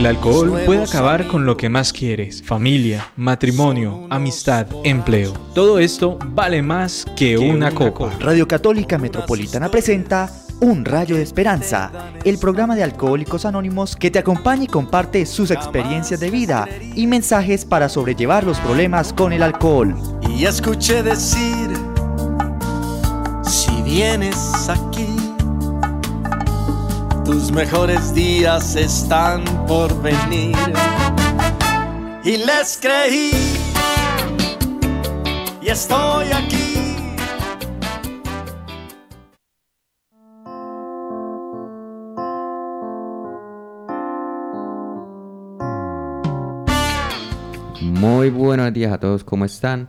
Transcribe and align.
El 0.00 0.06
alcohol 0.06 0.62
puede 0.64 0.84
acabar 0.84 1.26
con 1.26 1.44
lo 1.44 1.58
que 1.58 1.68
más 1.68 1.92
quieres, 1.92 2.42
familia, 2.42 3.12
matrimonio, 3.16 4.06
amistad, 4.08 4.66
empleo. 4.82 5.34
Todo 5.54 5.78
esto 5.78 6.18
vale 6.24 6.62
más 6.62 7.04
que, 7.14 7.36
una, 7.36 7.70
copa. 7.70 8.10
Radio 8.18 8.48
Católica 8.48 8.96
Metropolitana 8.96 9.70
presenta 9.70 10.32
Un 10.60 10.86
Rayo 10.86 11.16
de 11.16 11.22
Esperanza, 11.22 11.92
el 12.24 12.38
programa 12.38 12.76
de 12.76 12.82
Alcohólicos 12.82 13.44
Anónimos 13.44 13.94
que 13.94 14.10
te 14.10 14.18
acompaña 14.18 14.64
y 14.64 14.68
comparte 14.68 15.26
sus 15.26 15.50
experiencias 15.50 16.18
de 16.18 16.30
vida 16.30 16.66
y 16.94 17.06
mensajes 17.06 17.66
para 17.66 17.90
sobrellevar 17.90 18.44
los 18.44 18.58
problemas 18.60 19.12
con 19.12 19.34
el 19.34 19.42
alcohol. 19.42 19.94
Y 20.34 20.46
escuché 20.46 21.02
decir, 21.02 21.68
si 23.42 23.82
vienes 23.82 24.70
aquí, 24.70 25.09
tus 27.30 27.52
mejores 27.52 28.12
días 28.12 28.74
están 28.74 29.44
por 29.68 30.02
venir. 30.02 30.56
Y 32.24 32.38
les 32.38 32.76
creí, 32.82 33.30
y 35.62 35.68
estoy 35.68 36.26
aquí. 36.32 36.66
Muy 47.80 48.30
buenos 48.30 48.72
días 48.72 48.92
a 48.92 48.98
todos, 48.98 49.22
¿cómo 49.22 49.44
están? 49.44 49.88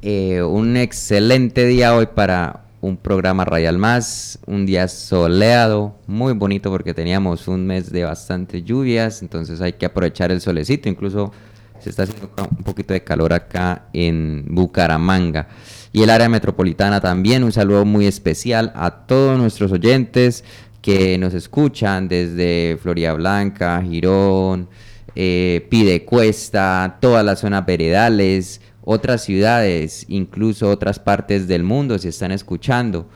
Eh, 0.00 0.42
un 0.42 0.76
excelente 0.76 1.66
día 1.66 1.96
hoy 1.96 2.06
para 2.06 2.67
un 2.80 2.96
programa 2.96 3.44
Radial 3.44 3.78
Más, 3.78 4.38
un 4.46 4.64
día 4.64 4.86
soleado, 4.88 5.96
muy 6.06 6.32
bonito 6.32 6.70
porque 6.70 6.94
teníamos 6.94 7.48
un 7.48 7.66
mes 7.66 7.90
de 7.90 8.04
bastante 8.04 8.62
lluvias, 8.62 9.22
entonces 9.22 9.60
hay 9.60 9.72
que 9.72 9.86
aprovechar 9.86 10.30
el 10.30 10.40
solecito, 10.40 10.88
incluso 10.88 11.32
se 11.80 11.90
está 11.90 12.04
haciendo 12.04 12.30
un 12.50 12.64
poquito 12.64 12.92
de 12.92 13.02
calor 13.02 13.32
acá 13.32 13.86
en 13.92 14.44
Bucaramanga. 14.48 15.48
Y 15.92 16.02
el 16.02 16.10
área 16.10 16.28
metropolitana 16.28 17.00
también, 17.00 17.42
un 17.44 17.52
saludo 17.52 17.84
muy 17.84 18.06
especial 18.06 18.72
a 18.76 19.06
todos 19.06 19.38
nuestros 19.38 19.72
oyentes 19.72 20.44
que 20.82 21.18
nos 21.18 21.34
escuchan 21.34 22.08
desde 22.08 22.78
Florida 22.80 23.12
Blanca, 23.14 23.82
Girón, 23.82 24.68
eh, 25.14 25.66
Pidecuesta, 25.68 26.98
toda 27.00 27.22
la 27.22 27.34
zona 27.34 27.62
veredales, 27.62 28.60
otras 28.90 29.22
ciudades, 29.22 30.06
incluso 30.08 30.70
otras 30.70 30.98
partes 30.98 31.46
del 31.46 31.62
mundo 31.62 31.98
se 31.98 32.08
están 32.08 32.32
escuchando. 32.32 33.06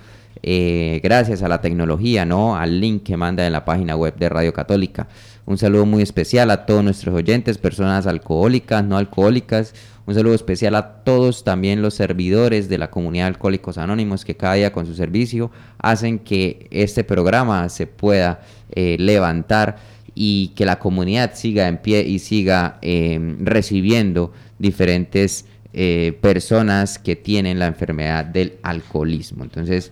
Eh, 0.43 1.01
gracias 1.03 1.43
a 1.43 1.49
la 1.49 1.63
tecnología, 1.63 2.27
¿no? 2.27 2.57
Al 2.57 2.79
link 2.79 3.05
que 3.05 3.17
manda 3.17 3.47
en 3.47 3.55
la 3.55 3.65
página 3.65 3.97
web 3.97 4.15
de 4.17 4.29
Radio 4.29 4.53
Católica. 4.53 5.09
Un 5.47 5.57
saludo 5.57 5.87
muy 5.87 6.03
especial 6.03 6.51
a 6.51 6.67
todos 6.67 6.85
nuestros 6.85 7.15
oyentes, 7.15 7.57
personas 7.57 8.07
alcohólicas, 8.07 8.85
no 8.85 8.99
alcohólicas. 8.99 9.73
Un 10.05 10.15
saludo 10.15 10.35
especial 10.35 10.75
a 10.75 11.03
todos 11.05 11.43
también 11.43 11.81
los 11.81 11.95
servidores 11.95 12.69
de 12.69 12.77
la 12.77 12.91
comunidad 12.91 13.25
de 13.25 13.29
Alcohólicos 13.29 13.79
Anónimos 13.79 14.27
que 14.27 14.37
cada 14.37 14.55
día 14.55 14.75
con 14.75 14.85
su 14.85 14.95
servicio 14.95 15.51
hacen 15.79 16.19
que 16.19 16.67
este 16.71 17.03
programa 17.03 17.67
se 17.71 17.87
pueda 17.87 18.43
eh, 18.73 18.99
levantar 19.01 19.79
y 20.15 20.49
que 20.49 20.67
la 20.67 20.79
comunidad 20.79 21.33
siga 21.35 21.67
en 21.67 21.79
pie 21.79 22.03
y 22.03 22.19
siga 22.19 22.79
eh, 22.83 23.37
recibiendo 23.41 24.33
diferentes 24.59 25.47
eh, 25.75 26.19
personas 26.21 26.99
que 26.99 27.17
tienen 27.17 27.59
la 27.59 27.67
enfermedad 27.67 28.25
del 28.25 28.59
alcoholismo. 28.63 29.45
Entonces, 29.45 29.91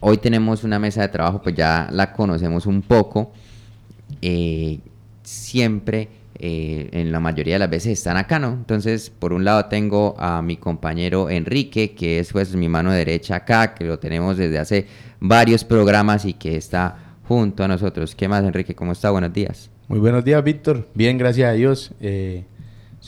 hoy 0.00 0.16
tenemos 0.16 0.64
una 0.64 0.78
mesa 0.78 1.02
de 1.02 1.08
trabajo, 1.08 1.42
pues 1.42 1.54
ya 1.54 1.88
la 1.92 2.12
conocemos 2.12 2.66
un 2.66 2.80
poco. 2.80 3.32
Eh, 4.22 4.78
siempre, 5.22 6.08
eh, 6.38 6.88
en 6.92 7.12
la 7.12 7.20
mayoría 7.20 7.56
de 7.56 7.58
las 7.58 7.70
veces, 7.70 7.92
están 7.92 8.16
acá, 8.16 8.38
¿no? 8.38 8.52
Entonces, 8.52 9.10
por 9.10 9.34
un 9.34 9.44
lado 9.44 9.66
tengo 9.66 10.16
a 10.18 10.40
mi 10.40 10.56
compañero 10.56 11.28
Enrique, 11.28 11.94
que 11.94 12.18
es 12.18 12.32
pues 12.32 12.54
mi 12.56 12.68
mano 12.68 12.92
derecha 12.92 13.36
acá, 13.36 13.74
que 13.74 13.84
lo 13.84 13.98
tenemos 13.98 14.38
desde 14.38 14.58
hace 14.58 14.86
varios 15.20 15.64
programas 15.64 16.24
y 16.24 16.32
que 16.32 16.56
está 16.56 17.16
junto 17.28 17.62
a 17.62 17.68
nosotros. 17.68 18.14
¿Qué 18.14 18.26
más, 18.26 18.42
Enrique? 18.42 18.74
¿Cómo 18.74 18.92
está? 18.92 19.10
Buenos 19.10 19.34
días. 19.34 19.70
Muy 19.86 19.98
buenos 19.98 20.24
días, 20.24 20.42
Víctor. 20.42 20.88
Bien, 20.94 21.18
gracias 21.18 21.50
a 21.50 21.52
Dios. 21.52 21.92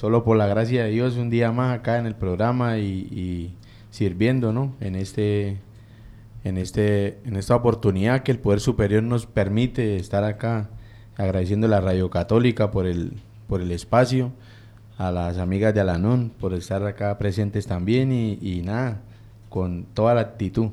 Solo 0.02 0.24
por 0.24 0.36
la 0.36 0.48
gracia 0.48 0.82
de 0.82 0.90
Dios, 0.90 1.16
un 1.16 1.30
día 1.30 1.52
más 1.52 1.78
acá 1.78 1.96
en 1.96 2.06
el 2.06 2.16
programa 2.16 2.78
y, 2.78 3.54
sirviendo, 3.92 4.52
¿no? 4.52 4.74
En 4.80 4.96
este, 4.96 5.58
en 6.42 6.58
este, 6.58 7.20
en 7.24 7.36
esta 7.36 7.54
oportunidad 7.54 8.24
que 8.24 8.32
el 8.32 8.40
Poder 8.40 8.58
Superior 8.58 9.04
nos 9.04 9.26
permite 9.26 9.94
estar 9.94 10.24
acá, 10.24 10.70
agradeciendo 11.16 11.68
a 11.68 11.70
la 11.70 11.80
Radio 11.80 12.10
Católica 12.10 12.72
por 12.72 12.88
el, 12.88 13.12
por 13.46 13.60
el 13.60 13.70
espacio, 13.70 14.32
a 14.98 15.12
las 15.12 15.38
amigas 15.38 15.72
de 15.72 15.82
Alanón 15.82 16.32
por 16.36 16.52
estar 16.52 16.84
acá 16.84 17.16
presentes 17.16 17.68
también 17.68 18.10
y, 18.10 18.40
y 18.42 18.62
nada, 18.62 19.02
con 19.50 19.84
toda 19.84 20.14
la 20.14 20.22
actitud. 20.22 20.70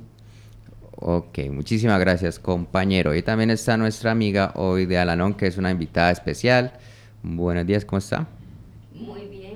Ok, 0.95 1.37
muchísimas 1.51 1.99
gracias 1.99 2.39
compañero. 2.39 3.13
Y 3.13 3.21
también 3.21 3.51
está 3.51 3.77
nuestra 3.77 4.09
amiga 4.09 4.53
hoy 4.55 4.87
de 4.87 4.97
Alanón, 4.97 5.35
que 5.35 5.45
es 5.45 5.59
una 5.59 5.69
invitada 5.69 6.09
especial. 6.09 6.73
Buenos 7.21 7.67
días, 7.67 7.85
¿cómo 7.85 7.99
está? 7.99 8.27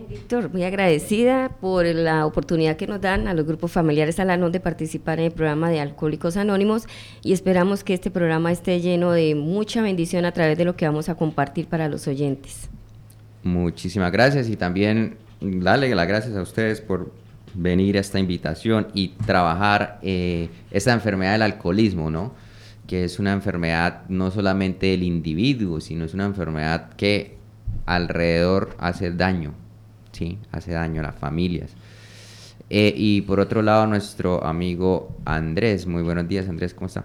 Víctor, 0.09 0.51
muy 0.51 0.63
agradecida 0.63 1.49
por 1.59 1.85
la 1.85 2.25
oportunidad 2.25 2.77
que 2.77 2.87
nos 2.87 3.01
dan 3.01 3.27
a 3.27 3.33
los 3.33 3.45
grupos 3.45 3.71
familiares 3.71 4.19
Alanón 4.19 4.51
de 4.51 4.59
participar 4.59 5.19
en 5.19 5.25
el 5.25 5.31
programa 5.31 5.69
de 5.69 5.81
Alcohólicos 5.81 6.37
Anónimos 6.37 6.83
y 7.23 7.33
esperamos 7.33 7.83
que 7.83 7.93
este 7.93 8.09
programa 8.09 8.51
esté 8.51 8.79
lleno 8.79 9.11
de 9.11 9.35
mucha 9.35 9.81
bendición 9.81 10.25
a 10.25 10.31
través 10.31 10.57
de 10.57 10.65
lo 10.65 10.75
que 10.75 10.85
vamos 10.85 11.09
a 11.09 11.15
compartir 11.15 11.67
para 11.67 11.89
los 11.89 12.07
oyentes. 12.07 12.69
Muchísimas 13.43 14.11
gracias 14.11 14.47
y 14.49 14.55
también 14.55 15.17
darle 15.41 15.93
las 15.93 16.07
gracias 16.07 16.35
a 16.37 16.41
ustedes 16.41 16.79
por 16.79 17.11
venir 17.53 17.97
a 17.97 17.99
esta 17.99 18.19
invitación 18.19 18.87
y 18.93 19.09
trabajar 19.25 19.99
eh, 20.03 20.49
esta 20.71 20.93
enfermedad 20.93 21.33
del 21.33 21.41
alcoholismo, 21.41 22.09
¿no? 22.09 22.33
Que 22.87 23.03
es 23.03 23.19
una 23.19 23.33
enfermedad 23.33 24.03
no 24.07 24.31
solamente 24.31 24.87
del 24.87 25.03
individuo, 25.03 25.81
sino 25.81 26.05
es 26.05 26.13
una 26.13 26.25
enfermedad 26.25 26.93
que 26.93 27.42
alrededor 27.85 28.75
hace 28.79 29.11
daño 29.11 29.53
sí, 30.13 30.37
hace 30.51 30.71
daño 30.71 31.01
a 31.01 31.05
las 31.05 31.15
familias. 31.15 31.71
Eh, 32.69 32.93
y 32.95 33.21
por 33.21 33.39
otro 33.39 33.61
lado, 33.61 33.85
nuestro 33.87 34.43
amigo 34.45 35.15
Andrés. 35.25 35.85
Muy 35.85 36.01
buenos 36.01 36.27
días, 36.27 36.47
Andrés, 36.47 36.73
¿cómo 36.73 36.87
está? 36.87 37.03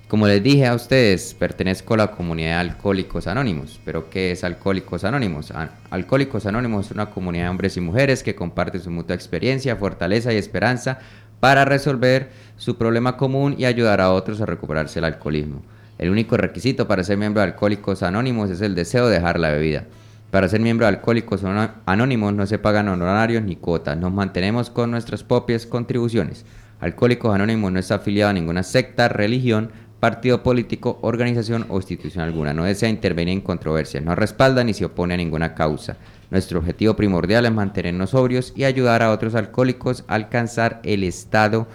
Como 0.06 0.28
les 0.28 0.40
dije 0.40 0.68
a 0.68 0.76
ustedes, 0.76 1.34
pertenezco 1.34 1.94
a 1.94 1.96
la 1.96 2.10
comunidad 2.12 2.50
de 2.50 2.70
Alcohólicos 2.70 3.26
Anónimos. 3.26 3.80
¿Pero 3.84 4.08
qué 4.08 4.30
es 4.30 4.44
Alcohólicos 4.44 5.02
Anónimos? 5.02 5.52
Alcohólicos 5.90 6.46
Anónimos 6.46 6.86
es 6.86 6.92
una 6.92 7.06
comunidad 7.06 7.46
de 7.46 7.50
hombres 7.50 7.76
y 7.76 7.80
mujeres 7.80 8.22
que 8.22 8.36
comparten 8.36 8.80
su 8.80 8.92
mutua 8.92 9.16
experiencia, 9.16 9.74
fortaleza 9.74 10.32
y 10.32 10.36
esperanza 10.36 11.00
para 11.40 11.64
resolver 11.64 12.30
su 12.56 12.78
problema 12.78 13.16
común 13.16 13.56
y 13.58 13.64
ayudar 13.64 14.00
a 14.00 14.12
otros 14.12 14.40
a 14.40 14.46
recuperarse 14.46 15.00
el 15.00 15.06
alcoholismo. 15.06 15.60
El 15.98 16.10
único 16.10 16.36
requisito 16.36 16.86
para 16.86 17.02
ser 17.02 17.16
miembro 17.16 17.42
de 17.42 17.48
Alcohólicos 17.48 18.04
Anónimos 18.04 18.48
es 18.50 18.60
el 18.60 18.76
deseo 18.76 19.08
de 19.08 19.16
dejar 19.16 19.40
la 19.40 19.50
bebida. 19.50 19.86
Para 20.30 20.46
ser 20.48 20.60
miembro 20.60 20.84
de 20.84 20.90
Alcohólicos 20.90 21.42
Anónimos 21.86 22.34
no 22.34 22.46
se 22.46 22.58
pagan 22.58 22.88
honorarios 22.88 23.42
ni 23.42 23.56
cuotas, 23.56 23.96
nos 23.96 24.12
mantenemos 24.12 24.68
con 24.68 24.90
nuestras 24.90 25.24
propias 25.24 25.64
contribuciones. 25.64 26.44
Alcohólicos 26.80 27.34
Anónimos 27.34 27.72
no 27.72 27.78
está 27.78 27.94
afiliado 27.94 28.28
a 28.30 28.34
ninguna 28.34 28.62
secta, 28.62 29.08
religión, 29.08 29.70
partido 30.00 30.42
político, 30.42 30.98
organización 31.00 31.64
o 31.70 31.76
institución 31.76 32.24
alguna. 32.24 32.52
No 32.52 32.64
desea 32.64 32.90
intervenir 32.90 33.32
en 33.32 33.40
controversias, 33.40 34.04
no 34.04 34.14
respalda 34.14 34.62
ni 34.64 34.74
se 34.74 34.84
opone 34.84 35.14
a 35.14 35.16
ninguna 35.16 35.54
causa. 35.54 35.96
Nuestro 36.30 36.58
objetivo 36.58 36.94
primordial 36.94 37.46
es 37.46 37.52
mantenernos 37.52 38.10
sobrios 38.10 38.52
y 38.54 38.64
ayudar 38.64 39.02
a 39.02 39.12
otros 39.12 39.34
alcohólicos 39.34 40.04
a 40.08 40.14
alcanzar 40.14 40.80
el 40.84 41.04
estado 41.04 41.66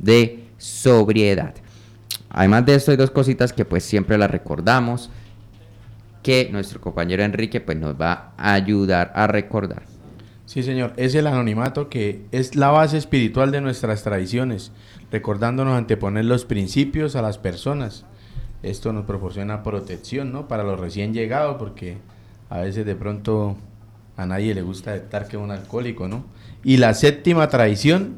de 0.00 0.46
sobriedad. 0.58 1.54
Además 2.28 2.66
de 2.66 2.74
esto 2.74 2.90
hay 2.90 2.96
dos 2.96 3.12
cositas 3.12 3.52
que 3.52 3.64
pues 3.64 3.84
siempre 3.84 4.18
las 4.18 4.32
recordamos 4.32 5.10
que 6.22 6.48
nuestro 6.50 6.80
compañero 6.80 7.22
Enrique 7.22 7.60
pues 7.60 7.78
nos 7.78 8.00
va 8.00 8.32
a 8.36 8.54
ayudar 8.54 9.12
a 9.14 9.26
recordar. 9.26 9.82
Sí, 10.46 10.62
señor, 10.62 10.92
es 10.96 11.14
el 11.14 11.26
anonimato 11.26 11.88
que 11.88 12.22
es 12.32 12.56
la 12.56 12.70
base 12.70 12.96
espiritual 12.96 13.52
de 13.52 13.60
nuestras 13.60 14.02
tradiciones, 14.02 14.72
recordándonos 15.12 15.78
anteponer 15.78 16.24
los 16.24 16.44
principios 16.44 17.14
a 17.14 17.22
las 17.22 17.38
personas. 17.38 18.04
Esto 18.62 18.92
nos 18.92 19.06
proporciona 19.06 19.62
protección, 19.62 20.32
¿no? 20.32 20.48
Para 20.48 20.64
los 20.64 20.78
recién 20.78 21.14
llegados, 21.14 21.56
porque 21.58 21.98
a 22.48 22.58
veces 22.60 22.84
de 22.84 22.96
pronto 22.96 23.56
a 24.16 24.26
nadie 24.26 24.54
le 24.54 24.62
gusta 24.62 24.94
estar 24.96 25.28
que 25.28 25.36
un 25.36 25.50
alcohólico, 25.50 26.08
¿no? 26.08 26.24
Y 26.62 26.76
la 26.76 26.94
séptima 26.94 27.48
tradición 27.48 28.16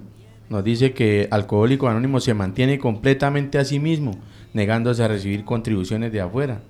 nos 0.49 0.65
dice 0.65 0.93
que 0.93 1.29
Alcohólico 1.31 1.89
Anónimo 1.89 2.21
se 2.21 2.35
mantiene 2.35 2.79
completamente 2.79 3.59
a 3.59 3.65
sí 3.65 3.79
mismo, 3.79 4.13
negándose 4.53 5.03
a 5.03 5.09
recibir 5.09 5.45
contribuciones 5.45 6.13
de 6.13 6.21
afuera. 6.21 6.61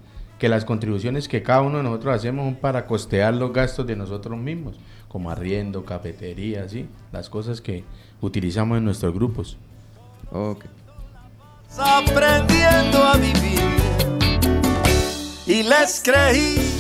Que 0.43 0.49
las 0.49 0.65
contribuciones 0.65 1.29
que 1.29 1.41
cada 1.41 1.61
uno 1.63 1.77
de 1.77 1.85
nosotros 1.85 2.17
hacemos 2.17 2.45
son 2.45 2.57
para 2.57 2.85
costear 2.85 3.33
los 3.33 3.53
gastos 3.53 3.87
de 3.87 3.95
nosotros 3.95 4.37
mismos, 4.37 4.75
como 5.07 5.31
arriendo, 5.31 5.85
cafetería, 5.85 6.69
¿sí? 6.69 6.89
las 7.13 7.31
cosas 7.31 7.61
que 7.61 7.85
utilizamos 8.21 8.79
en 8.79 8.85
nuestros 8.85 9.15
grupos. 9.15 9.57
Okay. 10.33 10.69
Aprendiendo 11.79 13.05
a 13.05 13.17
vivir 13.19 13.61
y 15.47 15.63
les 15.63 16.03
creí 16.05 16.72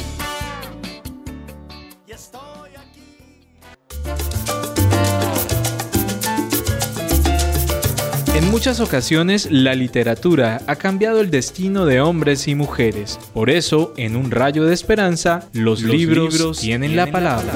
En 8.42 8.50
muchas 8.50 8.80
ocasiones 8.80 9.52
la 9.52 9.72
literatura 9.76 10.60
ha 10.66 10.74
cambiado 10.74 11.20
el 11.20 11.30
destino 11.30 11.86
de 11.86 12.00
hombres 12.00 12.48
y 12.48 12.56
mujeres. 12.56 13.20
Por 13.32 13.50
eso, 13.50 13.94
en 13.96 14.16
un 14.16 14.32
rayo 14.32 14.64
de 14.64 14.74
esperanza, 14.74 15.48
los, 15.52 15.82
libros, 15.82 16.58
tienen, 16.58 16.96
la 16.96 17.06
palabra. 17.06 17.54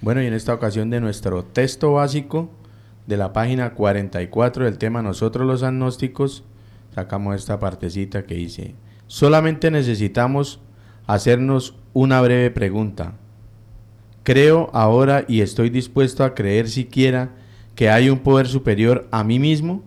Bueno, 0.00 0.22
y 0.22 0.26
en 0.26 0.34
esta 0.34 0.54
ocasión 0.54 0.88
de 0.88 1.00
nuestro 1.00 1.44
texto 1.44 1.94
básico 1.94 2.48
de 3.08 3.16
la 3.16 3.32
página 3.32 3.74
44 3.74 4.66
del 4.66 4.78
tema 4.78 5.02
Nosotros 5.02 5.44
los 5.48 5.64
agnósticos, 5.64 6.44
sacamos 6.94 7.34
esta 7.34 7.58
partecita 7.58 8.24
que 8.24 8.36
dice, 8.36 8.76
Solamente 9.06 9.70
necesitamos 9.70 10.60
hacernos 11.06 11.74
una 11.92 12.20
breve 12.20 12.50
pregunta. 12.50 13.14
¿Creo 14.24 14.70
ahora 14.72 15.24
y 15.28 15.40
estoy 15.40 15.70
dispuesto 15.70 16.24
a 16.24 16.34
creer 16.34 16.68
siquiera 16.68 17.30
que 17.76 17.90
hay 17.90 18.10
un 18.10 18.18
poder 18.18 18.48
superior 18.48 19.06
a 19.12 19.22
mí 19.22 19.38
mismo? 19.38 19.84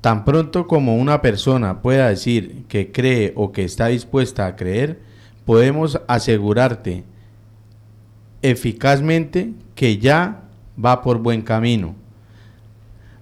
Tan 0.00 0.24
pronto 0.24 0.66
como 0.66 0.96
una 0.96 1.20
persona 1.20 1.82
pueda 1.82 2.08
decir 2.08 2.64
que 2.68 2.90
cree 2.90 3.34
o 3.36 3.52
que 3.52 3.64
está 3.64 3.88
dispuesta 3.88 4.46
a 4.46 4.56
creer, 4.56 5.00
podemos 5.44 6.00
asegurarte 6.08 7.04
eficazmente 8.40 9.52
que 9.74 9.98
ya 9.98 10.44
va 10.82 11.02
por 11.02 11.18
buen 11.18 11.42
camino. 11.42 11.94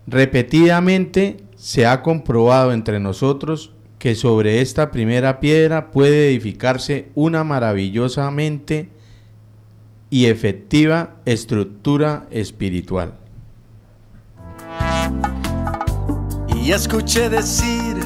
Repetidamente 0.06 1.38
se 1.56 1.85
ha 1.87 2.03
comprobado 2.03 2.73
entre 2.73 3.00
nosotros 3.00 3.73
que 3.99 4.15
sobre 4.15 4.61
esta 4.61 4.91
primera 4.91 5.41
piedra 5.41 5.91
puede 5.91 6.29
edificarse 6.29 7.09
una 7.15 7.45
maravillosamente 7.45 8.89
y 10.11 10.27
efectiva 10.27 11.17
estructura 11.25 12.27
espiritual. 12.31 13.15
Y 16.55 16.73
escuché 16.73 17.29
decir, 17.29 17.97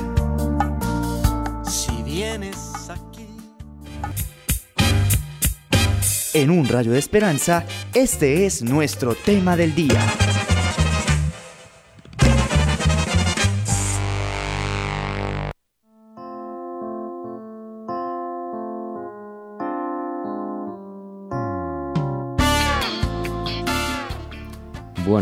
si 1.64 2.02
vienes 2.02 2.88
aquí. 2.88 3.26
En 6.32 6.50
un 6.50 6.66
rayo 6.68 6.92
de 6.92 6.98
esperanza, 6.98 7.66
este 7.92 8.46
es 8.46 8.62
nuestro 8.62 9.14
tema 9.14 9.56
del 9.56 9.74
día. 9.74 10.00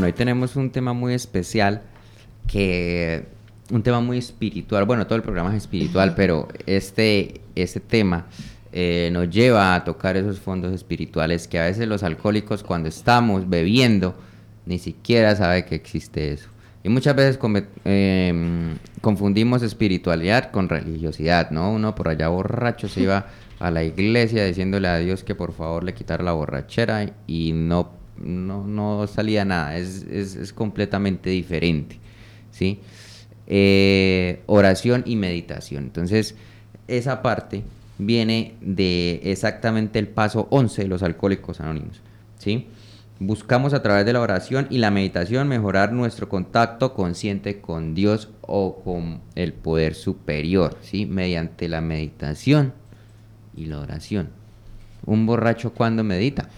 Bueno, 0.00 0.14
hoy 0.14 0.17
tenemos 0.17 0.56
un 0.56 0.70
tema 0.70 0.94
muy 0.94 1.12
especial 1.12 1.82
que 2.47 3.26
un 3.70 3.82
tema 3.82 4.00
muy 4.00 4.17
espiritual. 4.17 4.87
Bueno, 4.87 5.06
todo 5.06 5.17
el 5.17 5.23
programa 5.23 5.50
es 5.50 5.64
espiritual, 5.64 6.14
pero 6.14 6.49
este, 6.64 7.43
este 7.55 7.81
tema 7.81 8.25
eh, 8.73 9.11
nos 9.12 9.29
lleva 9.29 9.75
a 9.75 9.85
tocar 9.85 10.17
esos 10.17 10.41
fondos 10.41 10.73
espirituales 10.73 11.47
que 11.47 11.58
a 11.58 11.64
veces 11.64 11.87
los 11.87 12.02
alcohólicos 12.02 12.62
cuando 12.62 12.88
estamos 12.88 13.47
bebiendo 13.50 14.14
ni 14.64 14.79
siquiera 14.79 15.37
sabe 15.37 15.67
que 15.67 15.75
existe 15.75 16.32
eso. 16.32 16.49
Y 16.82 16.88
muchas 16.88 17.14
veces 17.14 17.38
em, 17.85 18.79
confundimos 19.03 19.62
espiritualidad 19.62 20.50
con 20.50 20.70
religiosidad, 20.70 21.50
¿no? 21.50 21.73
Uno 21.73 21.94
por 21.94 22.08
allá 22.08 22.29
borracho 22.29 22.88
se 22.88 23.00
iba 23.03 23.26
a 23.58 23.70
la 23.70 23.85
iglesia 23.85 24.46
diciéndole 24.46 24.88
a 24.88 24.96
Dios 24.96 25.25
que 25.25 25.35
por 25.35 25.53
favor 25.53 25.85
le 25.85 25.93
quitara 25.93 26.25
la 26.25 26.32
borrachera 26.32 27.05
y 27.26 27.53
no 27.53 28.00
no, 28.20 28.67
no 28.67 29.06
salía 29.06 29.44
nada, 29.44 29.77
es, 29.77 30.05
es, 30.05 30.53
completamente 30.53 31.31
diferente, 31.31 31.98
¿sí? 32.50 32.81
Eh, 33.46 34.43
oración 34.46 35.03
y 35.06 35.17
meditación. 35.17 35.84
Entonces, 35.84 36.36
esa 36.86 37.22
parte 37.22 37.65
viene 37.98 38.55
de 38.60 39.20
exactamente 39.24 39.98
el 39.98 40.08
paso 40.08 40.46
11 40.50 40.82
de 40.82 40.89
los 40.89 41.03
alcohólicos 41.03 41.60
anónimos, 41.60 42.00
¿sí? 42.39 42.69
Buscamos 43.22 43.74
a 43.74 43.82
través 43.82 44.06
de 44.06 44.15
la 44.15 44.20
oración 44.20 44.67
y 44.70 44.79
la 44.79 44.91
meditación 44.91 45.46
mejorar 45.46 45.93
nuestro 45.93 46.31
contacto 46.31 46.94
consciente 46.94 47.60
con 47.60 47.94
Dios 47.94 48.31
o 48.41 48.81
con 48.82 49.20
el 49.34 49.53
poder 49.53 49.94
superior, 49.94 50.79
¿sí? 50.81 51.05
Mediante 51.05 51.69
la 51.69 51.82
meditación 51.82 52.72
y 53.55 53.67
la 53.67 53.81
oración. 53.81 54.31
Un 55.05 55.27
borracho 55.27 55.74
cuando 55.74 56.03
medita, 56.03 56.48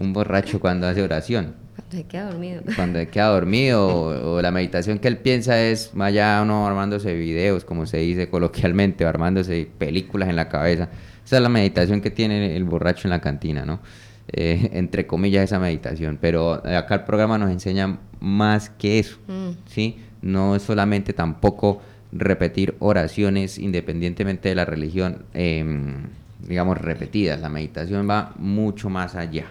un 0.00 0.12
borracho 0.12 0.58
cuando 0.58 0.88
hace 0.88 1.02
oración. 1.02 1.54
Cuando 1.76 1.96
se 1.96 2.04
queda 2.04 2.30
dormido. 2.30 2.62
Cuando 2.76 2.98
se 2.98 3.08
queda 3.08 3.26
dormido 3.28 4.34
o, 4.34 4.42
la 4.42 4.50
meditación 4.50 4.98
que 4.98 5.08
él 5.08 5.18
piensa 5.18 5.62
es 5.62 5.90
vaya 5.94 6.40
uno 6.42 6.66
armándose 6.66 7.14
videos, 7.14 7.64
como 7.64 7.86
se 7.86 7.98
dice 7.98 8.28
coloquialmente, 8.28 9.04
o 9.04 9.08
armándose 9.08 9.68
películas 9.78 10.28
en 10.28 10.36
la 10.36 10.48
cabeza. 10.48 10.88
Esa 11.24 11.36
es 11.36 11.42
la 11.42 11.48
meditación 11.48 12.00
que 12.00 12.10
tiene 12.10 12.56
el 12.56 12.64
borracho 12.64 13.06
en 13.06 13.10
la 13.10 13.20
cantina, 13.20 13.64
¿no? 13.64 13.80
Eh, 14.32 14.70
entre 14.74 15.06
comillas 15.06 15.44
esa 15.44 15.58
meditación. 15.58 16.18
Pero 16.20 16.54
acá 16.54 16.94
el 16.96 17.04
programa 17.04 17.38
nos 17.38 17.50
enseña 17.50 17.98
más 18.20 18.70
que 18.70 18.98
eso, 18.98 19.18
mm. 19.28 19.50
¿sí? 19.66 19.98
No 20.22 20.56
es 20.56 20.62
solamente 20.62 21.12
tampoco 21.12 21.80
repetir 22.12 22.74
oraciones 22.80 23.58
independientemente 23.58 24.48
de 24.48 24.54
la 24.54 24.64
religión, 24.64 25.24
em, 25.34 26.08
digamos, 26.46 26.78
repetidas. 26.78 27.40
La 27.40 27.48
meditación 27.48 28.08
va 28.08 28.34
mucho 28.38 28.88
más 28.90 29.14
allá. 29.14 29.46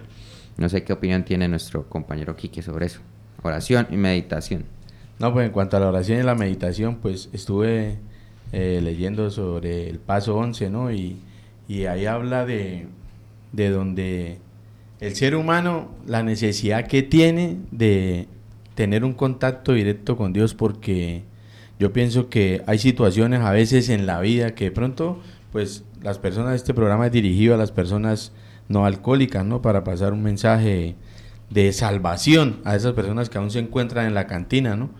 No 0.60 0.68
sé 0.68 0.84
qué 0.84 0.92
opinión 0.92 1.24
tiene 1.24 1.48
nuestro 1.48 1.88
compañero 1.88 2.36
Quique 2.36 2.60
sobre 2.60 2.84
eso. 2.84 3.00
Oración 3.42 3.86
y 3.90 3.96
meditación. 3.96 4.66
No, 5.18 5.32
pues 5.32 5.46
en 5.46 5.52
cuanto 5.52 5.78
a 5.78 5.80
la 5.80 5.88
oración 5.88 6.20
y 6.20 6.22
la 6.22 6.34
meditación, 6.34 6.96
pues 6.96 7.30
estuve 7.32 7.96
eh, 8.52 8.80
leyendo 8.82 9.30
sobre 9.30 9.88
el 9.88 9.98
paso 9.98 10.36
11, 10.36 10.68
¿no? 10.68 10.92
Y, 10.92 11.16
ahí 11.88 12.04
habla 12.04 12.44
de, 12.44 12.88
de 13.52 13.70
donde 13.70 14.38
el 15.00 15.14
ser 15.14 15.34
humano, 15.34 15.94
la 16.06 16.22
necesidad 16.22 16.86
que 16.86 17.02
tiene 17.02 17.56
de 17.70 18.28
tener 18.74 19.02
un 19.02 19.14
contacto 19.14 19.72
directo 19.72 20.18
con 20.18 20.34
Dios, 20.34 20.54
porque 20.54 21.22
yo 21.78 21.94
pienso 21.94 22.28
que 22.28 22.62
hay 22.66 22.78
situaciones 22.78 23.40
a 23.40 23.52
veces 23.52 23.88
en 23.88 24.04
la 24.04 24.20
vida 24.20 24.54
que 24.54 24.64
de 24.64 24.72
pronto, 24.72 25.20
pues 25.52 25.84
las 26.02 26.18
personas, 26.18 26.56
este 26.56 26.74
programa 26.74 27.06
es 27.06 27.12
dirigido 27.12 27.54
a 27.54 27.56
las 27.56 27.72
personas 27.72 28.32
no 28.70 28.86
alcohólicas, 28.86 29.44
¿no? 29.44 29.60
Para 29.60 29.84
pasar 29.84 30.14
un 30.14 30.22
mensaje 30.22 30.94
de 31.50 31.72
salvación 31.72 32.60
a 32.64 32.76
esas 32.76 32.92
personas 32.92 33.28
que 33.28 33.36
aún 33.36 33.50
se 33.50 33.58
encuentran 33.58 34.06
en 34.06 34.14
la 34.14 34.28
cantina, 34.28 34.76
¿no? 34.76 34.90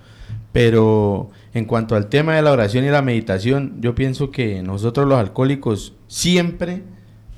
Pero 0.52 1.30
en 1.54 1.64
cuanto 1.64 1.94
al 1.94 2.08
tema 2.08 2.34
de 2.34 2.42
la 2.42 2.50
oración 2.50 2.84
y 2.84 2.88
la 2.88 3.00
meditación, 3.00 3.76
yo 3.80 3.94
pienso 3.94 4.32
que 4.32 4.62
nosotros 4.64 5.06
los 5.06 5.18
alcohólicos 5.18 5.94
siempre 6.08 6.82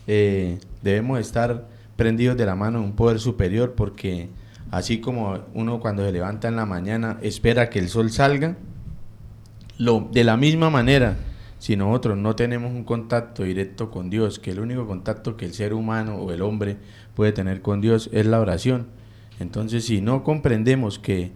eh, 0.07 0.59
debemos 0.83 1.21
estar 1.21 1.69
prendidos 1.97 2.39
de 2.39 2.47
la 2.47 2.55
mano 2.55 2.79
de 2.79 2.87
un 2.87 2.97
poder 2.97 3.21
superior 3.21 3.75
porque 3.77 4.31
así 4.71 5.01
como 5.01 5.39
uno 5.53 5.81
cuando 5.81 6.03
se 6.03 6.13
levanta 6.13 6.49
en 6.49 6.57
la 6.57 6.65
mañana 6.65 7.19
espera 7.21 7.69
que 7.69 7.79
el 7.79 7.91
sol 7.91 8.11
salga, 8.11 8.57
lo, 9.77 10.09
de 10.11 10.25
la 10.25 10.39
misma 10.39 10.71
manera, 10.71 11.19
si 11.63 11.77
nosotros 11.77 12.19
no 12.19 12.35
tenemos 12.35 12.73
un 12.73 12.83
contacto 12.83 13.45
directo 13.45 13.89
con 13.89 14.11
Dios, 14.11 14.41
que 14.41 14.51
el 14.51 14.59
único 14.59 14.85
contacto 14.89 15.37
que 15.37 15.45
el 15.45 15.55
ser 15.55 15.75
humano 15.75 16.17
o 16.17 16.33
el 16.33 16.43
hombre 16.43 16.77
puede 17.15 17.31
tener 17.31 17.63
con 17.63 17.81
Dios 17.81 18.11
es 18.13 18.27
la 18.27 18.41
oración. 18.41 18.89
Entonces, 19.39 19.85
si 19.85 20.01
no 20.01 20.25
comprendemos 20.25 20.99
que 20.99 21.31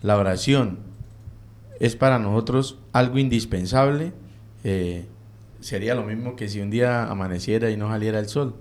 la 0.00 0.16
oración 0.18 0.78
es 1.80 1.96
para 1.96 2.20
nosotros 2.20 2.78
algo 2.92 3.18
indispensable, 3.18 4.12
eh, 4.62 5.06
sería 5.58 5.96
lo 5.96 6.04
mismo 6.04 6.36
que 6.36 6.48
si 6.48 6.60
un 6.60 6.70
día 6.70 7.10
amaneciera 7.10 7.68
y 7.72 7.76
no 7.76 7.88
saliera 7.88 8.20
el 8.20 8.28
sol, 8.28 8.54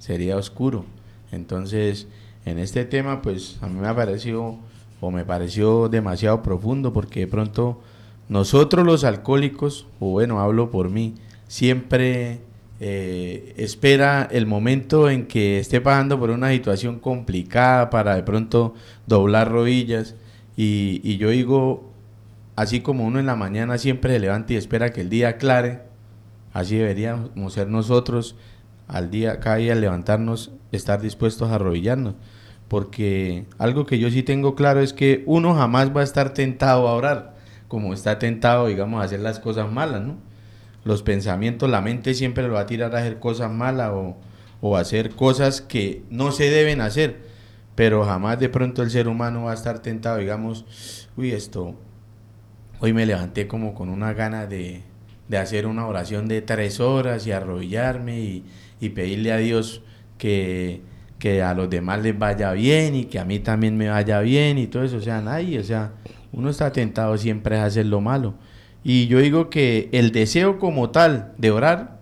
sería 0.00 0.36
oscuro. 0.36 0.86
Entonces, 1.30 2.08
en 2.46 2.58
este 2.58 2.84
tema, 2.84 3.22
pues 3.22 3.58
a 3.60 3.68
mí 3.68 3.78
me 3.78 3.86
ha 3.86 3.94
parecido 3.94 4.58
o 5.00 5.12
me 5.12 5.24
pareció 5.24 5.88
demasiado 5.88 6.42
profundo 6.42 6.92
porque 6.92 7.20
de 7.20 7.26
pronto 7.28 7.80
nosotros 8.28 8.84
los 8.84 9.04
alcohólicos, 9.04 9.86
o 10.00 10.10
bueno, 10.10 10.40
hablo 10.40 10.70
por 10.70 10.90
mí, 10.90 11.14
siempre 11.46 12.40
eh, 12.80 13.54
espera 13.56 14.28
el 14.30 14.46
momento 14.46 15.10
en 15.10 15.26
que 15.26 15.58
esté 15.58 15.80
pasando 15.80 16.18
por 16.18 16.30
una 16.30 16.50
situación 16.50 17.00
complicada 17.00 17.90
para 17.90 18.14
de 18.14 18.22
pronto 18.22 18.74
doblar 19.06 19.50
rodillas. 19.50 20.14
Y, 20.56 21.16
yo 21.18 21.30
digo, 21.30 21.92
así 22.56 22.80
como 22.80 23.04
uno 23.04 23.18
en 23.18 23.26
la 23.26 23.36
mañana 23.36 23.78
siempre 23.78 24.12
se 24.14 24.20
levanta 24.20 24.52
y 24.52 24.56
espera 24.56 24.90
que 24.90 25.02
el 25.02 25.10
día 25.10 25.30
aclare, 25.30 25.82
así 26.52 26.76
deberíamos 26.76 27.52
ser 27.52 27.68
nosotros 27.68 28.36
al 28.88 29.10
día, 29.10 29.40
cada 29.40 29.56
día 29.56 29.74
levantarnos, 29.74 30.50
estar 30.72 31.00
dispuestos 31.00 31.50
a 31.50 31.56
arrodillarnos. 31.56 32.14
Porque 32.68 33.46
algo 33.58 33.86
que 33.86 33.98
yo 33.98 34.10
sí 34.10 34.22
tengo 34.22 34.54
claro 34.54 34.80
es 34.80 34.92
que 34.92 35.22
uno 35.26 35.54
jamás 35.54 35.94
va 35.96 36.02
a 36.02 36.04
estar 36.04 36.34
tentado 36.34 36.88
a 36.88 36.94
orar, 36.94 37.34
como 37.68 37.94
está 37.94 38.18
tentado, 38.18 38.66
digamos, 38.66 39.00
a 39.00 39.04
hacer 39.04 39.20
las 39.20 39.38
cosas 39.38 39.70
malas, 39.70 40.02
¿no? 40.02 40.16
Los 40.84 41.02
pensamientos, 41.02 41.68
la 41.70 41.80
mente 41.80 42.14
siempre 42.14 42.46
lo 42.48 42.54
va 42.54 42.60
a 42.60 42.66
tirar 42.66 42.94
a 42.96 43.00
hacer 43.00 43.18
cosas 43.18 43.52
malas 43.52 43.90
o, 43.92 44.16
o 44.60 44.76
hacer 44.76 45.10
cosas 45.10 45.60
que 45.60 46.02
no 46.10 46.32
se 46.32 46.50
deben 46.50 46.80
hacer, 46.80 47.18
pero 47.74 48.04
jamás 48.04 48.40
de 48.40 48.48
pronto 48.48 48.82
el 48.82 48.90
ser 48.90 49.06
humano 49.06 49.44
va 49.44 49.52
a 49.52 49.54
estar 49.54 49.80
tentado, 49.80 50.18
digamos, 50.18 51.08
uy, 51.16 51.32
esto, 51.32 51.74
hoy 52.80 52.92
me 52.92 53.06
levanté 53.06 53.46
como 53.46 53.74
con 53.74 53.88
una 53.88 54.14
gana 54.14 54.46
de, 54.46 54.82
de 55.28 55.38
hacer 55.38 55.66
una 55.66 55.86
oración 55.86 56.26
de 56.26 56.42
tres 56.42 56.80
horas 56.80 57.26
y 57.26 57.32
arrodillarme 57.32 58.20
y, 58.20 58.44
y 58.80 58.88
pedirle 58.90 59.32
a 59.32 59.36
Dios 59.36 59.82
que, 60.16 60.80
que 61.18 61.42
a 61.42 61.54
los 61.54 61.68
demás 61.68 62.02
les 62.02 62.18
vaya 62.18 62.52
bien 62.52 62.94
y 62.94 63.04
que 63.04 63.18
a 63.18 63.24
mí 63.24 63.38
también 63.40 63.76
me 63.76 63.88
vaya 63.88 64.20
bien 64.20 64.58
y 64.58 64.66
todo 64.66 64.84
eso. 64.84 64.96
O 64.96 65.00
sea, 65.00 65.20
nadie, 65.20 65.58
o 65.58 65.64
sea, 65.64 65.92
uno 66.32 66.50
está 66.50 66.72
tentado 66.72 67.16
siempre 67.18 67.58
a 67.58 67.64
hacer 67.64 67.86
lo 67.86 68.00
malo. 68.00 68.34
Y 68.84 69.06
yo 69.08 69.18
digo 69.18 69.50
que 69.50 69.88
el 69.92 70.12
deseo 70.12 70.58
como 70.58 70.90
tal 70.90 71.32
de 71.38 71.50
orar, 71.50 71.98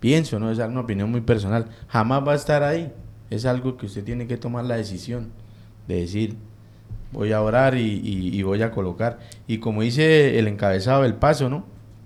pienso, 0.00 0.38
no 0.38 0.50
es 0.50 0.58
una 0.58 0.80
opinión 0.80 1.10
muy 1.10 1.20
personal, 1.20 1.66
jamás 1.88 2.26
va 2.26 2.32
a 2.32 2.36
estar 2.36 2.62
ahí. 2.62 2.92
Es 3.30 3.44
algo 3.44 3.76
que 3.76 3.86
usted 3.86 4.04
tiene 4.04 4.26
que 4.26 4.36
tomar 4.36 4.64
la 4.64 4.76
decisión 4.76 5.30
de 5.88 5.96
decir, 6.00 6.36
voy 7.12 7.32
a 7.32 7.42
orar 7.42 7.76
y, 7.76 8.00
y- 8.04 8.42
voy 8.42 8.62
a 8.62 8.70
colocar. 8.70 9.18
Y 9.48 9.58
como 9.58 9.82
dice 9.82 10.38
el 10.38 10.46
encabezado 10.48 11.02
del 11.02 11.14
paso, 11.14 11.48
¿no? 11.48 11.64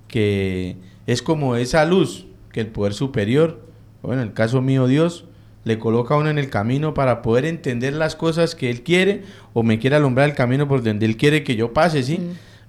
Que 0.09 0.77
es 1.07 1.23
como 1.23 1.57
esa 1.57 1.85
luz 1.85 2.27
que 2.53 2.61
el 2.61 2.69
poder 2.69 2.95
superior, 2.95 3.61
o 4.03 4.13
en 4.13 4.19
el 4.19 4.33
caso 4.33 4.63
mío 4.63 4.87
Dios, 4.87 5.27
le 5.65 5.79
coloca 5.79 6.15
a 6.15 6.19
uno 6.19 6.31
en 6.31 6.39
el 6.39 6.49
camino 6.51 6.95
para 6.95 7.23
poder 7.23 7.45
entender 7.45 7.93
las 7.93 8.17
cosas 8.17 8.55
que 8.55 8.71
Él 8.71 8.83
quiere 8.83 9.23
o 9.53 9.63
me 9.63 9.79
quiere 9.79 9.97
alumbrar 9.97 10.29
el 10.29 10.35
camino 10.35 10.67
por 10.67 10.83
donde 10.83 11.07
Él 11.07 11.17
quiere 11.17 11.45
que 11.45 11.57
yo 11.57 11.73
pase, 11.73 12.03
¿sí? 12.03 12.19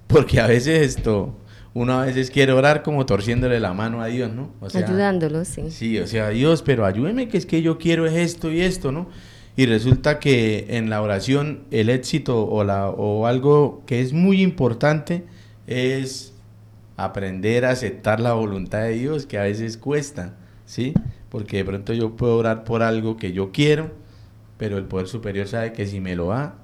Porque 0.08 0.42
a 0.42 0.48
veces 0.48 0.98
esto, 0.98 1.34
uno 1.74 2.00
a 2.00 2.06
veces 2.06 2.32
quiere 2.32 2.52
orar 2.52 2.84
como 2.84 3.06
torciéndole 3.06 3.60
la 3.60 3.74
mano 3.74 4.02
a 4.02 4.08
Dios, 4.08 4.34
¿no? 4.34 4.52
O 4.60 4.70
sea, 4.70 4.86
Ayudándolo, 4.86 5.46
sí. 5.46 5.72
Sí, 5.72 6.00
o 6.00 6.08
sea, 6.08 6.30
Dios, 6.30 6.64
pero 6.64 6.86
ayúdeme 6.86 7.30
que 7.30 7.38
es 7.38 7.46
que 7.46 7.62
yo 7.62 7.78
quiero 7.78 8.06
es 8.06 8.14
esto 8.14 8.52
y 8.52 8.62
esto, 8.62 8.92
¿no? 8.92 9.08
Y 9.56 9.66
resulta 9.66 10.20
que 10.20 10.66
en 10.70 10.90
la 10.90 11.02
oración 11.02 11.64
el 11.72 11.90
éxito 11.90 12.46
o, 12.46 12.64
la, 12.64 12.90
o 12.90 13.26
algo 13.28 13.84
que 13.86 14.02
es 14.02 14.14
muy 14.14 14.42
importante 14.42 15.24
es 15.68 16.34
aprender 16.98 17.66
a 17.66 17.72
aceptar 17.72 18.20
la 18.20 18.34
voluntad 18.34 18.84
de 18.84 18.94
Dios, 18.94 19.26
que 19.26 19.38
a 19.38 19.44
veces 19.44 19.78
cuesta, 19.78 20.36
¿sí? 20.66 20.94
Porque 21.32 21.58
de 21.58 21.66
pronto 21.66 21.94
yo 21.94 22.18
puedo 22.18 22.36
orar 22.36 22.66
por 22.66 22.84
algo 22.84 23.16
que 23.16 23.32
yo 23.32 23.52
quiero, 23.52 23.90
pero 24.58 24.78
el 24.78 24.84
Poder 24.84 25.08
Superior 25.08 25.48
sabe 25.48 25.72
que 25.72 25.88
si 25.88 26.02
me 26.02 26.16
lo 26.16 26.28
da, 26.28 26.56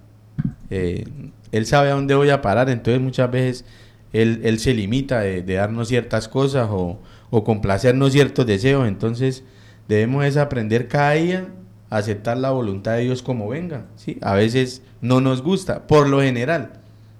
eh, 0.70 1.06
Él 1.54 1.66
sabe 1.66 1.90
a 1.90 1.94
dónde 1.94 2.14
voy 2.16 2.30
a 2.30 2.42
parar, 2.42 2.70
entonces 2.70 3.02
muchas 3.02 3.32
veces 3.32 3.66
Él, 4.12 4.42
él 4.44 4.60
se 4.60 4.74
limita 4.74 5.22
de, 5.22 5.42
darnos 5.42 5.88
ciertas 5.88 6.28
cosas 6.28 6.68
o, 6.70 7.00
o 7.30 7.44
complacernos 7.46 8.12
ciertos 8.12 8.46
deseos, 8.46 8.88
entonces 8.88 9.46
debemos 9.88 10.26
es 10.26 10.36
aprender 10.36 10.90
cada 10.90 11.14
día 11.14 11.48
a 11.90 11.98
aceptar 11.98 12.38
la 12.38 12.52
voluntad 12.52 12.98
de 12.98 13.04
Dios 13.04 13.24
como 13.24 13.48
venga, 13.48 13.86
¿sí? 13.96 14.18
A 14.22 14.34
veces 14.34 14.82
no 15.00 15.22
nos 15.22 15.42
gusta, 15.42 15.88
por 15.88 16.10
lo 16.10 16.22
general, 16.22 16.74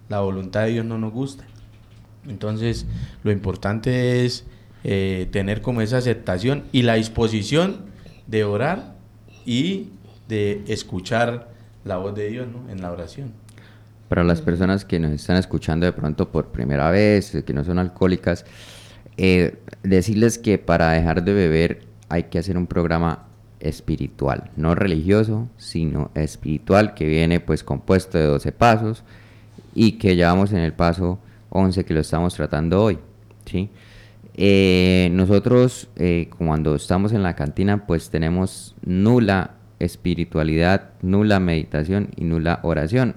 la 0.10 0.20
voluntad 0.20 0.66
de 0.66 0.74
Dios 0.74 0.86
no 0.86 0.98
nos 0.98 1.14
gusta. 1.14 1.46
Entonces, 2.28 2.86
lo 3.24 3.32
importante 3.32 4.26
es 4.26 4.46
eh, 4.84 5.28
tener 5.32 5.62
como 5.62 5.82
esa 5.82 5.98
aceptación 5.98 6.64
y 6.72 6.84
la 6.84 6.96
disposición 6.96 7.86
de 8.28 8.44
orar 8.44 8.96
y 9.46 9.90
de 10.28 10.64
escuchar 10.68 11.50
la 11.84 11.98
voz 11.98 12.16
de 12.16 12.28
Dios 12.30 12.48
¿no? 12.48 12.70
en 12.70 12.82
la 12.82 12.92
oración. 12.92 13.32
Para 14.10 14.24
las 14.24 14.42
personas 14.42 14.86
que 14.86 15.00
nos 15.00 15.12
están 15.12 15.38
escuchando 15.38 15.86
de 15.86 15.94
pronto 15.94 16.30
por 16.30 16.48
primera 16.48 16.90
vez, 16.92 17.44
que 17.46 17.54
no 17.54 17.64
son 17.64 17.80
alcohólicas, 17.80 18.46
eh, 19.18 19.58
decirles 19.84 20.38
que 20.38 20.58
para 20.58 20.92
dejar 20.92 21.24
de 21.24 21.34
beber 21.34 21.82
hay 22.10 22.24
que 22.24 22.40
hacer 22.40 22.58
un 22.58 22.68
programa 22.68 23.26
espiritual, 23.60 24.52
no 24.56 24.76
religioso, 24.76 25.50
sino 25.58 26.12
espiritual, 26.14 26.94
que 26.94 27.06
viene 27.06 27.40
pues 27.40 27.64
compuesto 27.64 28.18
de 28.18 28.26
12 28.26 28.52
pasos 28.52 29.04
y 29.74 29.94
que 29.94 30.16
llevamos 30.16 30.52
en 30.52 30.60
el 30.60 30.74
paso 30.74 31.20
11 31.50 31.84
que 31.84 31.94
lo 31.94 32.00
estamos 32.02 32.36
tratando 32.36 32.84
hoy. 32.84 33.00
¿sí? 33.46 33.70
Eh, 34.40 35.10
nosotros 35.14 35.90
eh, 35.96 36.30
cuando 36.38 36.76
estamos 36.76 37.12
en 37.12 37.24
la 37.24 37.36
cantina 37.36 37.88
pues 37.88 38.12
tenemos 38.12 38.76
nula 38.86 39.56
espiritualidad, 39.80 40.92
nula 41.02 41.40
meditación 41.40 42.10
y 42.16 42.24
nula 42.24 42.60
oración. 42.62 43.16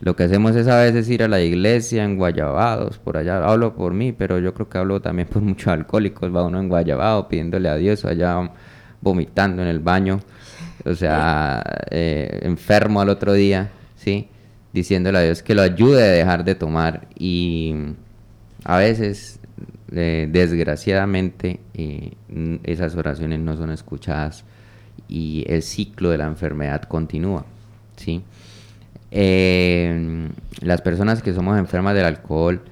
Lo 0.00 0.16
que 0.16 0.24
hacemos 0.24 0.56
es 0.56 0.66
a 0.66 0.80
veces 0.80 1.08
ir 1.10 1.22
a 1.22 1.28
la 1.28 1.40
iglesia 1.40 2.04
en 2.04 2.16
Guayabados, 2.16 2.98
por 2.98 3.18
allá, 3.18 3.44
hablo 3.44 3.74
por 3.74 3.92
mí, 3.92 4.12
pero 4.12 4.38
yo 4.38 4.54
creo 4.54 4.68
que 4.68 4.78
hablo 4.78 5.00
también 5.00 5.28
por 5.28 5.42
muchos 5.42 5.68
alcohólicos, 5.68 6.34
va 6.34 6.44
uno 6.44 6.58
en 6.58 6.68
Guayabado 6.68 7.28
pidiéndole 7.28 7.68
a 7.68 7.76
Dios, 7.76 8.04
allá 8.04 8.50
vomitando 9.02 9.62
en 9.62 9.68
el 9.68 9.78
baño, 9.78 10.20
o 10.84 10.94
sea, 10.94 11.62
eh, 11.90 12.40
enfermo 12.42 13.00
al 13.00 13.10
otro 13.10 13.34
día, 13.34 13.70
¿sí? 13.96 14.28
Diciéndole 14.72 15.18
a 15.18 15.22
Dios 15.22 15.42
que 15.42 15.54
lo 15.54 15.62
ayude 15.62 16.02
a 16.02 16.12
dejar 16.12 16.44
de 16.44 16.54
tomar 16.54 17.06
y 17.18 17.74
a 18.64 18.78
veces, 18.78 19.39
desgraciadamente, 19.90 21.60
eh, 21.74 22.12
esas 22.62 22.94
oraciones 22.94 23.40
no 23.40 23.56
son 23.56 23.70
escuchadas 23.70 24.44
y 25.08 25.44
el 25.48 25.62
ciclo 25.62 26.10
de 26.10 26.18
la 26.18 26.26
enfermedad 26.26 26.82
continúa, 26.82 27.44
¿sí? 27.96 28.22
Eh, 29.10 30.28
las 30.60 30.82
personas 30.82 31.22
que 31.22 31.32
somos 31.32 31.58
enfermas 31.58 31.94
del 31.96 32.04
alcohol 32.04 32.62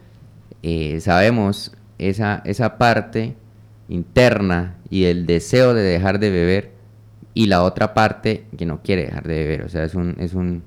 eh, 0.62 1.00
sabemos 1.00 1.72
esa, 1.98 2.42
esa 2.44 2.78
parte 2.78 3.34
interna 3.88 4.76
y 4.88 5.04
el 5.04 5.26
deseo 5.26 5.75
de 5.75 5.82
dejar 5.82 6.20
de 6.20 6.30
beber 6.30 6.72
y 7.34 7.46
la 7.46 7.62
otra 7.62 7.94
parte 7.94 8.44
que 8.56 8.66
no 8.66 8.82
quiere 8.82 9.04
dejar 9.06 9.26
de 9.26 9.34
beber. 9.34 9.62
O 9.62 9.68
sea, 9.68 9.84
es 9.84 9.94
un, 9.94 10.16
es 10.18 10.34
un, 10.34 10.62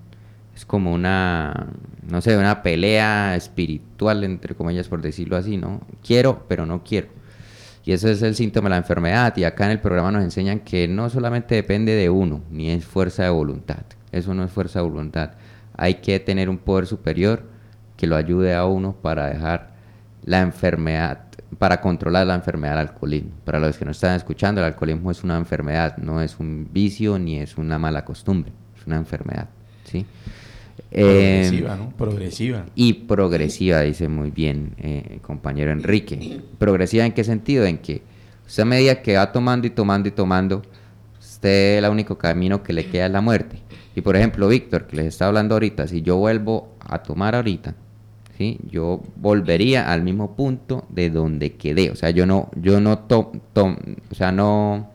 es 0.56 0.66
como 0.66 0.94
una, 0.94 1.68
no 2.10 2.22
sé, 2.22 2.38
una 2.38 2.62
pelea 2.62 3.36
espiritual, 3.36 4.24
entre 4.24 4.56
comillas, 4.56 4.88
por 4.88 5.02
decirlo 5.02 5.38
así, 5.38 5.58
¿no? 5.58 5.82
Quiero, 6.04 6.46
pero 6.48 6.66
no 6.66 6.84
quiero. 6.84 7.08
Y 7.84 7.94
eso 7.94 8.10
es 8.10 8.22
el 8.22 8.36
síntoma 8.36 8.68
de 8.68 8.72
la 8.72 8.78
enfermedad. 8.78 9.36
Y 9.38 9.44
acá 9.44 9.66
en 9.66 9.72
el 9.72 9.80
programa 9.80 10.12
nos 10.12 10.24
enseñan 10.24 10.60
que 10.60 10.88
no 10.88 11.10
solamente 11.10 11.56
depende 11.56 11.94
de 11.94 12.10
uno, 12.10 12.42
ni 12.52 12.70
es 12.70 12.86
fuerza 12.86 13.24
de 13.24 13.30
voluntad. 13.30 13.84
Eso 14.12 14.34
no 14.34 14.44
es 14.44 14.52
fuerza 14.52 14.80
de 14.80 14.90
voluntad. 14.90 15.32
Hay 15.76 15.96
que 15.96 16.20
tener 16.20 16.50
un 16.50 16.58
poder 16.58 16.86
superior 16.86 17.44
que 17.98 18.08
lo 18.08 18.16
ayude 18.16 18.54
a 18.54 18.66
uno 18.66 18.96
para 19.02 19.28
dejar 19.28 19.72
la 20.24 20.42
enfermedad, 20.42 21.26
para 21.58 21.82
controlar 21.82 22.28
la 22.28 22.36
enfermedad 22.36 22.74
del 22.74 22.90
alcoholismo. 22.90 23.32
Para 23.46 23.60
los 23.60 23.78
que 23.78 23.86
no 23.86 23.92
están 23.92 24.16
escuchando, 24.16 24.62
el 24.62 24.68
alcoholismo 24.68 25.10
es 25.12 25.24
una 25.24 25.38
enfermedad, 25.38 25.98
no 25.98 26.22
es 26.22 26.40
un 26.40 26.68
vicio 26.72 27.18
ni 27.18 27.40
es 27.40 27.58
una 27.58 27.80
mala 27.80 28.06
costumbre. 28.06 28.52
es 28.78 28.86
una 28.86 28.98
enfermedad, 28.98 29.50
¿sí? 29.92 30.06
Progresiva, 30.90 31.74
Eh, 31.74 31.78
¿no? 31.78 31.90
Progresiva. 31.92 32.66
y 32.76 32.94
progresiva, 32.94 33.82
dice 33.82 34.08
muy 34.08 34.32
bien 34.32 34.74
eh, 34.80 35.04
el 35.14 35.22
compañero 35.22 35.72
Enrique. 35.72 36.42
¿Progresiva 36.58 37.06
en 37.06 37.14
qué 37.14 37.24
sentido? 37.24 37.66
En 37.66 37.78
que 37.78 38.02
usted 38.46 38.64
a 38.64 38.66
medida 38.66 39.02
que 39.02 39.16
va 39.16 39.32
tomando 39.32 39.68
y 39.68 39.70
tomando 39.70 40.10
y 40.10 40.12
tomando, 40.12 40.62
usted 41.20 41.78
el 41.78 41.86
único 41.90 42.18
camino 42.18 42.62
que 42.64 42.74
le 42.74 42.86
queda 42.88 43.06
es 43.06 43.12
la 43.12 43.22
muerte. 43.22 43.58
Y 43.96 44.02
por 44.02 44.16
ejemplo, 44.16 44.48
Víctor, 44.48 44.88
que 44.88 44.98
les 44.98 45.06
está 45.08 45.28
hablando 45.28 45.56
ahorita, 45.56 45.88
si 45.88 46.02
yo 46.02 46.18
vuelvo 46.18 46.76
a 46.80 47.04
tomar 47.04 47.36
ahorita, 47.36 47.74
¿sí? 48.38 48.58
yo 48.70 49.02
volvería 49.18 49.92
al 49.92 50.02
mismo 50.04 50.36
punto 50.36 50.86
de 50.90 51.10
donde 51.10 51.54
quedé. 51.54 51.92
O 51.92 51.96
sea, 51.96 52.10
yo 52.10 52.26
no, 52.26 52.50
yo 52.56 52.82
no 52.82 53.00
to- 53.00 53.32
tom- 53.54 53.78
o 54.12 54.16
sea, 54.16 54.32
no 54.32 54.90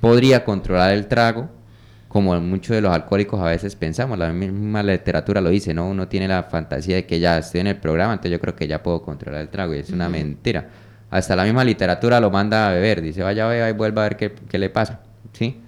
podría 0.00 0.44
controlar 0.44 0.92
el 0.92 1.08
trago 1.08 1.48
como 2.16 2.40
muchos 2.40 2.74
de 2.74 2.80
los 2.80 2.94
alcohólicos 2.94 3.38
a 3.40 3.44
veces 3.44 3.76
pensamos, 3.76 4.18
la 4.18 4.32
misma 4.32 4.82
literatura 4.82 5.42
lo 5.42 5.50
dice, 5.50 5.74
¿no? 5.74 5.86
Uno 5.86 6.08
tiene 6.08 6.26
la 6.26 6.44
fantasía 6.44 6.96
de 6.96 7.04
que 7.04 7.20
ya 7.20 7.36
estoy 7.36 7.60
en 7.60 7.66
el 7.66 7.76
programa, 7.76 8.14
entonces 8.14 8.32
yo 8.32 8.40
creo 8.40 8.56
que 8.56 8.66
ya 8.66 8.82
puedo 8.82 9.02
controlar 9.02 9.42
el 9.42 9.50
trago 9.50 9.74
y 9.74 9.80
es 9.80 9.90
una 9.90 10.08
mentira. 10.08 10.66
Hasta 11.10 11.36
la 11.36 11.44
misma 11.44 11.62
literatura 11.62 12.18
lo 12.18 12.30
manda 12.30 12.70
a 12.70 12.72
beber, 12.72 13.02
dice 13.02 13.22
vaya, 13.22 13.46
beba 13.46 13.68
y 13.68 13.74
vuelva 13.74 14.00
a 14.00 14.08
ver 14.08 14.16
qué, 14.16 14.32
qué 14.48 14.58
le 14.58 14.70
pasa, 14.70 15.00
¿sí? 15.34 15.60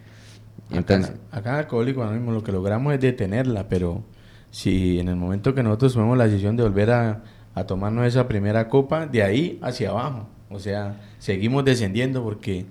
Entonces, 0.70 1.16
acá, 1.30 1.38
acá 1.38 1.50
en 1.50 1.56
Alcohólico 1.56 2.02
Anónimo 2.02 2.32
lo 2.32 2.42
que 2.42 2.50
logramos 2.50 2.94
es 2.94 3.00
detenerla, 3.00 3.68
pero 3.68 4.02
si 4.50 5.00
en 5.00 5.08
el 5.08 5.16
momento 5.16 5.54
que 5.54 5.62
nosotros 5.62 5.92
tomemos 5.92 6.16
la 6.16 6.28
decisión 6.28 6.56
de 6.56 6.62
volver 6.62 6.92
a, 6.92 7.24
a 7.54 7.64
tomarnos 7.64 8.06
esa 8.06 8.26
primera 8.26 8.70
copa, 8.70 9.06
de 9.06 9.22
ahí 9.22 9.58
hacia 9.60 9.90
abajo, 9.90 10.26
o 10.48 10.58
sea, 10.58 10.96
seguimos 11.18 11.62
descendiendo 11.66 12.24
porque 12.24 12.64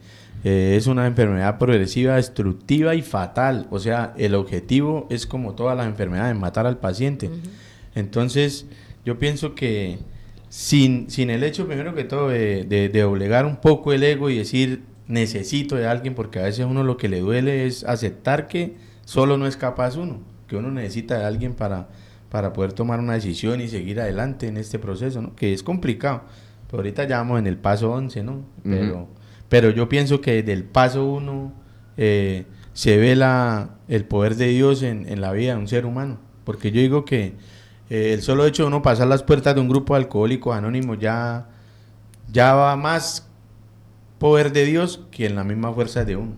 eh, 0.48 0.78
es 0.78 0.88
una 0.88 1.08
enfermedad 1.08 1.58
progresiva, 1.58 2.16
destructiva 2.16 2.96
y 2.96 3.02
fatal, 3.02 3.68
o 3.70 3.80
sea, 3.80 4.14
el 4.18 4.34
objetivo 4.34 5.06
es 5.10 5.28
como 5.28 5.56
todas 5.56 5.76
las 5.76 5.88
enfermedades, 5.88 6.38
matar 6.38 6.66
al 6.66 6.78
paciente. 6.78 7.30
Entonces, 7.96 8.66
yo 9.04 9.20
pienso 9.20 9.56
que 9.56 10.00
sin, 10.48 11.10
sin 11.10 11.32
el 11.32 11.44
hecho, 11.44 11.68
primero 11.68 11.94
que 11.94 12.06
todo, 12.06 12.30
de, 12.30 12.64
de, 12.64 12.88
de 12.88 13.02
doblegar 13.02 13.46
un 13.46 13.58
poco 13.58 13.92
el 13.92 14.04
ego 14.04 14.30
y 14.30 14.38
decir 14.38 14.84
necesito 15.10 15.76
de 15.76 15.86
alguien, 15.86 16.16
porque 16.16 16.40
a 16.40 16.44
veces 16.44 16.66
uno 16.66 16.82
lo 16.82 16.96
que 16.96 17.10
le 17.10 17.20
duele 17.20 17.66
es 17.66 17.84
aceptar 17.84 18.48
que 18.48 18.76
solo 19.04 19.38
no 19.38 19.48
es 19.48 19.58
capaz 19.58 19.98
uno, 19.98 20.22
que 20.48 20.56
uno 20.56 20.72
necesita 20.72 21.20
de 21.20 21.26
alguien 21.26 21.56
para, 21.56 21.90
para 22.30 22.54
poder 22.54 22.72
tomar 22.72 23.02
una 23.02 23.16
decisión 23.16 23.60
y 23.60 23.68
seguir 23.68 24.00
adelante 24.00 24.48
en 24.48 24.56
este 24.56 24.80
proceso, 24.80 25.22
¿no? 25.22 25.36
Que 25.36 25.52
es 25.52 25.62
complicado. 25.62 26.22
Pero 26.68 26.78
ahorita 26.78 27.06
ya 27.06 27.18
vamos 27.18 27.40
en 27.40 27.48
el 27.48 27.58
paso 27.58 27.92
11, 27.92 28.24
¿no? 28.24 28.46
Pero, 28.64 29.10
pero 29.50 29.70
yo 29.70 29.90
pienso 29.90 30.22
que 30.22 30.34
desde 30.34 30.54
el 30.54 30.64
paso 30.64 31.06
1 31.06 31.54
eh, 31.98 32.46
se 32.74 32.98
ve 32.98 33.16
la, 33.16 33.78
el 33.88 34.06
poder 34.06 34.36
de 34.36 34.48
Dios 34.48 34.84
en, 34.84 35.08
en 35.08 35.22
la 35.22 35.32
vida 35.32 35.54
de 35.54 35.60
un 35.60 35.68
ser 35.68 35.86
humano. 35.86 36.20
Porque 36.44 36.72
yo 36.72 36.80
digo 36.82 37.06
que 37.06 37.36
eh, 37.90 38.14
el 38.14 38.22
solo 38.22 38.46
hecho 38.46 38.64
de 38.64 38.68
uno 38.68 38.82
pasar 38.82 39.08
las 39.08 39.24
puertas 39.24 39.56
de 39.56 39.62
un 39.62 39.70
grupo 39.70 39.94
de 39.94 40.02
alcohólicos 40.02 40.56
anónimos 40.56 41.00
ya, 41.00 41.48
ya 42.32 42.54
va 42.54 42.76
más 42.76 43.28
poder 44.20 44.52
de 44.52 44.66
Dios 44.66 45.06
que 45.12 45.26
en 45.26 45.36
la 45.36 45.44
misma 45.44 45.74
fuerza 45.74 46.04
de 46.04 46.16
uno. 46.16 46.36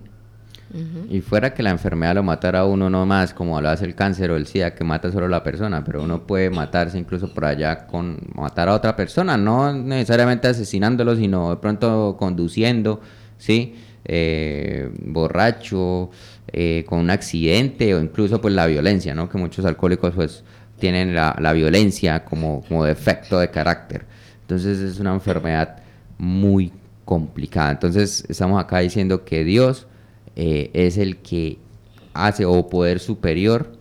Y 1.10 1.22
fuera 1.22 1.54
que 1.54 1.64
la 1.64 1.72
enfermedad 1.72 2.16
lo 2.16 2.24
matara 2.24 2.60
a 2.60 2.66
uno 2.66 2.90
no 2.90 3.06
más, 3.06 3.34
como 3.34 3.60
lo 3.60 3.70
hace 3.70 3.86
el 3.86 3.96
cáncer 3.96 4.30
o 4.32 4.36
el 4.36 4.46
SIDA, 4.46 4.76
que 4.76 4.84
mata 4.84 5.12
solo 5.12 5.26
a 5.26 5.30
la 5.30 5.44
persona, 5.44 5.84
pero 5.84 6.04
uno 6.04 6.28
puede 6.28 6.50
matarse 6.50 6.98
incluso 6.98 7.34
por 7.34 7.46
allá 7.46 7.88
con 7.88 8.20
matar 8.36 8.70
a 8.70 8.76
otra 8.76 8.96
persona, 8.96 9.36
no 9.38 9.74
necesariamente 9.74 10.48
asesinándolo, 10.48 11.16
sino 11.16 11.50
de 11.50 11.58
pronto 11.58 12.16
conduciendo, 12.20 13.02
¿sí? 13.38 13.76
Eh, 14.06 14.92
borracho, 15.06 16.12
eh, 16.48 16.86
con 16.88 17.00
un 17.00 17.10
accidente 17.10 17.94
o 17.96 18.02
incluso 18.02 18.40
pues 18.40 18.54
la 18.54 18.68
violencia, 18.68 19.16
¿no? 19.16 19.28
Que 19.28 19.38
muchos 19.38 19.66
alcohólicos 19.66 20.14
pues 20.14 20.44
tienen 20.80 21.16
la, 21.16 21.36
la 21.40 21.54
violencia 21.54 22.24
como, 22.26 22.64
como 22.68 22.86
defecto 22.86 23.40
de 23.40 23.50
carácter. 23.50 24.06
Entonces 24.42 24.80
es 24.80 25.00
una 25.00 25.14
enfermedad 25.14 25.78
muy 26.18 26.72
complicada. 27.06 27.72
Entonces 27.72 28.24
estamos 28.30 28.62
acá 28.62 28.80
diciendo 28.80 29.26
que 29.26 29.44
Dios 29.44 29.88
eh, 30.42 30.72
es 30.72 30.98
el 30.98 31.18
que 31.18 31.58
hace, 32.14 32.46
o 32.46 32.70
poder 32.70 33.02
superior, 33.02 33.74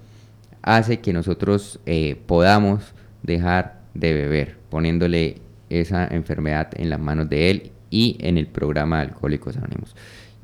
hace 0.61 0.99
que 0.99 1.12
nosotros 1.12 1.79
eh, 1.87 2.21
podamos 2.27 2.83
dejar 3.23 3.83
de 3.94 4.12
beber, 4.12 4.57
poniéndole 4.68 5.40
esa 5.71 6.09
enfermedad 6.09 6.71
en 6.75 6.90
las 6.90 6.99
manos 6.99 7.29
de 7.29 7.51
Él 7.53 7.71
y 7.90 8.16
en 8.18 8.38
el 8.38 8.49
programa 8.49 8.97
de 8.97 9.03
Alcohólicos 9.05 9.57
Anónimos. 9.57 9.94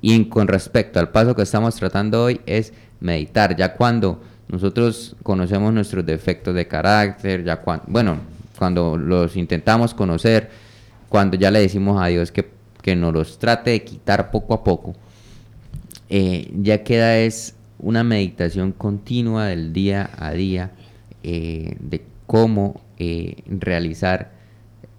Y 0.00 0.26
con 0.26 0.46
respecto 0.46 1.00
al 1.00 1.08
paso 1.08 1.34
que 1.34 1.42
estamos 1.42 1.74
tratando 1.74 2.22
hoy 2.22 2.40
es 2.46 2.72
meditar, 3.00 3.56
ya 3.56 3.74
cuando 3.74 4.22
nosotros 4.46 5.16
conocemos 5.24 5.74
nuestros 5.74 6.06
defectos 6.06 6.54
de 6.54 6.68
carácter, 6.68 7.42
ya 7.42 7.56
cuando, 7.56 7.86
bueno, 7.88 8.18
cuando 8.56 8.96
los 8.96 9.36
intentamos 9.36 9.94
conocer, 9.94 10.48
cuando 11.08 11.36
ya 11.36 11.50
le 11.50 11.58
decimos 11.58 12.00
a 12.00 12.06
Dios 12.06 12.30
que, 12.30 12.48
que 12.82 12.94
nos 12.94 13.12
los 13.12 13.36
trate 13.36 13.70
de 13.70 13.82
quitar 13.82 14.30
poco 14.30 14.54
a 14.54 14.62
poco, 14.62 14.94
eh, 16.16 16.48
ya 16.54 16.84
queda 16.84 17.18
es 17.18 17.56
una 17.80 18.04
meditación 18.04 18.70
continua 18.70 19.46
del 19.46 19.72
día 19.72 20.10
a 20.16 20.30
día 20.30 20.70
eh, 21.24 21.76
de 21.80 22.04
cómo 22.28 22.80
eh, 22.98 23.42
realizar 23.46 24.30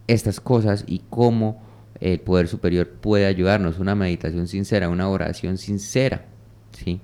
estas 0.07 0.41
cosas 0.41 0.83
y 0.85 1.03
cómo 1.09 1.63
el 2.01 2.19
poder 2.19 2.49
superior 2.49 2.89
puede 2.89 3.27
ayudarnos. 3.27 3.79
Una 3.79 3.95
meditación 3.95 4.49
sincera, 4.49 4.89
una 4.89 5.07
oración 5.07 5.57
sincera, 5.57 6.25
¿sí? 6.73 6.99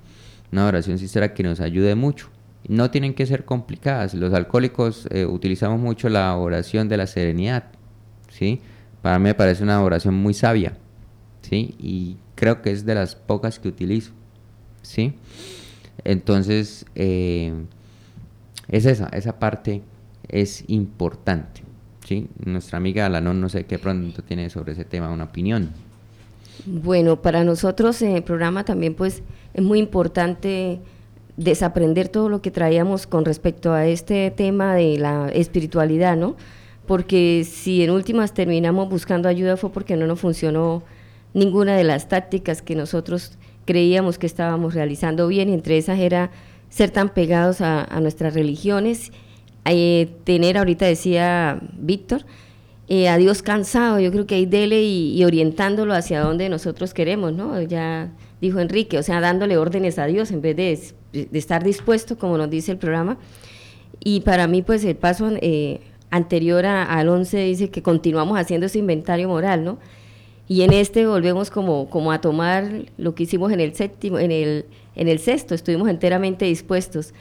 Una 0.51 0.65
oración 0.67 0.97
sincera 0.97 1.33
que 1.33 1.43
nos 1.43 1.61
ayude 1.61 1.95
mucho. 1.95 2.27
No 2.67 2.91
tienen 2.91 3.13
que 3.13 3.25
ser 3.25 3.45
complicadas. 3.45 4.13
Los 4.13 4.33
alcohólicos 4.33 5.07
eh, 5.09 5.25
utilizamos 5.25 5.79
mucho 5.79 6.09
la 6.09 6.35
oración 6.35 6.89
de 6.89 6.97
la 6.97 7.07
serenidad, 7.07 7.71
¿sí? 8.27 8.59
Para 9.01 9.19
mí 9.19 9.23
me 9.23 9.35
parece 9.35 9.63
una 9.63 9.81
oración 9.81 10.15
muy 10.15 10.33
sabia, 10.33 10.73
¿sí? 11.43 11.75
Y 11.79 12.17
creo 12.41 12.63
que 12.63 12.71
es 12.71 12.87
de 12.87 12.95
las 12.95 13.13
pocas 13.13 13.59
que 13.59 13.67
utilizo, 13.67 14.13
¿sí? 14.81 15.13
Entonces, 16.03 16.87
eh, 16.95 17.53
es 18.67 18.87
esa, 18.87 19.09
esa 19.09 19.37
parte 19.37 19.83
es 20.27 20.63
importante, 20.67 21.61
¿sí? 22.03 22.29
Nuestra 22.43 22.79
amiga 22.79 23.05
Alanón, 23.05 23.41
no 23.41 23.47
sé 23.47 23.65
qué 23.65 23.77
pronto 23.77 24.23
tiene 24.23 24.49
sobre 24.49 24.73
ese 24.73 24.85
tema 24.85 25.11
una 25.11 25.25
opinión. 25.25 25.69
Bueno, 26.65 27.21
para 27.21 27.43
nosotros 27.43 28.01
en 28.01 28.15
el 28.15 28.23
programa 28.23 28.63
también 28.63 28.95
pues 28.95 29.21
es 29.53 29.63
muy 29.63 29.77
importante 29.77 30.79
desaprender 31.37 32.09
todo 32.09 32.27
lo 32.27 32.41
que 32.41 32.49
traíamos 32.49 33.05
con 33.05 33.23
respecto 33.23 33.71
a 33.71 33.85
este 33.85 34.31
tema 34.31 34.73
de 34.73 34.97
la 34.97 35.29
espiritualidad, 35.29 36.17
¿no? 36.17 36.37
Porque 36.87 37.45
si 37.47 37.83
en 37.83 37.91
últimas 37.91 38.33
terminamos 38.33 38.89
buscando 38.89 39.29
ayuda 39.29 39.57
fue 39.57 39.71
porque 39.71 39.95
no 39.95 40.07
nos 40.07 40.19
funcionó 40.19 40.81
ninguna 41.33 41.75
de 41.75 41.83
las 41.83 42.07
tácticas 42.07 42.61
que 42.61 42.75
nosotros 42.75 43.37
creíamos 43.65 44.17
que 44.17 44.25
estábamos 44.27 44.73
realizando 44.73 45.27
bien, 45.27 45.49
entre 45.49 45.77
esas 45.77 45.99
era 45.99 46.31
ser 46.69 46.91
tan 46.91 47.09
pegados 47.09 47.61
a, 47.61 47.85
nuestras 48.01 48.33
religiones, 48.33 49.11
eh, 49.65 50.09
tener, 50.23 50.57
ahorita 50.57 50.85
decía 50.85 51.59
Víctor, 51.77 52.25
eh, 52.87 53.07
a 53.07 53.17
Dios 53.17 53.41
cansado, 53.41 53.99
yo 53.99 54.11
creo 54.11 54.25
que 54.25 54.35
ahí 54.35 54.45
dele 54.45 54.81
y, 54.83 55.23
orientándolo 55.23 55.93
hacia 55.93 56.21
donde 56.21 56.49
nosotros 56.49 56.93
queremos, 56.93 57.31
¿no? 57.33 57.61
Ya 57.61 58.11
dijo 58.41 58.59
Enrique, 58.59 58.97
o 58.97 59.03
sea, 59.03 59.21
dándole 59.21 59.57
órdenes 59.57 59.99
a 59.99 60.05
Dios 60.07 60.31
en 60.31 60.41
vez 60.41 60.55
de, 60.55 60.79
de 61.27 61.39
estar 61.39 61.63
dispuesto, 61.63 62.17
como 62.17 62.37
nos 62.37 62.49
dice 62.49 62.71
el 62.73 62.77
programa. 62.77 63.17
Y 64.03 64.21
para 64.21 64.47
mí, 64.47 64.61
pues 64.61 64.83
el 64.83 64.95
paso 64.95 65.29
eh, 65.41 65.79
anterior 66.09 66.65
a- 66.65 66.83
al 66.83 67.07
11 67.07 67.37
dice 67.45 67.69
que 67.69 67.81
continuamos 67.83 68.37
haciendo 68.39 68.65
ese 68.65 68.79
inventario 68.79 69.27
moral, 69.29 69.63
¿no? 69.63 69.77
Y 70.51 70.63
en 70.63 70.73
este 70.73 71.07
volvemos 71.07 71.49
como, 71.49 71.89
como 71.89 72.11
a 72.11 72.19
tomar 72.19 72.83
lo 72.97 73.15
que 73.15 73.23
hicimos 73.23 73.53
en 73.53 73.61
el 73.61 73.73
séptimo, 73.73 74.19
en 74.19 74.31
el, 74.31 74.65
en 74.97 75.07
el 75.07 75.19
sexto, 75.19 75.55
estuvimos 75.55 75.87
enteramente 75.87 76.43
dispuestos. 76.43 77.13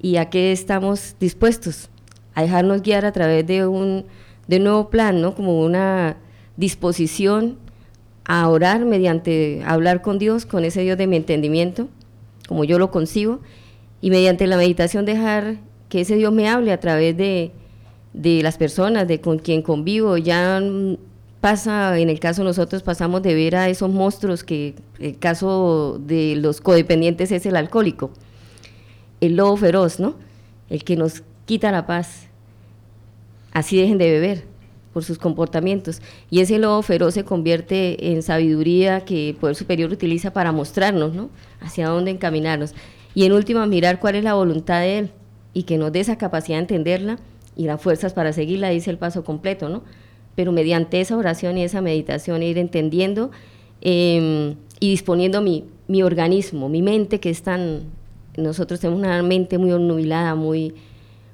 ¿Y 0.00 0.14
a 0.14 0.30
qué 0.30 0.52
estamos 0.52 1.16
dispuestos? 1.18 1.90
A 2.34 2.42
dejarnos 2.42 2.82
guiar 2.82 3.04
a 3.04 3.10
través 3.10 3.44
de 3.48 3.66
un, 3.66 4.04
de 4.46 4.60
nuevo 4.60 4.90
plan, 4.90 5.20
¿no? 5.20 5.34
Como 5.34 5.60
una 5.60 6.18
disposición 6.56 7.58
a 8.26 8.48
orar 8.48 8.84
mediante 8.84 9.62
hablar 9.66 10.00
con 10.00 10.20
Dios, 10.20 10.46
con 10.46 10.64
ese 10.64 10.82
Dios 10.82 10.96
de 10.96 11.08
mi 11.08 11.16
entendimiento, 11.16 11.88
como 12.46 12.62
yo 12.62 12.78
lo 12.78 12.92
concibo, 12.92 13.40
y 14.00 14.10
mediante 14.10 14.46
la 14.46 14.56
meditación 14.56 15.04
dejar 15.04 15.56
que 15.88 16.02
ese 16.02 16.14
Dios 16.14 16.32
me 16.32 16.48
hable 16.48 16.70
a 16.70 16.78
través 16.78 17.16
de, 17.16 17.50
de 18.12 18.40
las 18.44 18.56
personas, 18.56 19.08
de 19.08 19.20
con 19.20 19.40
quien 19.40 19.62
convivo. 19.62 20.16
Ya 20.16 20.60
pasa, 21.42 21.98
en 21.98 22.08
el 22.08 22.20
caso 22.20 22.44
nosotros, 22.44 22.84
pasamos 22.84 23.20
de 23.20 23.34
ver 23.34 23.56
a 23.56 23.68
esos 23.68 23.90
monstruos 23.90 24.44
que 24.44 24.76
el 25.00 25.18
caso 25.18 26.00
de 26.00 26.36
los 26.36 26.60
codependientes 26.60 27.32
es 27.32 27.44
el 27.46 27.56
alcohólico, 27.56 28.12
el 29.20 29.34
lobo 29.34 29.56
feroz, 29.56 29.98
¿no? 29.98 30.14
El 30.70 30.84
que 30.84 30.94
nos 30.94 31.24
quita 31.44 31.72
la 31.72 31.84
paz. 31.84 32.28
Así 33.52 33.76
dejen 33.76 33.98
de 33.98 34.08
beber 34.12 34.44
por 34.92 35.02
sus 35.02 35.18
comportamientos. 35.18 36.00
Y 36.30 36.40
ese 36.40 36.60
lobo 36.60 36.80
feroz 36.82 37.14
se 37.14 37.24
convierte 37.24 38.12
en 38.12 38.22
sabiduría 38.22 39.04
que 39.04 39.30
el 39.30 39.34
Poder 39.34 39.56
Superior 39.56 39.90
utiliza 39.90 40.32
para 40.32 40.52
mostrarnos, 40.52 41.12
¿no? 41.12 41.28
Hacia 41.60 41.88
dónde 41.88 42.12
encaminarnos. 42.12 42.72
y 43.14 43.24
en 43.24 43.32
última 43.32 43.66
mirar 43.66 43.98
cuál 43.98 44.14
es 44.14 44.22
la 44.22 44.34
voluntad 44.34 44.80
de 44.80 44.98
Él 44.98 45.10
y 45.52 45.64
que 45.64 45.76
nos 45.76 45.90
dé 45.90 46.00
esa 46.00 46.16
capacidad 46.16 46.58
de 46.58 46.62
entenderla 46.62 47.18
y 47.56 47.64
las 47.64 47.82
fuerzas 47.82 48.14
para 48.14 48.32
seguirla, 48.32 48.68
dice 48.70 48.90
el 48.90 48.96
paso 48.96 49.24
completo, 49.24 49.68
¿no? 49.68 49.82
Pero 50.34 50.52
mediante 50.52 51.00
esa 51.00 51.16
oración 51.16 51.58
y 51.58 51.64
esa 51.64 51.80
meditación 51.80 52.42
ir 52.42 52.58
entendiendo 52.58 53.30
em, 53.80 54.54
y 54.80 54.90
disponiendo 54.90 55.40
mi, 55.42 55.64
mi 55.88 56.02
organismo, 56.02 56.68
mi 56.68 56.82
mente 56.82 57.20
que 57.20 57.30
es 57.30 57.42
tan... 57.42 57.82
Nosotros 58.36 58.80
tenemos 58.80 58.98
una 58.98 59.22
mente 59.22 59.58
muy 59.58 59.70
nubilada, 59.70 60.34
muy, 60.34 60.74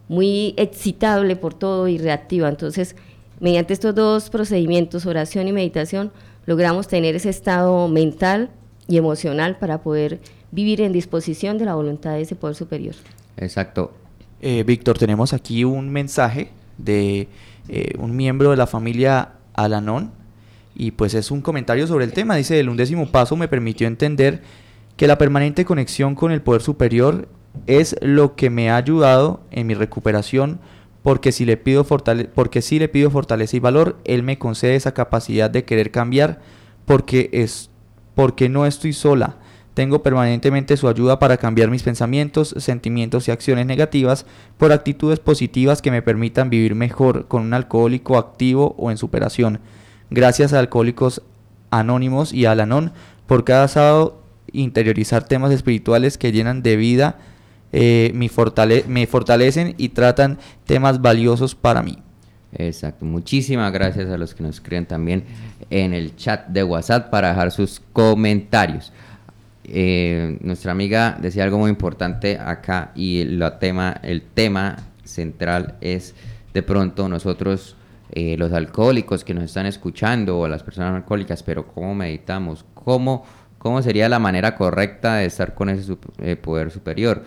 muy 0.09 0.55
excitable 0.57 1.37
por 1.37 1.55
todo 1.55 1.87
y 1.87 1.97
reactiva. 1.99 2.49
Entonces, 2.49 2.97
mediante 3.39 3.73
estos 3.73 3.95
dos 3.95 4.31
procedimientos, 4.31 5.07
oración 5.07 5.47
y 5.47 5.53
meditación, 5.53 6.11
logramos 6.47 6.89
tener 6.89 7.15
ese 7.15 7.29
estado 7.29 7.87
mental 7.89 8.51
y 8.89 8.97
emocional 8.97 9.59
para 9.59 9.83
poder 9.83 10.19
vivir 10.51 10.81
en 10.81 10.93
disposición 10.93 11.59
de 11.59 11.67
la 11.67 11.75
voluntad 11.75 12.15
de 12.15 12.23
ese 12.23 12.35
poder 12.35 12.57
superior. 12.57 12.95
Exacto. 13.37 13.93
Eh, 14.41 14.65
Víctor, 14.65 14.99
tenemos 14.99 15.33
aquí 15.33 15.65
un 15.65 15.91
mensaje 15.91 16.51
de 16.79 17.29
eh, 17.69 17.95
un 17.99 18.17
miembro 18.17 18.51
de 18.51 18.57
la 18.57 18.67
familia 18.67 19.33
Alanón 19.55 20.13
y 20.75 20.93
pues 20.93 21.15
es 21.15 21.31
un 21.31 21.43
comentario 21.43 21.87
sobre 21.87 22.05
el 22.05 22.13
tema. 22.13 22.37
Dice, 22.37 22.59
el 22.61 22.69
undécimo 22.69 23.11
paso 23.11 23.37
me 23.37 23.49
permitió 23.49 23.87
entender 23.87 24.43
que 24.97 25.07
la 25.07 25.19
permanente 25.19 25.65
conexión 25.65 26.15
con 26.15 26.33
el 26.33 26.43
poder 26.43 26.63
superior 26.63 27.29
es 27.67 27.97
lo 28.01 28.37
que 28.37 28.51
me 28.51 28.71
ha 28.71 28.77
ayudado 28.77 29.41
en 29.51 29.67
mi 29.67 29.75
recuperación 29.75 30.61
porque 31.03 31.33
si 31.33 31.45
le 31.45 31.57
pido, 31.57 31.85
porque 32.35 32.63
si 32.63 32.79
le 32.79 32.89
pido 32.89 33.11
fortaleza 33.11 33.57
y 33.57 33.61
valor, 33.61 33.99
Él 34.05 34.23
me 34.23 34.39
concede 34.39 34.75
esa 34.75 34.95
capacidad 34.95 35.49
de 35.49 35.65
querer 35.65 35.91
cambiar 35.91 36.41
porque, 36.85 37.31
es, 37.33 37.71
porque 38.15 38.49
no 38.49 38.67
estoy 38.67 38.93
sola 38.93 39.37
tengo 39.79 40.03
permanentemente 40.03 40.77
su 40.77 40.89
ayuda 40.89 41.21
para 41.21 41.37
cambiar 41.37 41.71
mis 41.71 41.85
pensamientos, 41.85 42.53
sentimientos 42.59 43.29
y 43.29 43.31
acciones 43.31 43.65
negativas 43.65 44.27
por 44.57 44.73
actitudes 44.73 45.21
positivas 45.21 45.83
que 45.83 45.93
me 45.93 46.03
permitan 46.03 46.51
vivir 46.51 46.75
mejor 46.75 47.29
con 47.29 47.43
un 47.43 47.55
alcohólico 47.55 48.19
activo 48.19 48.75
o 48.77 48.91
en 48.91 48.97
superación. 48.97 49.61
Gracias 50.11 50.53
a 50.53 50.59
Alcohólicos 50.59 51.23
Anónimos 51.71 52.33
y 52.33 52.47
al 52.47 52.59
Anón 52.59 52.91
por 53.29 53.45
cada 53.45 53.69
sábado 53.69 54.21
interiorizar 54.51 55.29
temas 55.29 55.53
espirituales 55.53 56.19
que 56.19 56.33
llenan 56.33 56.65
de 56.65 56.75
vida, 56.75 57.19
eh, 57.71 58.11
me, 58.15 58.29
me 58.89 59.07
fortalecen 59.07 59.77
y 59.79 59.91
tratan 59.91 60.39
temas 60.67 61.01
valiosos 61.01 61.55
para 61.55 61.85
mí. 61.85 62.03
Exacto, 62.53 63.05
muchísimas 63.05 63.73
gracias 63.73 64.11
a 64.11 64.19
los 64.19 64.35
que 64.35 64.43
nos 64.43 64.57
escriben 64.57 64.87
también 64.87 65.23
en 65.71 65.95
el 65.95 66.17
chat 66.17 66.49
de 66.49 66.65
WhatsApp 66.65 67.11
para 67.11 67.29
dejar 67.29 67.53
sus 67.53 67.81
comentarios. 67.93 68.93
Eh, 69.71 70.39
nuestra 70.41 70.73
amiga 70.73 71.19
decía 71.21 71.45
algo 71.45 71.59
muy 71.59 71.69
importante 71.69 72.39
acá 72.39 72.93
y 72.95 73.39
tema, 73.61 74.01
el 74.03 74.23
tema 74.23 74.77
central 75.05 75.77
es 75.83 76.15
de 76.55 76.63
pronto 76.63 77.09
nosotros, 77.09 77.77
eh, 78.13 78.37
los 78.39 78.53
alcohólicos 78.53 79.25
que 79.25 79.35
nos 79.35 79.45
están 79.45 79.67
escuchando 79.67 80.39
o 80.39 80.49
las 80.49 80.63
personas 80.63 80.95
alcohólicas, 80.95 81.43
pero 81.43 81.67
¿cómo 81.67 81.95
meditamos? 81.95 82.65
¿Cómo, 82.73 83.25
cómo 83.59 83.83
sería 83.83 84.09
la 84.09 84.19
manera 84.19 84.55
correcta 84.55 85.17
de 85.17 85.27
estar 85.27 85.55
con 85.55 85.69
ese 85.69 85.97
eh, 86.19 86.37
poder 86.37 86.71
superior? 86.71 87.25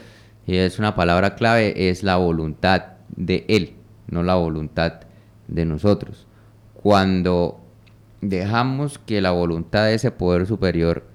Y 0.48 0.56
es 0.56 0.80
una 0.80 0.96
palabra 0.96 1.36
clave, 1.36 1.90
es 1.90 2.02
la 2.02 2.16
voluntad 2.16 2.94
de 3.16 3.46
Él, 3.48 3.76
no 4.08 4.24
la 4.24 4.34
voluntad 4.34 5.02
de 5.48 5.66
nosotros. 5.66 6.26
Cuando 6.74 7.62
dejamos 8.22 8.98
que 8.98 9.22
la 9.22 9.32
voluntad 9.32 9.86
de 9.86 9.94
ese 9.94 10.10
poder 10.10 10.48
superior 10.48 11.11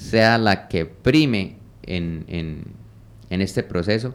sea 0.00 0.38
la 0.38 0.66
que 0.68 0.86
prime 0.86 1.56
en, 1.82 2.24
en, 2.28 3.42
este 3.42 3.62
proceso, 3.62 4.14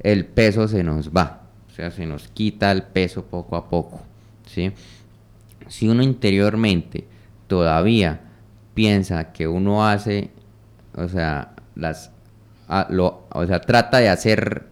el 0.00 0.26
peso 0.26 0.68
se 0.68 0.82
nos 0.82 1.10
va. 1.10 1.42
O 1.70 1.74
sea, 1.74 1.90
se 1.90 2.06
nos 2.06 2.28
quita 2.28 2.70
el 2.72 2.82
peso 2.82 3.24
poco 3.24 3.56
a 3.56 3.68
poco. 3.68 4.02
¿sí? 4.46 4.72
Si 5.68 5.88
uno 5.88 6.02
interiormente 6.02 7.04
todavía 7.46 8.20
piensa 8.74 9.32
que 9.32 9.46
uno 9.46 9.86
hace, 9.86 10.30
o 10.94 11.08
sea, 11.08 11.54
las, 11.74 12.10
o 12.68 13.46
sea, 13.46 13.60
trata 13.60 13.98
de 13.98 14.08
hacer 14.08 14.66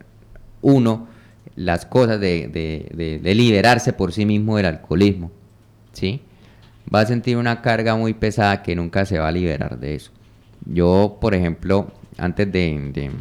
uno 0.63 1.09
las 1.57 1.87
cosas 1.87 2.21
de, 2.21 2.49
de, 2.49 3.21
de, 3.23 3.35
liberarse 3.35 3.93
por 3.93 4.13
sí 4.13 4.27
mismo 4.27 4.57
del 4.57 4.67
alcoholismo, 4.67 5.31
¿sí? 5.93 6.23
Va 6.93 7.01
a 7.01 7.07
sentir 7.07 7.37
una 7.37 7.61
carga 7.63 7.97
muy 7.97 8.15
pesada 8.15 8.63
que 8.63 8.75
nunca 8.75 9.05
se 9.05 9.19
va 9.19 9.29
a 9.29 9.33
liberar 9.33 9.79
de 9.79 9.95
eso. 9.95 10.11
Yo, 10.67 11.19
por 11.21 11.35
ejemplo, 11.35 11.91
antes 12.19 12.51
de, 12.53 13.13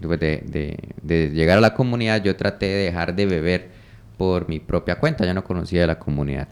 de, 0.00 1.30
llegar 1.30 1.58
a 1.58 1.60
la 1.60 1.74
comunidad, 1.74 2.22
yo 2.22 2.36
traté 2.36 2.66
de 2.66 2.84
dejar 2.84 3.14
de 3.14 3.26
beber 3.26 3.70
por 4.16 4.48
mi 4.48 4.58
propia 4.58 4.98
cuenta, 4.98 5.24
yo 5.24 5.34
no 5.34 5.44
conocía 5.44 5.82
de 5.82 5.86
la 5.86 5.98
comunidad. 5.98 6.48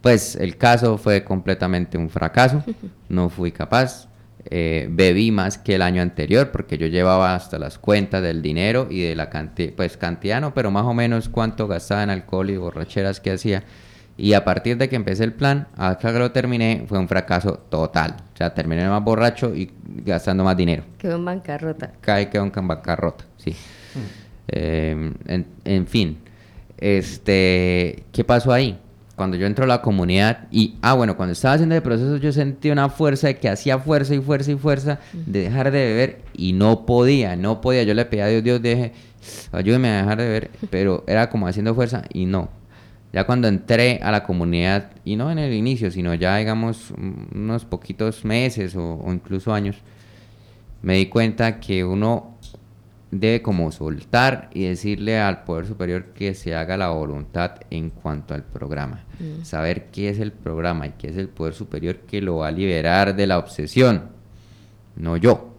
Pues 0.00 0.36
el 0.36 0.56
caso 0.56 0.98
fue 0.98 1.24
completamente 1.24 1.96
un 1.96 2.10
fracaso, 2.10 2.64
no 3.08 3.28
fui 3.28 3.52
capaz, 3.52 4.08
eh, 4.50 4.88
bebí 4.90 5.30
más 5.30 5.56
que 5.56 5.76
el 5.76 5.82
año 5.82 6.02
anterior 6.02 6.50
porque 6.50 6.76
yo 6.76 6.88
llevaba 6.88 7.36
hasta 7.36 7.60
las 7.60 7.78
cuentas 7.78 8.22
del 8.22 8.42
dinero 8.42 8.88
y 8.90 9.02
de 9.02 9.14
la 9.14 9.30
cantidad, 9.30 9.72
pues 9.74 9.96
cantidad 9.96 10.40
no, 10.40 10.52
pero 10.52 10.72
más 10.72 10.84
o 10.84 10.94
menos 10.94 11.28
cuánto 11.28 11.68
gastaba 11.68 12.02
en 12.02 12.10
alcohol 12.10 12.50
y 12.50 12.56
borracheras 12.56 13.20
que 13.20 13.30
hacía. 13.30 13.62
Y 14.22 14.34
a 14.34 14.44
partir 14.44 14.76
de 14.76 14.88
que 14.88 14.94
empecé 14.94 15.24
el 15.24 15.32
plan, 15.32 15.66
hasta 15.76 16.12
que 16.12 16.18
lo 16.20 16.30
terminé, 16.30 16.84
fue 16.86 16.96
un 16.96 17.08
fracaso 17.08 17.58
total. 17.68 18.14
O 18.32 18.36
sea, 18.36 18.54
terminé 18.54 18.88
más 18.88 19.02
borracho 19.02 19.52
y 19.52 19.68
gastando 19.84 20.44
más 20.44 20.56
dinero. 20.56 20.84
Quedó 20.96 21.16
en 21.16 21.24
bancarrota. 21.24 21.90
Cae, 22.00 22.30
quedó 22.30 22.44
en 22.44 22.68
bancarrota, 22.68 23.24
sí. 23.36 23.50
Hmm. 23.50 24.22
Eh, 24.46 25.12
en, 25.64 25.86
fin, 25.88 26.18
este, 26.78 28.04
¿qué 28.12 28.22
pasó 28.22 28.52
ahí? 28.52 28.78
Cuando 29.16 29.36
yo 29.36 29.44
entro 29.44 29.64
a 29.64 29.66
la 29.68 29.82
comunidad 29.82 30.46
y, 30.52 30.76
ah, 30.82 30.94
bueno, 30.94 31.16
cuando 31.16 31.32
estaba 31.32 31.54
haciendo 31.54 31.74
el 31.74 31.82
proceso 31.82 32.16
yo 32.18 32.30
sentí 32.30 32.70
una 32.70 32.90
fuerza 32.90 33.26
de 33.26 33.38
que 33.38 33.48
hacía 33.48 33.80
fuerza 33.80 34.14
y 34.14 34.20
fuerza 34.20 34.52
y 34.52 34.54
fuerza 34.54 35.00
de 35.12 35.40
dejar 35.40 35.72
de 35.72 35.84
beber 35.84 36.20
y 36.32 36.52
no 36.52 36.86
podía, 36.86 37.34
no 37.34 37.60
podía. 37.60 37.82
Yo 37.82 37.94
le 37.94 38.04
pedía 38.04 38.26
a 38.26 38.28
Dios, 38.28 38.44
Dios, 38.44 38.62
deje, 38.62 38.92
ayúdeme 39.50 39.88
a 39.88 39.96
dejar 40.02 40.18
de 40.18 40.24
beber, 40.24 40.50
pero 40.70 41.02
era 41.08 41.28
como 41.28 41.48
haciendo 41.48 41.74
fuerza 41.74 42.04
y 42.12 42.26
no, 42.26 42.50
ya 43.12 43.24
cuando 43.24 43.46
entré 43.46 44.00
a 44.02 44.10
la 44.10 44.22
comunidad, 44.22 44.90
y 45.04 45.16
no 45.16 45.30
en 45.30 45.38
el 45.38 45.52
inicio, 45.52 45.90
sino 45.90 46.14
ya 46.14 46.36
digamos 46.38 46.92
unos 47.34 47.64
poquitos 47.64 48.24
meses 48.24 48.74
o, 48.74 49.04
incluso 49.08 49.52
años, 49.52 49.76
me 50.80 50.96
di 50.96 51.06
cuenta 51.06 51.60
que 51.60 51.84
uno 51.84 52.38
debe 53.10 53.42
como 53.42 53.70
soltar 53.70 54.48
y 54.54 54.64
decirle 54.64 55.20
al 55.20 55.44
poder 55.44 55.66
superior 55.66 56.06
que 56.14 56.32
se 56.32 56.54
haga 56.54 56.78
la 56.78 56.88
voluntad 56.88 57.56
en 57.68 57.90
cuanto 57.90 58.32
al 58.32 58.42
programa. 58.42 59.04
Mm. 59.20 59.44
Saber 59.44 59.88
qué 59.92 60.08
es 60.08 60.18
el 60.18 60.32
programa 60.32 60.86
y 60.86 60.92
qué 60.92 61.08
es 61.08 61.18
el 61.18 61.28
poder 61.28 61.52
superior 61.52 61.98
que 61.98 62.22
lo 62.22 62.38
va 62.38 62.48
a 62.48 62.50
liberar 62.50 63.14
de 63.14 63.26
la 63.26 63.38
obsesión, 63.38 64.08
no 64.96 65.18
yo. 65.18 65.54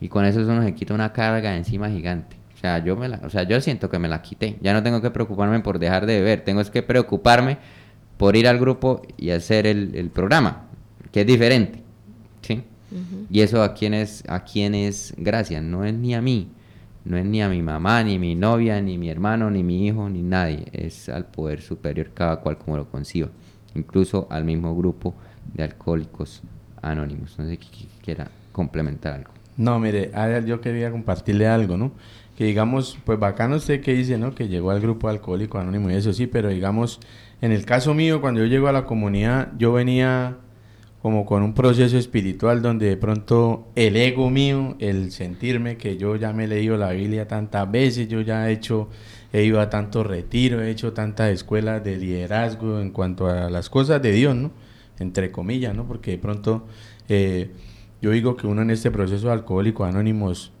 Y 0.00 0.08
con 0.08 0.24
eso 0.24 0.40
eso 0.40 0.52
nos 0.52 0.70
quita 0.72 0.94
una 0.94 1.12
carga 1.12 1.56
encima 1.56 1.88
gigante. 1.88 2.41
O 2.62 2.64
sea, 2.64 2.78
yo 2.78 2.94
me 2.94 3.08
la, 3.08 3.20
o 3.24 3.28
sea, 3.28 3.42
yo 3.42 3.60
siento 3.60 3.90
que 3.90 3.98
me 3.98 4.06
la 4.06 4.22
quité. 4.22 4.56
Ya 4.60 4.72
no 4.72 4.84
tengo 4.84 5.02
que 5.02 5.10
preocuparme 5.10 5.58
por 5.58 5.80
dejar 5.80 6.06
de 6.06 6.20
beber, 6.20 6.44
tengo 6.44 6.62
que 6.62 6.84
preocuparme 6.84 7.58
por 8.16 8.36
ir 8.36 8.46
al 8.46 8.60
grupo 8.60 9.02
y 9.16 9.30
hacer 9.30 9.66
el, 9.66 10.10
programa, 10.14 10.68
que 11.10 11.22
es 11.22 11.26
diferente. 11.26 11.82
¿sí? 12.40 12.62
Y 13.28 13.40
eso 13.40 13.64
a 13.64 13.74
quién 13.74 13.94
es, 13.94 14.22
a 14.28 14.44
quién 14.44 14.76
es 14.76 15.12
gracias, 15.16 15.60
no 15.60 15.84
es 15.84 15.92
ni 15.92 16.14
a 16.14 16.22
mí, 16.22 16.52
no 17.04 17.16
es 17.16 17.24
ni 17.24 17.42
a 17.42 17.48
mi 17.48 17.62
mamá, 17.62 18.04
ni 18.04 18.20
mi 18.20 18.36
novia, 18.36 18.80
ni 18.80 18.96
mi 18.96 19.10
hermano, 19.10 19.50
ni 19.50 19.64
mi 19.64 19.88
hijo, 19.88 20.08
ni 20.08 20.22
nadie, 20.22 20.66
es 20.70 21.08
al 21.08 21.26
poder 21.26 21.62
superior 21.62 22.12
cada 22.14 22.36
cual 22.36 22.58
como 22.58 22.76
lo 22.76 22.88
conciba, 22.88 23.28
incluso 23.74 24.28
al 24.30 24.44
mismo 24.44 24.76
grupo 24.76 25.16
de 25.52 25.64
alcohólicos 25.64 26.42
anónimos. 26.80 27.36
No 27.40 27.46
sé 27.46 27.58
si 27.60 27.88
quiera 28.04 28.30
complementar 28.52 29.14
algo. 29.14 29.32
No, 29.56 29.78
mire, 29.78 30.12
yo 30.46 30.60
quería 30.60 30.90
compartirle 30.90 31.46
algo, 31.46 31.76
¿no? 31.76 31.92
Digamos, 32.44 32.98
pues 33.04 33.18
bacano 33.18 33.56
usted 33.56 33.80
que 33.80 33.94
dice, 33.94 34.18
¿no? 34.18 34.34
Que 34.34 34.48
llegó 34.48 34.70
al 34.70 34.80
grupo 34.80 35.08
alcohólico 35.08 35.58
anónimo 35.58 35.90
y 35.90 35.94
eso 35.94 36.12
sí, 36.12 36.26
pero 36.26 36.48
digamos, 36.48 37.00
en 37.40 37.52
el 37.52 37.64
caso 37.64 37.94
mío, 37.94 38.20
cuando 38.20 38.40
yo 38.40 38.46
llego 38.46 38.68
a 38.68 38.72
la 38.72 38.84
comunidad, 38.84 39.52
yo 39.58 39.72
venía 39.72 40.38
como 41.02 41.26
con 41.26 41.42
un 41.42 41.52
proceso 41.52 41.98
espiritual 41.98 42.62
donde 42.62 42.86
de 42.86 42.96
pronto 42.96 43.66
el 43.74 43.96
ego 43.96 44.30
mío, 44.30 44.76
el 44.78 45.10
sentirme 45.10 45.76
que 45.76 45.96
yo 45.96 46.14
ya 46.14 46.32
me 46.32 46.44
he 46.44 46.46
leído 46.46 46.76
la 46.76 46.92
Biblia 46.92 47.26
tantas 47.26 47.68
veces, 47.68 48.06
yo 48.06 48.20
ya 48.20 48.48
he 48.48 48.52
hecho, 48.52 48.88
he 49.32 49.42
ido 49.42 49.60
a 49.60 49.68
tantos 49.68 50.06
retiros, 50.06 50.62
he 50.62 50.70
hecho 50.70 50.92
tantas 50.92 51.30
escuelas 51.30 51.82
de 51.82 51.96
liderazgo 51.96 52.78
en 52.80 52.90
cuanto 52.90 53.26
a 53.26 53.50
las 53.50 53.68
cosas 53.68 54.00
de 54.00 54.12
Dios, 54.12 54.36
¿no? 54.36 54.52
Entre 55.00 55.32
comillas, 55.32 55.74
¿no? 55.74 55.88
Porque 55.88 56.12
de 56.12 56.18
pronto 56.18 56.66
eh, 57.08 57.50
yo 58.00 58.10
digo 58.12 58.36
que 58.36 58.46
uno 58.46 58.62
en 58.62 58.70
este 58.70 58.92
proceso 58.92 59.26
de 59.26 59.32
alcohólico 59.32 59.84
anónimos 59.84 60.52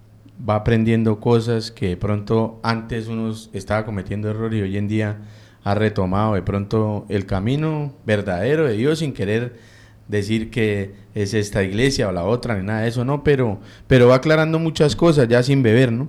va 0.48 0.56
aprendiendo 0.56 1.20
cosas 1.20 1.70
que 1.70 1.88
de 1.88 1.96
pronto 1.96 2.60
antes 2.62 3.08
uno 3.08 3.32
estaba 3.52 3.84
cometiendo 3.84 4.30
errores 4.30 4.58
y 4.60 4.62
hoy 4.62 4.76
en 4.76 4.88
día 4.88 5.22
ha 5.64 5.74
retomado 5.74 6.34
de 6.34 6.42
pronto 6.42 7.06
el 7.08 7.26
camino 7.26 7.92
verdadero 8.04 8.66
de 8.66 8.76
Dios 8.76 8.98
sin 8.98 9.12
querer 9.12 9.56
decir 10.08 10.50
que 10.50 10.94
es 11.14 11.32
esta 11.34 11.62
iglesia 11.62 12.08
o 12.08 12.12
la 12.12 12.24
otra, 12.24 12.56
ni 12.58 12.66
nada 12.66 12.82
de 12.82 12.88
eso, 12.88 13.04
no, 13.04 13.22
pero, 13.22 13.60
pero 13.86 14.08
va 14.08 14.16
aclarando 14.16 14.58
muchas 14.58 14.96
cosas 14.96 15.28
ya 15.28 15.42
sin 15.42 15.62
beber, 15.62 15.92
¿no? 15.92 16.08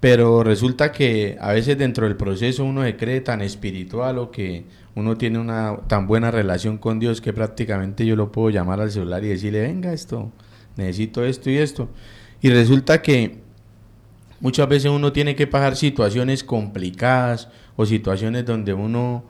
Pero 0.00 0.42
resulta 0.42 0.92
que 0.92 1.36
a 1.40 1.52
veces 1.52 1.76
dentro 1.78 2.06
del 2.06 2.16
proceso 2.16 2.64
uno 2.64 2.82
se 2.82 2.96
cree 2.96 3.20
tan 3.20 3.40
espiritual 3.40 4.18
o 4.18 4.30
que 4.30 4.64
uno 4.94 5.16
tiene 5.16 5.38
una 5.38 5.78
tan 5.88 6.06
buena 6.06 6.30
relación 6.30 6.78
con 6.78 6.98
Dios 6.98 7.20
que 7.20 7.32
prácticamente 7.32 8.06
yo 8.06 8.16
lo 8.16 8.30
puedo 8.30 8.50
llamar 8.50 8.80
al 8.80 8.90
celular 8.90 9.24
y 9.24 9.28
decirle, 9.28 9.62
venga 9.62 9.92
esto, 9.92 10.32
necesito 10.76 11.24
esto 11.24 11.50
y 11.50 11.58
esto. 11.58 11.88
Y 12.42 12.50
resulta 12.50 13.00
que 13.02 13.45
muchas 14.46 14.68
veces 14.68 14.92
uno 14.92 15.12
tiene 15.12 15.34
que 15.34 15.48
pasar 15.48 15.74
situaciones 15.74 16.44
complicadas 16.44 17.48
o 17.74 17.84
situaciones 17.84 18.44
donde 18.44 18.74
uno 18.74 19.24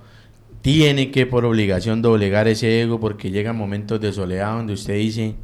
tiene 0.60 1.10
que 1.10 1.24
por 1.24 1.46
obligación 1.46 2.02
doblegar 2.02 2.48
ese 2.48 2.82
ego 2.82 3.00
porque 3.00 3.30
llegan 3.30 3.56
momentos 3.56 3.98
de 3.98 4.12
soledad 4.12 4.58
donde 4.58 4.74
usted 4.74 4.92
dice, 4.96 5.34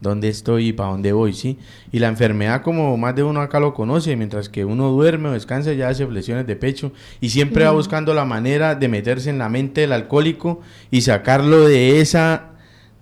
dónde 0.00 0.30
estoy 0.30 0.68
y 0.68 0.72
para 0.72 0.88
dónde 0.88 1.12
voy, 1.12 1.34
¿sí? 1.34 1.58
Y 1.92 1.98
la 1.98 2.08
enfermedad, 2.08 2.62
como 2.62 2.96
más 2.96 3.14
de 3.14 3.24
uno 3.24 3.42
acá 3.42 3.60
lo 3.60 3.74
conoce, 3.74 4.16
mientras 4.16 4.48
que 4.48 4.64
uno 4.64 4.88
duerme 4.88 5.28
o 5.28 5.32
descansa, 5.32 5.74
ya 5.74 5.90
hace 5.90 6.06
flexiones 6.06 6.46
de 6.46 6.56
pecho 6.56 6.90
y 7.20 7.28
siempre 7.28 7.66
va 7.66 7.72
buscando 7.72 8.14
la 8.14 8.24
manera 8.24 8.74
de 8.74 8.88
meterse 8.88 9.28
en 9.28 9.36
la 9.36 9.50
mente 9.50 9.82
del 9.82 9.92
alcohólico 9.92 10.62
y 10.90 11.02
sacarlo 11.02 11.68
de 11.68 12.00
esa, 12.00 12.52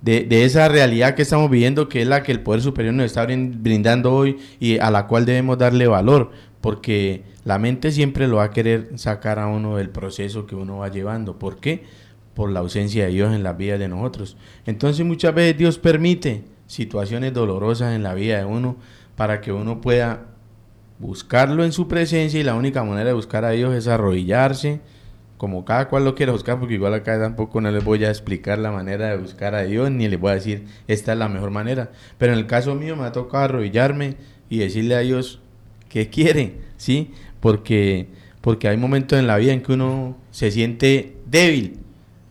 de, 0.02 0.24
de 0.24 0.44
esa 0.44 0.68
realidad 0.68 1.14
que 1.14 1.22
estamos 1.22 1.50
viviendo, 1.50 1.88
que 1.88 2.02
es 2.02 2.09
la 2.09 2.22
que 2.22 2.32
el 2.32 2.40
Poder 2.40 2.62
Superior 2.62 2.94
nos 2.94 3.06
está 3.06 3.26
brindando 3.26 4.12
hoy 4.12 4.38
y 4.61 4.78
a 4.78 4.90
la 4.90 5.06
cual 5.06 5.24
debemos 5.26 5.59
darle 5.59 5.87
valor, 5.87 6.30
porque 6.61 7.24
la 7.44 7.59
mente 7.59 7.92
siempre 7.92 8.26
lo 8.26 8.37
va 8.37 8.44
a 8.44 8.50
querer 8.50 8.90
sacar 8.96 9.38
a 9.38 9.46
uno 9.46 9.76
del 9.76 9.90
proceso 9.90 10.46
que 10.46 10.56
uno 10.56 10.78
va 10.78 10.88
llevando. 10.88 11.38
¿Por 11.38 11.59
qué? 11.59 11.85
Por 12.35 12.50
la 12.50 12.61
ausencia 12.61 13.04
de 13.06 13.12
Dios 13.12 13.35
en 13.35 13.42
la 13.42 13.52
vida 13.52 13.78
de 13.78 13.88
nosotros. 13.88 14.37
Entonces 14.66 15.06
muchas 15.06 15.35
veces 15.35 15.56
Dios 15.56 15.78
permite 15.78 16.44
situaciones 16.66 17.32
dolorosas 17.32 17.94
en 17.94 18.02
la 18.02 18.14
vida 18.14 18.38
de 18.38 18.44
uno 18.44 18.76
para 19.16 19.40
que 19.40 19.52
uno 19.52 19.80
pueda 19.80 20.26
buscarlo 20.98 21.64
en 21.64 21.72
su 21.72 21.88
presencia 21.88 22.40
y 22.40 22.42
la 22.42 22.54
única 22.54 22.82
manera 22.82 23.09
de 23.09 23.14
buscar 23.14 23.44
a 23.44 23.50
Dios 23.50 23.74
es 23.74 23.87
arrodillarse, 23.87 24.80
como 25.37 25.64
cada 25.64 25.88
cual 25.88 26.05
lo 26.05 26.14
quiera 26.14 26.33
buscar, 26.33 26.59
porque 26.59 26.75
igual 26.75 26.94
acá 26.94 27.18
tampoco 27.20 27.61
no 27.61 27.70
les 27.70 27.85
voy 27.85 28.05
a 28.05 28.09
explicar 28.09 28.59
la 28.59 28.70
manera 28.70 29.11
de 29.11 29.18
buscar 29.18 29.55
a 29.55 29.62
Dios, 29.62 29.90
ni 29.90 30.09
les 30.09 30.18
voy 30.18 30.31
a 30.31 30.35
decir 30.35 30.64
esta 30.88 31.12
es 31.12 31.18
la 31.18 31.29
mejor 31.29 31.51
manera. 31.51 31.90
Pero 32.18 32.33
en 32.33 32.38
el 32.38 32.46
caso 32.46 32.75
mío 32.75 32.96
me 32.96 33.05
ha 33.05 33.12
tocado 33.12 33.44
arrodillarme 33.44 34.16
y 34.49 34.59
decirle 34.59 34.94
a 34.94 35.01
Dios 35.01 35.40
qué 35.88 36.09
quiere, 36.09 36.55
¿sí? 36.77 37.11
Porque, 37.40 38.09
porque 38.40 38.68
hay 38.68 38.77
momentos 38.77 39.18
en 39.18 39.27
la 39.27 39.37
vida 39.37 39.53
en 39.53 39.62
que 39.62 39.72
uno 39.72 40.16
se 40.31 40.51
siente 40.51 41.16
débil. 41.27 41.81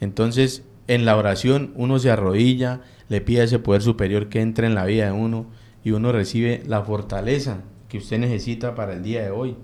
Entonces, 0.02 0.64
en 0.88 1.06
la 1.06 1.16
oración 1.18 1.72
uno 1.76 2.00
se 2.00 2.10
arrodilla, 2.12 2.82
le 3.10 3.22
pide 3.22 3.44
ese 3.44 3.60
poder 3.60 3.82
superior 3.82 4.30
que 4.30 4.42
entre 4.42 4.68
en 4.68 4.76
la 4.76 4.86
vida 4.86 5.06
de 5.06 5.12
uno 5.12 5.46
y 5.84 5.92
uno 5.92 6.12
recibe 6.12 6.64
la 6.66 6.82
fortaleza 6.82 7.62
que 7.88 8.00
usted 8.00 8.18
necesita 8.18 8.74
para 8.74 8.94
el 8.94 9.04
día 9.04 9.22
de 9.22 9.30
hoy 9.30 9.56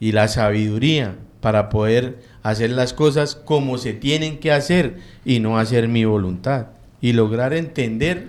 y 0.00 0.12
la 0.12 0.28
sabiduría 0.28 1.16
para 1.40 1.68
poder 1.68 2.18
hacer 2.42 2.70
las 2.70 2.94
cosas 2.94 3.34
como 3.34 3.78
se 3.78 3.92
tienen 3.92 4.38
que 4.38 4.52
hacer 4.52 4.98
y 5.24 5.40
no 5.40 5.58
hacer 5.58 5.88
mi 5.88 6.04
voluntad 6.04 6.68
y 7.00 7.12
lograr 7.12 7.52
entender 7.52 8.28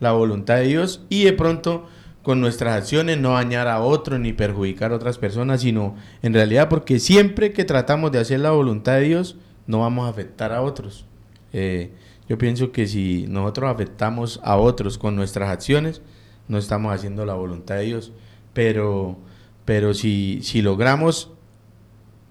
la 0.00 0.12
voluntad 0.12 0.56
de 0.56 0.68
Dios 0.68 1.02
y 1.08 1.24
de 1.24 1.32
pronto 1.32 1.86
con 2.22 2.40
nuestras 2.40 2.76
acciones 2.76 3.18
no 3.18 3.32
dañar 3.32 3.68
a 3.68 3.80
otros 3.80 4.20
ni 4.20 4.32
perjudicar 4.32 4.92
a 4.92 4.96
otras 4.96 5.18
personas, 5.18 5.62
sino 5.62 5.96
en 6.22 6.34
realidad 6.34 6.68
porque 6.68 6.98
siempre 6.98 7.52
que 7.52 7.64
tratamos 7.64 8.12
de 8.12 8.18
hacer 8.18 8.40
la 8.40 8.50
voluntad 8.50 8.94
de 8.94 9.02
Dios 9.02 9.36
no 9.66 9.80
vamos 9.80 10.06
a 10.06 10.10
afectar 10.10 10.52
a 10.52 10.62
otros. 10.62 11.06
Eh, 11.52 11.92
yo 12.28 12.36
pienso 12.36 12.72
que 12.72 12.86
si 12.86 13.26
nosotros 13.28 13.70
afectamos 13.70 14.40
a 14.42 14.56
otros 14.56 14.98
con 14.98 15.16
nuestras 15.16 15.48
acciones, 15.48 16.02
no 16.48 16.58
estamos 16.58 16.92
haciendo 16.92 17.24
la 17.24 17.34
voluntad 17.34 17.76
de 17.76 17.84
Dios. 17.84 18.12
Pero, 18.52 19.16
pero 19.64 19.94
si, 19.94 20.40
si 20.42 20.60
logramos 20.60 21.30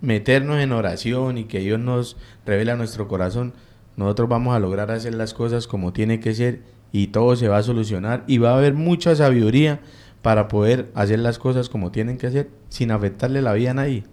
meternos 0.02 0.60
en 0.60 0.72
oración 0.72 1.38
y 1.38 1.46
que 1.46 1.60
Dios 1.60 1.80
nos 1.80 2.18
revela 2.46 2.76
nuestro 2.76 3.08
corazón, 3.08 3.54
nosotros 3.96 4.30
vamos 4.30 4.56
a 4.56 4.60
lograr 4.60 4.92
hacer 4.92 5.16
las 5.16 5.34
cosas 5.34 5.68
como 5.68 5.94
tiene 5.94 6.20
que 6.20 6.34
ser 6.34 6.62
y 6.92 7.08
todo 7.08 7.36
se 7.36 7.48
va 7.48 7.58
a 7.58 7.64
solucionar 7.64 8.24
y 8.28 8.38
va 8.38 8.52
a 8.52 8.58
haber 8.58 8.74
mucha 8.74 9.16
sabiduría 9.16 9.80
para 10.22 10.48
poder 10.48 10.92
hacer 10.94 11.20
las 11.20 11.40
cosas 11.40 11.70
como 11.70 11.92
tienen 11.92 12.18
que 12.18 12.28
hacer 12.28 12.50
sin 12.70 12.92
afectarle 12.92 13.42
la 13.42 13.54
vida 13.54 13.72
a 13.72 13.76
nadie. 13.76 14.04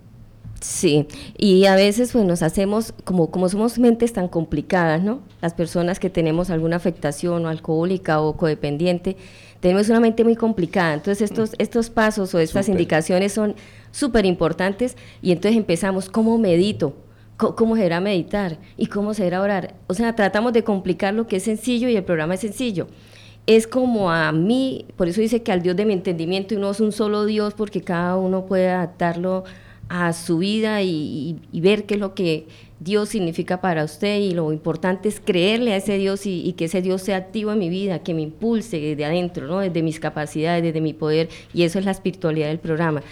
Sí, 0.60 1.08
y 1.36 1.66
a 1.66 1.74
veces 1.74 2.12
pues 2.12 2.24
nos 2.24 2.42
hacemos, 2.42 2.94
como, 3.04 3.30
como 3.30 3.48
somos 3.50 3.78
mentes 3.78 4.14
tan 4.14 4.28
complicadas, 4.28 5.02
¿no? 5.02 5.20
Las 5.42 5.52
personas 5.52 5.98
que 5.98 6.08
tenemos 6.08 6.48
alguna 6.48 6.76
afectación 6.76 7.44
o 7.44 7.48
alcohólica 7.48 8.20
o 8.20 8.36
codependiente, 8.36 9.16
tenemos 9.60 9.88
una 9.90 10.00
mente 10.00 10.24
muy 10.24 10.36
complicada. 10.36 10.94
Entonces 10.94 11.30
estos, 11.30 11.50
mm. 11.50 11.56
estos 11.58 11.90
pasos 11.90 12.34
o 12.34 12.38
estas 12.38 12.68
indicaciones 12.68 13.32
son 13.32 13.56
súper 13.94 14.26
importantes 14.26 14.96
y 15.22 15.32
entonces 15.32 15.56
empezamos, 15.56 16.08
¿cómo 16.08 16.36
medito? 16.38 16.96
¿Cómo 17.36 17.76
será 17.76 18.00
meditar? 18.00 18.58
¿Y 18.76 18.86
cómo 18.86 19.12
será 19.12 19.40
orar? 19.40 19.74
O 19.88 19.94
sea, 19.94 20.14
tratamos 20.14 20.52
de 20.52 20.62
complicar 20.62 21.14
lo 21.14 21.26
que 21.26 21.36
es 21.36 21.42
sencillo 21.42 21.88
y 21.88 21.96
el 21.96 22.04
programa 22.04 22.34
es 22.34 22.40
sencillo 22.40 22.86
es 23.46 23.66
como 23.66 24.10
a 24.10 24.32
mí, 24.32 24.86
por 24.96 25.08
eso 25.08 25.20
dice 25.20 25.42
que 25.42 25.52
al 25.52 25.62
Dios 25.62 25.76
de 25.76 25.84
mi 25.84 25.92
entendimiento 25.92 26.54
y 26.54 26.56
no 26.56 26.70
es 26.70 26.80
un 26.80 26.92
solo 26.92 27.26
Dios, 27.26 27.54
porque 27.54 27.82
cada 27.82 28.16
uno 28.16 28.46
puede 28.46 28.70
adaptarlo 28.70 29.44
a 29.88 30.12
su 30.14 30.38
vida 30.38 30.82
y, 30.82 31.38
ver 31.52 31.84
qué 31.84 31.94
es 31.94 32.00
lo 32.00 32.14
que 32.14 32.46
Dios 32.80 33.10
significa 33.10 33.60
para 33.60 33.84
usted 33.84 34.18
y 34.18 34.32
lo 34.32 34.50
importante 34.50 35.08
es 35.08 35.20
creerle 35.20 35.74
a 35.74 35.76
ese 35.76 35.98
Dios 35.98 36.22
y, 36.24 36.54
que 36.54 36.66
ese 36.66 36.80
Dios 36.80 37.02
sea 37.02 37.18
activo 37.18 37.52
en 37.52 37.58
mi 37.58 37.68
vida, 37.68 37.98
que 37.98 38.14
me 38.14 38.22
impulse 38.22 38.80
desde 38.80 39.04
adentro, 39.04 39.46
¿no? 39.46 39.60
desde 39.60 39.82
mis 39.82 40.00
capacidades, 40.00 40.62
desde 40.62 40.80
mi 40.80 40.94
poder 40.94 41.28
y 41.52 41.64
eso 41.64 41.78
es 41.78 41.84
la 41.84 41.90
espiritualidad 41.90 42.48
del 42.48 42.58
programa. 42.58 43.02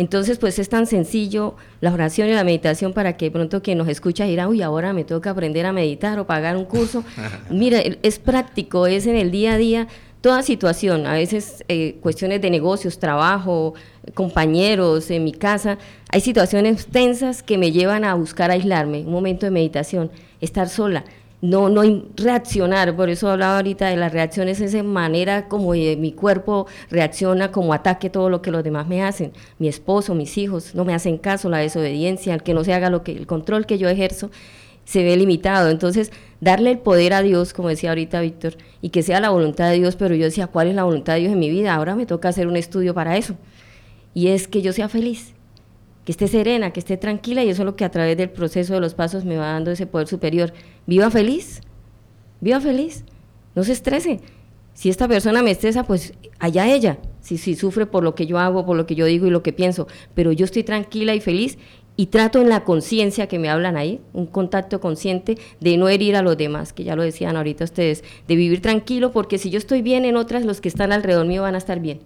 Entonces, 0.00 0.38
pues 0.38 0.58
es 0.58 0.70
tan 0.70 0.86
sencillo 0.86 1.56
la 1.82 1.92
oración 1.92 2.26
y 2.26 2.32
la 2.32 2.42
meditación 2.42 2.94
para 2.94 3.18
que 3.18 3.30
pronto 3.30 3.60
quien 3.60 3.76
nos 3.76 3.86
escucha 3.86 4.24
dirá, 4.24 4.48
uy, 4.48 4.62
ahora 4.62 4.94
me 4.94 5.04
tengo 5.04 5.20
que 5.20 5.28
aprender 5.28 5.66
a 5.66 5.74
meditar 5.74 6.18
o 6.18 6.26
pagar 6.26 6.56
un 6.56 6.64
curso. 6.64 7.04
Mira, 7.50 7.82
es 8.02 8.18
práctico, 8.18 8.86
es 8.86 9.06
en 9.06 9.16
el 9.16 9.30
día 9.30 9.52
a 9.52 9.58
día 9.58 9.88
toda 10.22 10.42
situación, 10.42 11.06
a 11.06 11.12
veces 11.12 11.66
eh, 11.68 11.98
cuestiones 12.00 12.40
de 12.40 12.48
negocios, 12.48 12.98
trabajo, 12.98 13.74
compañeros, 14.14 15.10
en 15.10 15.22
mi 15.22 15.32
casa, 15.32 15.76
hay 16.10 16.22
situaciones 16.22 16.86
tensas 16.86 17.42
que 17.42 17.58
me 17.58 17.70
llevan 17.70 18.04
a 18.04 18.14
buscar 18.14 18.50
aislarme, 18.50 19.00
un 19.00 19.12
momento 19.12 19.44
de 19.44 19.50
meditación, 19.50 20.10
estar 20.40 20.70
sola, 20.70 21.04
no, 21.42 21.68
no 21.68 21.82
reaccionar, 22.16 22.94
por 22.94 23.08
eso 23.08 23.30
hablaba 23.30 23.56
ahorita 23.56 23.88
de 23.88 23.96
las 23.96 24.12
reacciones, 24.12 24.60
esa 24.60 24.82
manera 24.82 25.48
como 25.48 25.72
mi 25.72 26.12
cuerpo 26.12 26.66
reacciona 26.90 27.50
como 27.50 27.72
ataque 27.72 28.10
todo 28.10 28.28
lo 28.28 28.42
que 28.42 28.50
los 28.50 28.62
demás 28.62 28.86
me 28.86 29.02
hacen, 29.02 29.32
mi 29.58 29.68
esposo, 29.68 30.14
mis 30.14 30.36
hijos, 30.38 30.74
no 30.74 30.84
me 30.84 30.94
hacen 30.94 31.18
caso, 31.18 31.48
la 31.48 31.58
desobediencia, 31.58 32.34
el 32.34 32.42
que 32.42 32.54
no 32.54 32.64
se 32.64 32.74
haga 32.74 32.90
lo 32.90 33.02
que, 33.02 33.12
el 33.12 33.26
control 33.26 33.66
que 33.66 33.78
yo 33.78 33.88
ejerzo, 33.88 34.30
se 34.84 35.04
ve 35.04 35.16
limitado. 35.16 35.70
Entonces, 35.70 36.10
darle 36.40 36.72
el 36.72 36.78
poder 36.78 37.12
a 37.14 37.22
Dios, 37.22 37.52
como 37.52 37.68
decía 37.68 37.90
ahorita 37.90 38.20
Víctor, 38.20 38.56
y 38.82 38.90
que 38.90 39.02
sea 39.02 39.20
la 39.20 39.30
voluntad 39.30 39.70
de 39.70 39.76
Dios, 39.76 39.96
pero 39.96 40.14
yo 40.14 40.24
decía, 40.24 40.48
¿cuál 40.48 40.66
es 40.66 40.74
la 40.74 40.84
voluntad 40.84 41.14
de 41.14 41.20
Dios 41.20 41.32
en 41.32 41.38
mi 41.38 41.48
vida? 41.48 41.74
Ahora 41.74 41.94
me 41.94 42.06
toca 42.06 42.28
hacer 42.28 42.48
un 42.48 42.56
estudio 42.56 42.92
para 42.92 43.16
eso. 43.16 43.36
Y 44.14 44.28
es 44.28 44.48
que 44.48 44.62
yo 44.62 44.72
sea 44.72 44.88
feliz, 44.88 45.34
que 46.10 46.24
esté 46.24 46.26
serena, 46.26 46.72
que 46.72 46.80
esté 46.80 46.96
tranquila, 46.96 47.44
y 47.44 47.50
eso 47.50 47.62
es 47.62 47.66
lo 47.66 47.76
que 47.76 47.84
a 47.84 47.88
través 47.88 48.16
del 48.16 48.30
proceso 48.30 48.74
de 48.74 48.80
los 48.80 48.94
pasos 48.94 49.24
me 49.24 49.36
va 49.36 49.52
dando 49.52 49.70
ese 49.70 49.86
poder 49.86 50.08
superior. 50.08 50.52
Viva 50.84 51.08
feliz, 51.08 51.60
viva 52.40 52.60
feliz, 52.60 53.04
no 53.54 53.62
se 53.62 53.70
estrese. 53.70 54.18
Si 54.74 54.90
esta 54.90 55.06
persona 55.06 55.40
me 55.40 55.52
estresa, 55.52 55.84
pues 55.84 56.14
allá 56.40 56.66
ella, 56.66 56.98
si, 57.20 57.38
si 57.38 57.54
sufre 57.54 57.86
por 57.86 58.02
lo 58.02 58.16
que 58.16 58.26
yo 58.26 58.40
hago, 58.40 58.66
por 58.66 58.76
lo 58.76 58.86
que 58.86 58.96
yo 58.96 59.06
digo 59.06 59.28
y 59.28 59.30
lo 59.30 59.44
que 59.44 59.52
pienso, 59.52 59.86
pero 60.12 60.32
yo 60.32 60.46
estoy 60.46 60.64
tranquila 60.64 61.14
y 61.14 61.20
feliz 61.20 61.58
y 61.94 62.06
trato 62.06 62.40
en 62.40 62.48
la 62.48 62.64
conciencia 62.64 63.28
que 63.28 63.38
me 63.38 63.48
hablan 63.48 63.76
ahí, 63.76 64.00
un 64.12 64.26
contacto 64.26 64.80
consciente 64.80 65.38
de 65.60 65.76
no 65.76 65.88
herir 65.88 66.16
a 66.16 66.22
los 66.22 66.36
demás, 66.36 66.72
que 66.72 66.82
ya 66.82 66.96
lo 66.96 67.04
decían 67.04 67.36
ahorita 67.36 67.62
ustedes, 67.62 68.02
de 68.26 68.34
vivir 68.34 68.62
tranquilo, 68.62 69.12
porque 69.12 69.38
si 69.38 69.50
yo 69.50 69.58
estoy 69.58 69.80
bien 69.80 70.04
en 70.04 70.16
otras, 70.16 70.44
los 70.44 70.60
que 70.60 70.70
están 70.70 70.90
alrededor 70.90 71.26
mío 71.26 71.42
van 71.42 71.54
a 71.54 71.58
estar 71.58 71.78
bien. 71.78 72.00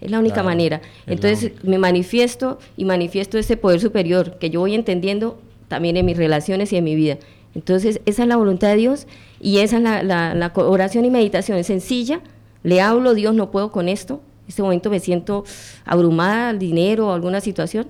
Es 0.00 0.10
la 0.10 0.18
única 0.18 0.42
manera. 0.42 0.82
Entonces 1.06 1.52
me 1.62 1.78
manifiesto 1.78 2.58
y 2.76 2.84
manifiesto 2.84 3.38
ese 3.38 3.56
poder 3.56 3.80
superior 3.80 4.38
que 4.38 4.50
yo 4.50 4.60
voy 4.60 4.74
entendiendo 4.74 5.40
también 5.68 5.96
en 5.96 6.06
mis 6.06 6.16
relaciones 6.16 6.72
y 6.72 6.76
en 6.76 6.84
mi 6.84 6.94
vida. 6.94 7.18
Entonces 7.54 8.00
esa 8.04 8.22
es 8.22 8.28
la 8.28 8.36
voluntad 8.36 8.68
de 8.68 8.76
Dios 8.76 9.06
y 9.40 9.58
esa 9.58 9.78
es 9.78 9.82
la, 9.82 10.02
la 10.02 10.52
oración 10.54 11.04
y 11.04 11.10
meditación. 11.10 11.58
Es 11.58 11.68
sencilla, 11.68 12.20
le 12.62 12.80
hablo, 12.80 13.14
Dios, 13.14 13.34
no 13.34 13.50
puedo 13.50 13.72
con 13.72 13.88
esto. 13.88 14.20
En 14.42 14.48
este 14.48 14.62
momento 14.62 14.90
me 14.90 15.00
siento 15.00 15.44
abrumada 15.84 16.50
al 16.50 16.58
dinero 16.58 17.08
o 17.08 17.12
alguna 17.12 17.40
situación 17.40 17.88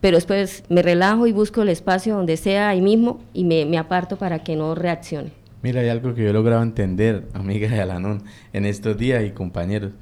pero 0.00 0.18
después 0.18 0.64
me 0.68 0.82
relajo 0.82 1.26
y 1.26 1.32
busco 1.32 1.62
el 1.62 1.68
espacio 1.68 2.14
donde 2.14 2.36
sea 2.36 2.68
ahí 2.68 2.80
mismo 2.80 3.20
y 3.32 3.44
me, 3.44 3.78
aparto 3.78 4.16
para 4.16 4.40
que 4.40 4.56
no 4.56 4.74
reaccione. 4.74 5.32
Mira, 5.62 5.80
hay 5.80 5.88
algo 5.88 6.14
que 6.14 6.22
yo 6.22 6.30
he 6.30 6.32
logrado 6.32 6.62
entender, 6.62 7.24
amiga 7.32 7.68
de 7.68 7.80
Alanón, 7.80 8.22
en 8.52 8.66
estos 8.66 8.96
días 8.96 9.24
y 9.24 9.30
compañeros 9.30 9.92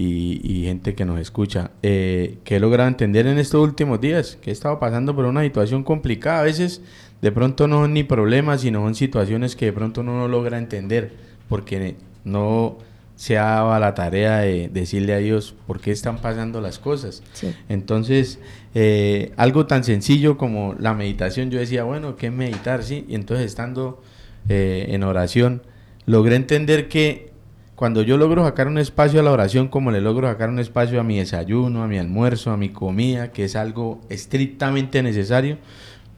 y, 0.00 0.64
gente 0.64 0.94
que 0.94 1.04
nos 1.04 1.18
escucha, 1.18 1.72
eh, 1.82 2.38
que 2.44 2.56
he 2.56 2.60
logrado 2.60 2.88
entender 2.88 3.26
en 3.26 3.38
estos 3.38 3.60
últimos 3.62 4.00
días, 4.00 4.38
que 4.40 4.50
he 4.50 4.52
estado 4.52 4.78
pasando 4.78 5.14
por 5.14 5.24
una 5.24 5.42
situación 5.42 5.82
complicada. 5.82 6.40
A 6.40 6.44
veces 6.44 6.82
de 7.20 7.32
pronto 7.32 7.66
no 7.66 7.80
son 7.80 7.94
ni 7.94 8.04
problemas, 8.04 8.60
sino 8.60 8.80
son 8.80 8.94
situaciones 8.94 9.56
que 9.56 9.66
de 9.66 9.72
pronto 9.72 10.02
uno 10.02 10.16
no 10.16 10.28
logra 10.28 10.58
entender 10.58 11.12
porque 11.48 11.96
no 12.24 12.78
se 13.16 13.38
ha 13.38 13.44
dado 13.44 13.72
a 13.72 13.80
la 13.80 13.94
tarea 13.94 14.38
de 14.38 14.68
decirle 14.68 15.14
a 15.14 15.18
Dios 15.18 15.56
por 15.66 15.80
qué 15.80 15.90
están 15.90 16.18
pasando 16.18 16.60
las 16.60 16.78
cosas. 16.78 17.24
Sí. 17.32 17.52
Entonces, 17.68 18.38
eh, 18.76 19.32
algo 19.36 19.66
tan 19.66 19.82
sencillo 19.82 20.38
como 20.38 20.76
la 20.78 20.94
meditación, 20.94 21.50
yo 21.50 21.58
decía, 21.58 21.82
bueno, 21.82 22.14
¿qué 22.14 22.26
es 22.28 22.32
meditar? 22.32 22.84
Sí, 22.84 23.04
y 23.08 23.16
entonces 23.16 23.46
estando 23.46 24.00
eh, 24.48 24.86
en 24.90 25.02
oración, 25.02 25.62
logré 26.06 26.36
entender 26.36 26.88
que 26.88 27.32
cuando 27.78 28.02
yo 28.02 28.16
logro 28.16 28.44
sacar 28.44 28.66
un 28.66 28.76
espacio 28.76 29.20
a 29.20 29.22
la 29.22 29.30
oración, 29.30 29.68
como 29.68 29.92
le 29.92 30.00
logro 30.00 30.26
sacar 30.26 30.48
un 30.48 30.58
espacio 30.58 30.98
a 30.98 31.04
mi 31.04 31.18
desayuno, 31.18 31.84
a 31.84 31.86
mi 31.86 31.96
almuerzo, 31.96 32.50
a 32.50 32.56
mi 32.56 32.70
comida, 32.70 33.30
que 33.30 33.44
es 33.44 33.54
algo 33.54 34.00
estrictamente 34.08 35.00
necesario, 35.00 35.58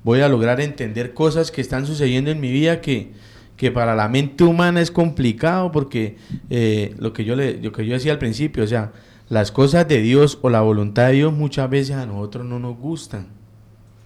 voy 0.03 0.23
a 0.23 0.31
lograr 0.31 0.63
entender 0.63 1.13
cosas 1.13 1.51
que 1.51 1.61
están 1.61 1.85
sucediendo 1.85 2.31
en 2.31 2.41
mi 2.41 2.51
vida 2.51 2.81
que, 2.81 3.13
que 3.59 3.71
para 3.71 3.95
la 3.95 4.09
mente 4.09 4.43
humana 4.43 4.81
es 4.81 4.91
complicado 4.91 5.71
porque 5.71 6.17
eh, 6.49 6.95
lo, 6.99 7.13
que 7.13 7.27
yo 7.27 7.37
le, 7.37 7.61
lo 7.61 7.73
que 7.73 7.85
yo 7.85 7.93
decía 7.93 8.13
al 8.13 8.19
principio, 8.19 8.65
o 8.65 8.67
sea, 8.67 8.93
las 9.29 9.53
cosas 9.53 9.87
de 9.87 10.01
Dios 10.01 10.39
o 10.41 10.49
la 10.49 10.63
voluntad 10.63 11.09
de 11.09 11.17
Dios 11.17 11.35
muchas 11.35 11.69
veces 11.69 11.95
a 11.95 12.07
nosotros 12.07 12.47
no 12.47 12.59
nos 12.59 12.79
gustan. 12.79 13.27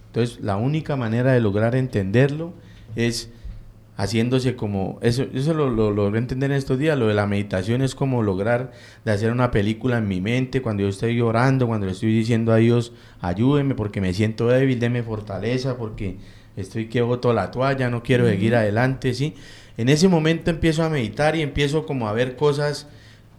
Entonces, 0.07 0.41
la 0.41 0.57
única 0.57 0.97
manera 0.97 1.31
de 1.31 1.39
lograr 1.39 1.73
entenderlo 1.73 2.51
es 2.97 3.31
haciéndose 3.97 4.55
como, 4.55 4.99
eso, 5.01 5.25
eso 5.33 5.53
lo, 5.53 5.69
lo 5.69 5.91
logré 5.91 6.19
entender 6.19 6.51
en 6.51 6.57
estos 6.57 6.77
días, 6.77 6.97
lo 6.97 7.07
de 7.07 7.13
la 7.13 7.27
meditación 7.27 7.81
es 7.81 7.95
como 7.95 8.23
lograr 8.23 8.71
de 9.05 9.11
hacer 9.11 9.31
una 9.31 9.51
película 9.51 9.97
en 9.97 10.07
mi 10.07 10.21
mente, 10.21 10.61
cuando 10.61 10.83
yo 10.83 10.89
estoy 10.89 11.15
llorando, 11.15 11.67
cuando 11.67 11.85
le 11.85 11.93
estoy 11.93 12.13
diciendo 12.13 12.51
a 12.51 12.57
Dios, 12.57 12.91
ayúdeme 13.21 13.75
porque 13.75 14.01
me 14.01 14.13
siento 14.13 14.47
débil, 14.47 14.79
deme 14.79 15.01
fortaleza, 15.01 15.77
porque 15.77 16.17
estoy 16.57 16.87
que 16.87 17.01
boto 17.01 17.33
la 17.33 17.51
toalla, 17.51 17.89
no 17.89 18.03
quiero 18.03 18.27
seguir 18.27 18.55
adelante, 18.55 19.13
¿sí? 19.13 19.33
En 19.77 19.89
ese 19.89 20.07
momento 20.07 20.51
empiezo 20.51 20.83
a 20.83 20.89
meditar 20.89 21.35
y 21.35 21.41
empiezo 21.41 21.85
como 21.85 22.07
a 22.07 22.13
ver 22.13 22.35
cosas 22.35 22.87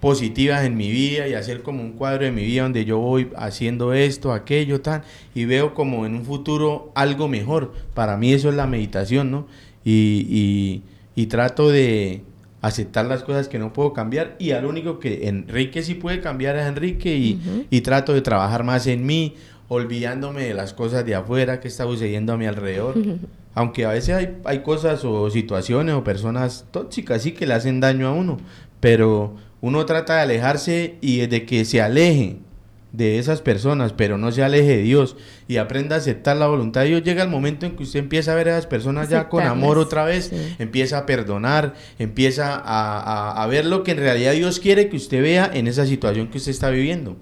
positivas 0.00 0.64
en 0.64 0.76
mi 0.76 0.90
vida 0.90 1.26
y 1.26 1.34
hacer 1.34 1.62
como 1.62 1.82
un 1.82 1.92
cuadro 1.92 2.24
de 2.24 2.30
mi 2.30 2.44
vida 2.44 2.62
donde 2.62 2.84
yo 2.84 2.98
voy 2.98 3.30
haciendo 3.36 3.94
esto, 3.94 4.32
aquello, 4.32 4.82
tal, 4.82 5.02
y 5.34 5.46
veo 5.46 5.72
como 5.72 6.04
en 6.04 6.14
un 6.14 6.24
futuro 6.24 6.92
algo 6.94 7.28
mejor. 7.28 7.72
Para 7.94 8.16
mí 8.16 8.32
eso 8.32 8.50
es 8.50 8.54
la 8.54 8.66
meditación, 8.66 9.30
¿no? 9.30 9.46
Y, 9.86 10.26
y, 10.28 10.82
y 11.14 11.26
trato 11.26 11.70
de 11.70 12.22
aceptar 12.60 13.06
las 13.06 13.22
cosas 13.22 13.46
que 13.46 13.60
no 13.60 13.72
puedo 13.72 13.92
cambiar 13.92 14.34
y 14.40 14.50
al 14.50 14.66
único 14.66 14.98
que 14.98 15.28
Enrique 15.28 15.82
sí 15.82 15.94
puede 15.94 16.20
cambiar 16.20 16.56
es 16.56 16.66
Enrique 16.66 17.14
y, 17.16 17.66
y 17.70 17.80
trato 17.82 18.12
de 18.12 18.20
trabajar 18.20 18.64
más 18.64 18.88
en 18.88 19.06
mí, 19.06 19.36
olvidándome 19.68 20.42
de 20.44 20.54
las 20.54 20.74
cosas 20.74 21.06
de 21.06 21.14
afuera 21.14 21.60
que 21.60 21.68
está 21.68 21.84
sucediendo 21.84 22.32
a 22.32 22.36
mi 22.36 22.46
alrededor. 22.46 22.96
Aunque 23.54 23.86
a 23.86 23.90
veces 23.90 24.14
hay, 24.14 24.36
hay 24.44 24.58
cosas 24.58 25.04
o 25.04 25.30
situaciones 25.30 25.94
o 25.94 26.04
personas 26.04 26.66
tóxicas 26.72 27.22
sí 27.22 27.32
que 27.32 27.46
le 27.46 27.54
hacen 27.54 27.80
daño 27.80 28.08
a 28.08 28.12
uno, 28.12 28.38
pero 28.80 29.36
uno 29.60 29.86
trata 29.86 30.16
de 30.16 30.22
alejarse 30.22 30.96
y 31.00 31.26
de 31.26 31.46
que 31.46 31.64
se 31.64 31.80
aleje 31.80 32.38
de 32.96 33.18
esas 33.18 33.42
personas, 33.42 33.92
pero 33.92 34.16
no 34.18 34.32
se 34.32 34.42
aleje 34.42 34.76
de 34.78 34.82
Dios 34.82 35.16
y 35.48 35.58
aprenda 35.58 35.96
a 35.96 35.98
aceptar 35.98 36.36
la 36.36 36.46
voluntad 36.46 36.80
de 36.82 36.88
Dios. 36.88 37.02
Llega 37.02 37.22
el 37.22 37.28
momento 37.28 37.66
en 37.66 37.76
que 37.76 37.82
usted 37.82 37.98
empieza 38.00 38.32
a 38.32 38.34
ver 38.36 38.48
a 38.48 38.52
esas 38.52 38.66
personas 38.66 39.08
ya 39.08 39.28
con 39.28 39.42
amor 39.44 39.76
otra 39.78 40.04
vez, 40.04 40.26
sí. 40.26 40.56
empieza 40.58 40.98
a 40.98 41.06
perdonar, 41.06 41.74
empieza 41.98 42.54
a, 42.56 43.00
a- 43.00 43.42
a 43.42 43.46
ver 43.48 43.66
lo 43.66 43.82
que 43.82 43.90
en 43.92 43.98
realidad 43.98 44.32
Dios 44.32 44.60
quiere 44.60 44.88
que 44.88 44.96
usted 44.96 45.20
vea 45.22 45.50
en 45.52 45.66
esa 45.66 45.84
situación 45.84 46.28
que 46.28 46.38
usted 46.38 46.50
está 46.52 46.70
viviendo. 46.70 47.16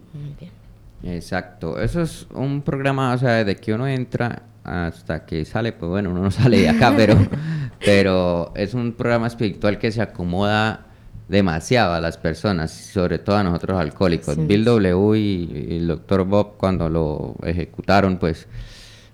Exacto, 1.02 1.80
eso 1.80 2.00
es 2.00 2.26
un 2.34 2.62
programa, 2.62 3.12
o 3.12 3.18
sea, 3.18 3.44
desde 3.44 3.56
que 3.60 3.74
uno 3.74 3.86
entra 3.86 4.44
hasta 4.62 5.26
que 5.26 5.44
sale, 5.44 5.72
pues 5.72 5.90
bueno, 5.90 6.10
uno 6.10 6.22
no 6.22 6.30
sale 6.30 6.60
de 6.60 6.68
acá, 6.70 6.94
pero, 6.96 7.14
pero 7.84 8.52
es 8.56 8.72
un 8.72 8.92
programa 8.92 9.26
espiritual 9.26 9.78
que 9.78 9.92
se 9.92 10.00
acomoda 10.00 10.86
demasiado 11.28 11.94
a 11.94 12.00
las 12.00 12.18
personas, 12.18 12.70
sobre 12.70 13.18
todo 13.18 13.36
a 13.36 13.42
nosotros 13.44 13.80
alcohólicos. 13.80 14.34
Sí. 14.34 14.42
Bill 14.46 14.64
W 14.64 15.18
y, 15.18 15.76
el 15.78 15.86
doctor 15.86 16.24
Bob 16.24 16.56
cuando 16.58 16.88
lo 16.88 17.34
ejecutaron, 17.44 18.18
pues 18.18 18.46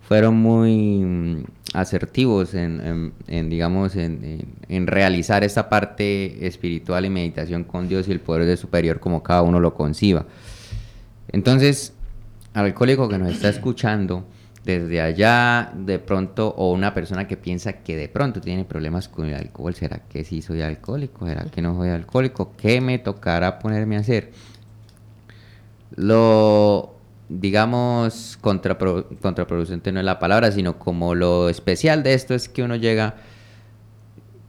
fueron 0.02 0.36
muy 0.36 0.98
mm, 1.04 1.44
asertivos 1.74 2.54
en, 2.54 2.80
en- 2.84 3.12
en, 3.28 3.48
digamos, 3.48 3.94
en, 3.94 4.24
en- 4.24 4.48
en 4.68 4.86
realizar 4.88 5.44
esta 5.44 5.68
parte 5.68 6.44
espiritual 6.46 7.04
y 7.04 7.10
meditación 7.10 7.62
con 7.64 7.88
Dios 7.88 8.08
y 8.08 8.12
el 8.12 8.18
poder 8.20 8.44
de 8.46 8.56
superior 8.56 8.98
como 8.98 9.22
cada 9.22 9.42
uno 9.42 9.60
lo 9.60 9.74
conciba. 9.74 10.26
Entonces, 11.32 11.92
al 12.54 12.66
alcohólico 12.66 13.08
que 13.08 13.18
nos 13.18 13.30
está 13.32 13.48
escuchando, 13.48 14.24
desde 14.64 15.00
allá, 15.00 15.72
de 15.74 15.98
pronto, 15.98 16.48
o 16.56 16.72
una 16.72 16.92
persona 16.94 17.26
que 17.26 17.36
piensa 17.36 17.72
que 17.74 17.96
de 17.96 18.08
pronto 18.08 18.40
tiene 18.40 18.64
problemas 18.64 19.08
con 19.08 19.26
el 19.26 19.34
alcohol, 19.34 19.74
¿será 19.74 20.00
que 20.08 20.24
sí 20.24 20.42
soy 20.42 20.60
alcohólico? 20.62 21.26
¿Será 21.26 21.44
que 21.44 21.62
no 21.62 21.74
soy 21.76 21.88
alcohólico? 21.88 22.52
¿Qué 22.56 22.80
me 22.80 22.98
tocará 22.98 23.58
ponerme 23.58 23.96
a 23.96 24.00
hacer? 24.00 24.32
Lo, 25.96 26.94
digamos, 27.28 28.38
contrapro- 28.42 29.06
contraproducente 29.20 29.92
no 29.92 30.00
es 30.00 30.06
la 30.06 30.18
palabra, 30.18 30.52
sino 30.52 30.78
como 30.78 31.14
lo 31.14 31.48
especial 31.48 32.02
de 32.02 32.14
esto 32.14 32.34
es 32.34 32.48
que 32.48 32.62
uno 32.62 32.76
llega 32.76 33.16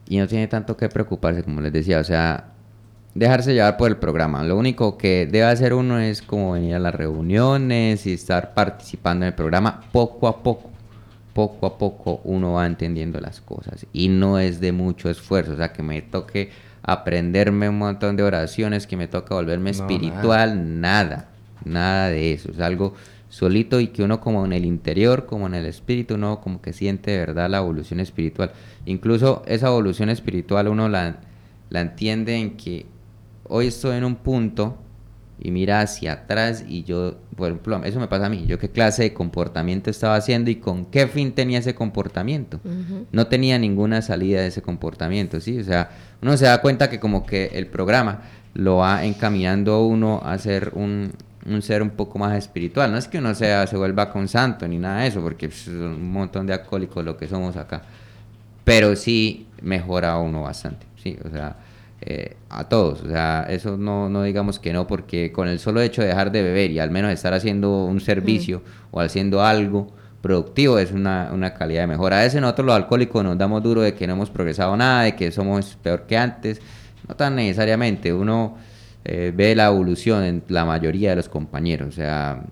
y 0.08 0.18
no 0.18 0.26
tiene 0.28 0.46
tanto 0.46 0.76
que 0.76 0.88
preocuparse, 0.88 1.42
como 1.42 1.60
les 1.60 1.72
decía, 1.72 1.98
o 1.98 2.04
sea, 2.04 2.51
dejarse 3.14 3.54
llevar 3.54 3.76
por 3.76 3.90
el 3.90 3.96
programa. 3.96 4.42
Lo 4.44 4.56
único 4.56 4.96
que 4.96 5.26
debe 5.30 5.44
hacer 5.44 5.74
uno 5.74 5.98
es 5.98 6.22
como 6.22 6.52
venir 6.52 6.74
a 6.74 6.78
las 6.78 6.94
reuniones 6.94 8.06
y 8.06 8.12
estar 8.12 8.54
participando 8.54 9.24
en 9.24 9.28
el 9.28 9.34
programa 9.34 9.82
poco 9.92 10.28
a 10.28 10.42
poco. 10.42 10.70
Poco 11.34 11.66
a 11.66 11.78
poco 11.78 12.20
uno 12.24 12.52
va 12.52 12.66
entendiendo 12.66 13.18
las 13.18 13.40
cosas 13.40 13.86
y 13.94 14.08
no 14.08 14.38
es 14.38 14.60
de 14.60 14.72
mucho 14.72 15.08
esfuerzo, 15.08 15.52
o 15.52 15.56
sea, 15.56 15.72
que 15.72 15.82
me 15.82 16.02
toque 16.02 16.50
aprenderme 16.82 17.70
un 17.70 17.78
montón 17.78 18.16
de 18.16 18.22
oraciones, 18.22 18.86
que 18.86 18.98
me 18.98 19.08
toque 19.08 19.32
volverme 19.32 19.72
No, 19.72 19.76
espiritual, 19.78 20.80
nada, 20.80 21.30
nada 21.64 22.08
de 22.08 22.34
eso, 22.34 22.50
es 22.50 22.60
algo 22.60 22.92
solito 23.30 23.80
y 23.80 23.86
que 23.86 24.02
uno 24.02 24.20
como 24.20 24.44
en 24.44 24.52
el 24.52 24.66
interior, 24.66 25.24
como 25.24 25.46
en 25.46 25.54
el 25.54 25.64
espíritu, 25.64 26.16
uno 26.16 26.42
como 26.42 26.60
que 26.60 26.74
siente 26.74 27.12
de 27.12 27.18
verdad 27.20 27.48
la 27.48 27.58
evolución 27.58 27.98
espiritual. 28.00 28.52
Incluso 28.84 29.42
esa 29.46 29.68
evolución 29.68 30.10
espiritual 30.10 30.68
uno 30.68 30.90
la, 30.90 31.16
la 31.70 31.80
entiende 31.80 32.36
en 32.36 32.58
que 32.58 32.84
hoy 33.52 33.66
estoy 33.66 33.98
en 33.98 34.04
un 34.04 34.16
punto 34.16 34.78
y 35.38 35.50
mira 35.50 35.80
hacia 35.80 36.12
atrás 36.12 36.64
y 36.66 36.84
yo, 36.84 37.16
por 37.36 37.48
ejemplo, 37.48 37.84
eso 37.84 38.00
me 38.00 38.08
pasa 38.08 38.26
a 38.26 38.28
mí, 38.30 38.46
yo 38.46 38.58
qué 38.58 38.70
clase 38.70 39.02
de 39.02 39.12
comportamiento 39.12 39.90
estaba 39.90 40.16
haciendo 40.16 40.50
y 40.50 40.56
con 40.56 40.86
qué 40.86 41.06
fin 41.06 41.32
tenía 41.32 41.58
ese 41.58 41.74
comportamiento. 41.74 42.60
No 43.10 43.26
tenía 43.26 43.58
ninguna 43.58 44.00
salida 44.00 44.40
de 44.40 44.46
ese 44.46 44.62
comportamiento, 44.62 45.40
¿sí? 45.40 45.58
O 45.58 45.64
sea, 45.64 45.90
uno 46.22 46.36
se 46.36 46.46
da 46.46 46.62
cuenta 46.62 46.88
que 46.88 46.98
como 46.98 47.26
que 47.26 47.50
el 47.52 47.66
programa 47.66 48.22
lo 48.54 48.76
va 48.76 49.04
encaminando 49.04 49.74
a 49.74 49.86
uno 49.86 50.22
a 50.24 50.38
ser 50.38 50.72
un, 50.74 51.12
un 51.44 51.60
ser 51.60 51.82
un 51.82 51.90
poco 51.90 52.18
más 52.18 52.36
espiritual. 52.38 52.90
No 52.90 52.96
es 52.96 53.08
que 53.08 53.18
uno 53.18 53.34
sea, 53.34 53.66
se 53.66 53.76
vuelva 53.76 54.10
con 54.10 54.28
santo 54.28 54.66
ni 54.66 54.78
nada 54.78 55.02
de 55.02 55.08
eso, 55.08 55.20
porque 55.20 55.48
pues, 55.48 55.62
son 55.62 55.76
un 55.76 56.12
montón 56.12 56.46
de 56.46 56.54
alcohólicos 56.54 57.04
lo 57.04 57.16
que 57.16 57.28
somos 57.28 57.56
acá. 57.56 57.82
Pero 58.64 58.94
sí 58.96 59.48
mejora 59.60 60.16
uno 60.18 60.42
bastante, 60.42 60.86
¿sí? 61.02 61.18
O 61.24 61.30
sea, 61.30 61.56
eh, 62.04 62.36
a 62.50 62.68
todos. 62.68 63.02
O 63.02 63.08
sea, 63.08 63.46
eso 63.48 63.76
no, 63.76 64.08
no 64.08 64.24
digamos 64.24 64.58
que 64.58 64.72
no, 64.72 64.88
porque 64.88 65.30
con 65.30 65.46
el 65.46 65.60
solo 65.60 65.80
hecho 65.80 66.02
de 66.02 66.08
dejar 66.08 66.32
de 66.32 66.42
beber 66.42 66.72
y 66.72 66.80
al 66.80 66.90
menos 66.90 67.12
estar 67.12 67.32
haciendo 67.32 67.84
un 67.84 68.00
servicio 68.00 68.62
o 68.90 69.00
haciendo 69.00 69.44
algo 69.44 69.92
productivo 70.20 70.78
es 70.78 70.90
una, 70.90 71.30
una 71.32 71.54
calidad 71.54 71.82
de 71.82 71.86
mejora. 71.86 72.18
A 72.18 72.22
veces 72.22 72.40
nosotros 72.40 72.66
los 72.66 72.74
alcohólicos 72.74 73.22
nos 73.22 73.38
damos 73.38 73.62
duro 73.62 73.82
de 73.82 73.94
que 73.94 74.08
no 74.08 74.14
hemos 74.14 74.30
progresado 74.30 74.76
nada, 74.76 75.02
de 75.02 75.14
que 75.14 75.30
somos 75.30 75.76
peor 75.80 76.06
que 76.08 76.16
antes. 76.16 76.60
No 77.08 77.14
tan 77.14 77.36
necesariamente. 77.36 78.12
Uno 78.12 78.56
eh, 79.04 79.32
ve 79.34 79.54
la 79.54 79.66
evolución 79.66 80.24
en 80.24 80.42
la 80.48 80.64
mayoría 80.64 81.10
de 81.10 81.16
los 81.16 81.28
compañeros. 81.28 81.88
O 81.88 81.92
sea, 81.92 82.42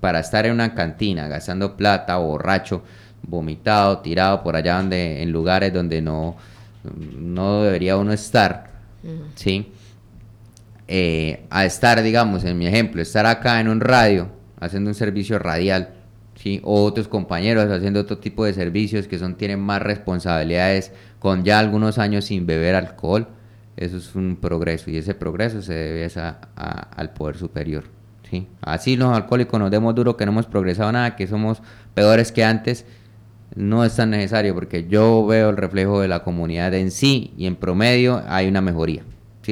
para 0.00 0.20
estar 0.20 0.46
en 0.46 0.52
una 0.52 0.72
cantina 0.74 1.26
gastando 1.26 1.76
plata, 1.76 2.16
borracho, 2.16 2.82
vomitado, 3.22 3.98
tirado 3.98 4.42
por 4.44 4.54
allá 4.54 4.76
donde, 4.76 5.20
en 5.20 5.32
lugares 5.32 5.72
donde 5.72 6.00
no, 6.00 6.36
no 7.18 7.62
debería 7.62 7.96
uno 7.96 8.12
estar, 8.12 8.69
¿sí? 9.34 9.72
Eh, 10.88 11.44
a 11.50 11.64
estar, 11.64 12.02
digamos, 12.02 12.44
en 12.44 12.58
mi 12.58 12.66
ejemplo, 12.66 13.00
estar 13.00 13.24
acá 13.26 13.60
en 13.60 13.68
un 13.68 13.80
radio 13.80 14.28
haciendo 14.58 14.90
un 14.90 14.94
servicio 14.94 15.38
radial, 15.38 15.90
¿sí? 16.34 16.60
O 16.64 16.82
otros 16.84 17.06
compañeros 17.06 17.70
haciendo 17.70 18.00
otro 18.00 18.18
tipo 18.18 18.44
de 18.44 18.52
servicios 18.52 19.06
que 19.06 19.18
son, 19.18 19.36
tienen 19.36 19.60
más 19.60 19.80
responsabilidades 19.82 20.92
con 21.20 21.44
ya 21.44 21.58
algunos 21.60 21.98
años 21.98 22.24
sin 22.24 22.44
beber 22.46 22.74
alcohol. 22.74 23.28
Eso 23.76 23.96
es 23.98 24.14
un 24.16 24.36
progreso 24.40 24.90
y 24.90 24.96
ese 24.96 25.14
progreso 25.14 25.62
se 25.62 25.72
debe 25.74 26.08
a- 26.16 26.38
al 26.96 27.12
poder 27.12 27.36
superior. 27.36 27.84
¿sí? 28.28 28.46
Así 28.60 28.96
los 28.96 29.14
alcohólicos 29.16 29.58
nos 29.60 29.70
demos 29.70 29.94
duro 29.94 30.16
que 30.16 30.26
no 30.26 30.32
hemos 30.32 30.46
progresado 30.46 30.90
nada, 30.92 31.14
que 31.16 31.26
somos 31.26 31.62
peores 31.94 32.32
que 32.32 32.44
antes, 32.44 32.84
no 33.56 33.84
es 33.84 33.96
tan 33.96 34.10
necesario 34.10 34.54
porque 34.54 34.86
yo 34.88 35.26
veo 35.26 35.50
el 35.50 35.56
reflejo 35.56 36.00
de 36.00 36.08
la 36.08 36.22
comunidad 36.22 36.72
en 36.74 36.90
sí 36.90 37.32
y 37.36 37.46
en 37.46 37.56
promedio 37.56 38.22
hay 38.28 38.48
una 38.48 38.60
mejoría. 38.60 39.02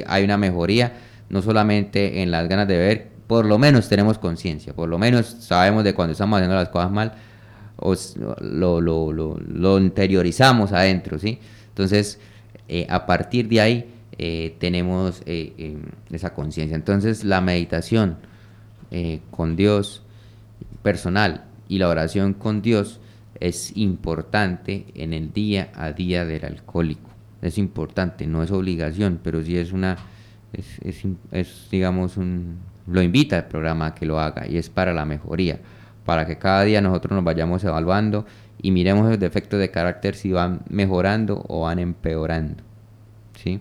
Hay 0.07 0.24
una 0.24 0.36
mejoría 0.36 0.92
no 1.28 1.42
solamente 1.42 2.22
en 2.22 2.30
las 2.30 2.49
ganas 2.49 2.68
de 2.68 2.76
beber, 2.78 3.09
por 3.26 3.44
lo 3.44 3.59
menos 3.59 3.88
tenemos 3.88 4.18
conciencia, 4.18 4.72
por 4.74 4.88
lo 4.88 4.99
menos 4.99 5.26
sabemos 5.40 5.84
de 5.84 5.94
cuando 5.94 6.12
estamos 6.12 6.36
haciendo 6.38 6.55
las 6.57 6.68
cosas 6.68 6.90
mal, 6.90 7.12
o 7.76 7.92
s- 7.92 8.18
lo, 8.18 8.80
lo, 8.80 9.12
lo, 9.12 9.78
interiorizamos 9.78 10.72
adentro, 10.72 11.18
¿sí? 11.18 11.38
Entonces, 11.68 12.18
eh, 12.68 12.86
a 12.88 13.05
partir 13.07 13.49
de 13.49 13.61
ahí 13.61 13.90
eh, 14.18 14.57
tenemos 14.59 15.20
eh, 15.26 15.53
eh, 15.59 15.76
esa 16.11 16.32
conciencia. 16.34 16.74
Entonces 16.74 17.24
la 17.24 17.40
meditación 17.40 18.16
con 19.30 19.55
Dios 19.57 20.03
personal 20.82 21.44
y 21.68 21.78
la 21.78 21.88
oración 21.88 22.32
con 22.32 22.62
Dios 22.62 23.01
es 23.41 23.76
importante 23.76 24.86
en 24.95 25.12
el 25.12 25.32
día 25.32 25.70
a 25.74 25.93
día 25.93 26.24
del 26.24 26.45
alcohólico. 26.45 27.11
Es 27.43 27.59
importante, 27.59 28.26
no 28.26 28.43
es 28.43 28.51
obligación, 28.51 29.20
pero 29.22 29.43
sí 29.43 29.57
es 29.57 29.72
una, 29.72 29.97
es, 30.53 30.78
es 30.82 31.05
es, 31.30 31.68
digamos, 31.70 32.16
un, 32.16 32.59
lo 32.86 33.03
invita 33.03 33.36
el 33.36 33.45
programa 33.45 33.86
a 33.86 33.95
que 33.95 34.07
lo 34.07 34.18
haga 34.18 34.47
y 34.49 34.57
es 34.57 34.70
para 34.70 34.93
la 34.93 35.05
mejoría, 35.05 35.61
para 36.05 36.26
que 36.26 36.39
cada 36.39 36.64
día 36.64 36.80
nosotros 36.80 37.12
nos 37.12 37.24
vayamos 37.24 37.62
evaluando 37.64 38.26
y 38.61 38.70
miremos 38.70 39.09
los 39.09 39.18
defectos 39.18 39.61
de 39.61 39.70
carácter 39.70 40.14
si 40.14 40.32
van 40.32 40.62
mejorando 40.68 41.45
o 41.49 41.62
van 41.62 41.78
empeorando. 41.78 42.62
¿sí? 43.36 43.61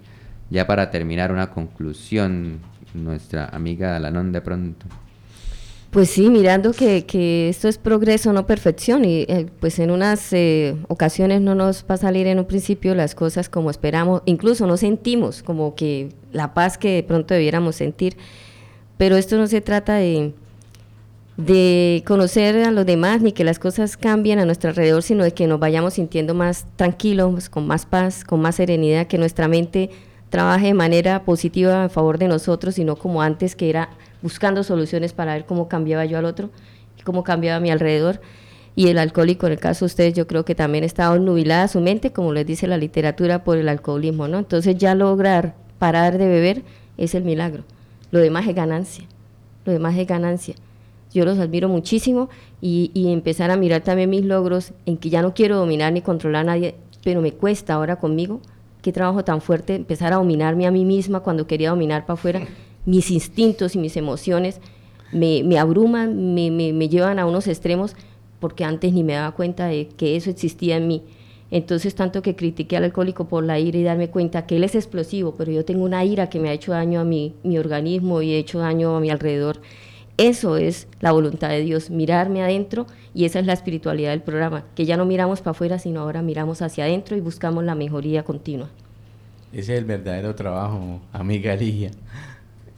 Ya 0.50 0.66
para 0.66 0.90
terminar, 0.90 1.32
una 1.32 1.52
conclusión, 1.52 2.60
nuestra 2.94 3.46
amiga 3.46 3.96
Alanon 3.96 4.32
de 4.32 4.42
pronto. 4.42 4.86
Pues 5.92 6.10
sí, 6.10 6.30
mirando 6.30 6.74
que, 6.74 7.48
esto 7.50 7.70
es 7.70 7.78
progreso, 7.78 8.34
no 8.34 8.46
perfección, 8.46 9.06
y 9.06 9.22
eh, 9.22 9.48
pues 9.60 9.80
en 9.80 9.90
unas 9.90 10.34
eh, 10.34 10.76
ocasiones 10.90 11.42
no 11.42 11.56
nos 11.56 11.86
va 11.90 11.96
a 11.96 11.98
salir 11.98 12.28
en 12.28 12.40
un 12.40 12.46
principio 12.46 12.94
las 12.94 13.16
cosas 13.16 13.48
como 13.48 13.72
esperamos, 13.72 14.22
incluso 14.26 14.68
no 14.68 14.76
sentimos 14.76 15.42
como 15.44 15.76
que 15.76 16.10
la 16.34 16.54
paz 16.54 16.78
que 16.78 16.96
de 16.96 17.04
pronto 17.04 17.34
debiéramos 17.34 17.78
sentir, 17.78 18.18
pero 18.98 19.16
esto 19.16 19.38
no 19.38 19.48
se 19.48 19.62
trata 19.62 19.96
de, 19.96 20.34
de 21.38 22.04
conocer 22.06 22.64
a 22.66 22.72
los 22.72 22.86
demás 22.86 23.22
ni 23.22 23.32
que 23.32 23.46
las 23.46 23.58
cosas 23.58 23.96
cambien 23.96 24.40
a 24.40 24.46
nuestro 24.46 24.72
alrededor, 24.72 25.04
sino 25.04 25.24
de 25.24 25.32
que 25.32 25.48
nos 25.48 25.60
vayamos 25.60 25.94
sintiendo 25.94 26.34
más 26.34 26.66
tranquilos, 26.76 27.48
con 27.50 27.66
más 27.66 27.86
paz, 27.86 28.26
con 28.26 28.42
más 28.42 28.56
serenidad, 28.56 29.08
que 29.08 29.18
nuestra 29.18 29.48
mente 29.48 29.92
trabaje 30.30 30.68
de 30.68 30.74
manera 30.74 31.24
positiva 31.24 31.86
a 31.86 31.90
favor 31.90 32.18
de 32.18 32.28
nosotros 32.28 32.78
y 32.80 32.84
no 32.84 32.96
como 32.96 33.22
antes 33.22 33.56
que 33.56 33.70
era 33.70 33.90
buscando 34.22 34.64
soluciones 34.64 35.14
para 35.14 35.34
ver 35.34 35.46
cómo 35.46 35.68
cambiaba 35.68 36.06
yo 36.06 36.18
al 36.18 36.26
otro 36.26 36.50
y 36.98 37.04
cómo 37.04 37.24
cambiaba 37.24 37.58
a 37.58 37.60
mi 37.60 37.72
alrededor. 37.72 38.22
Y 38.76 38.90
el 38.90 39.00
alcohólico, 39.00 39.48
en 39.48 39.54
el 39.54 39.60
caso 39.60 39.86
de 39.86 39.88
ustedes, 39.88 40.14
yo 40.14 40.28
creo 40.28 40.46
que 40.46 40.54
también 40.54 40.84
está 40.84 41.16
nubilada 41.18 41.68
su 41.68 41.82
mente, 41.82 42.12
como 42.12 42.32
les 42.34 42.46
dice 42.46 42.68
la 42.68 42.78
literatura, 42.78 43.44
por 43.44 43.58
el 43.58 43.70
alcoholismo, 43.70 44.28
¿no? 44.28 44.38
Entonces 44.38 44.78
ya 44.78 44.94
lograr 44.94 45.56
parar 45.80 46.18
de 46.20 46.28
beber 46.28 46.64
es 46.98 47.16
el 47.16 47.24
milagro. 47.24 47.64
Lo 48.12 48.20
demás 48.20 48.48
es 48.48 48.54
ganancia. 48.54 49.06
Lo 49.66 49.74
demás 49.74 49.98
es 49.98 50.06
ganancia. 50.06 50.56
Yo 51.12 51.26
los 51.26 51.40
admiro 51.40 51.70
muchísimo 51.70 52.30
y 52.62 53.12
empezar 53.12 53.50
a 53.50 53.58
mirar 53.58 53.82
también 53.82 54.10
mis 54.10 54.26
logros 54.26 54.74
en 54.86 54.98
que 54.98 55.10
ya 55.10 55.22
no 55.22 55.34
quiero 55.34 55.58
dominar 55.58 55.92
ni 55.92 56.02
controlar 56.02 56.42
a 56.42 56.46
nadie, 56.46 56.76
pero 57.04 57.22
me 57.22 57.32
cuesta 57.32 57.74
ahora 57.74 57.96
conmigo. 57.96 58.42
Qué 58.88 58.94
trabajo 58.94 59.26
tan 59.26 59.42
fuerte 59.42 59.76
empezar 59.76 60.14
a 60.14 60.16
dominarme 60.16 60.66
a 60.66 60.72
mí 60.72 60.86
misma 60.86 61.20
cuando 61.20 61.46
quería 61.46 61.72
dominar 61.72 62.06
para 62.06 62.14
afuera. 62.14 62.48
Mis 62.86 63.12
instintos 63.12 63.76
y 63.76 63.80
mis 63.80 63.98
emociones 63.98 64.62
me, 65.12 65.44
me 65.44 65.60
abruman, 65.60 66.34
me, 66.34 66.52
me, 66.52 66.72
me 66.72 66.88
llevan 66.88 67.20
a 67.20 67.26
unos 67.26 67.48
extremos 67.50 67.98
porque 68.40 68.64
antes 68.64 68.94
ni 68.94 69.04
me 69.04 69.12
daba 69.12 69.32
cuenta 69.34 69.68
de 69.68 69.90
que 69.90 70.16
eso 70.16 70.30
existía 70.30 70.78
en 70.78 70.88
mí. 70.88 71.04
Entonces, 71.52 71.96
tanto 71.96 72.22
que 72.22 72.38
critiqué 72.38 72.78
al 72.78 72.86
alcohólico 72.86 73.28
por 73.28 73.44
la 73.44 73.60
ira 73.60 73.78
y 73.78 73.84
darme 73.84 74.10
cuenta 74.10 74.46
que 74.46 74.56
él 74.56 74.64
es 74.64 74.74
explosivo, 74.74 75.36
pero 75.38 75.52
yo 75.52 75.66
tengo 75.66 75.84
una 75.84 76.06
ira 76.06 76.30
que 76.30 76.40
me 76.40 76.48
ha 76.48 76.54
hecho 76.54 76.72
daño 76.72 77.02
a 77.02 77.04
mi, 77.04 77.34
mi 77.44 77.58
organismo 77.58 78.22
y 78.22 78.32
he 78.32 78.38
hecho 78.38 78.60
daño 78.60 78.96
a 78.96 79.02
mi 79.02 79.10
alrededor. 79.10 79.60
Eso 80.18 80.58
es 80.58 80.88
la 81.00 81.12
voluntad 81.12 81.50
de 81.50 81.62
Dios, 81.62 81.92
mirarme 81.92 82.42
adentro 82.42 82.88
y 83.14 83.26
esa 83.26 83.40
es 83.40 83.46
la 83.46 83.54
espiritualidad 83.54 84.10
del 84.10 84.22
programa, 84.22 84.66
que 84.76 84.86
ya 84.86 84.98
no 84.98 85.06
miramos 85.06 85.42
para 85.42 85.52
afuera, 85.52 85.78
sino 85.78 86.02
ahora 86.02 86.24
miramos 86.24 86.64
hacia 86.64 86.86
adentro 86.86 87.16
y 87.16 87.22
buscamos 87.22 87.64
la 87.64 87.76
mejoría 87.76 88.24
continua. 88.24 88.70
Ese 89.54 89.74
es 89.74 89.80
el 89.80 89.86
verdadero 89.86 90.34
trabajo, 90.34 91.02
amiga 91.14 91.56
Ligia. 91.56 91.92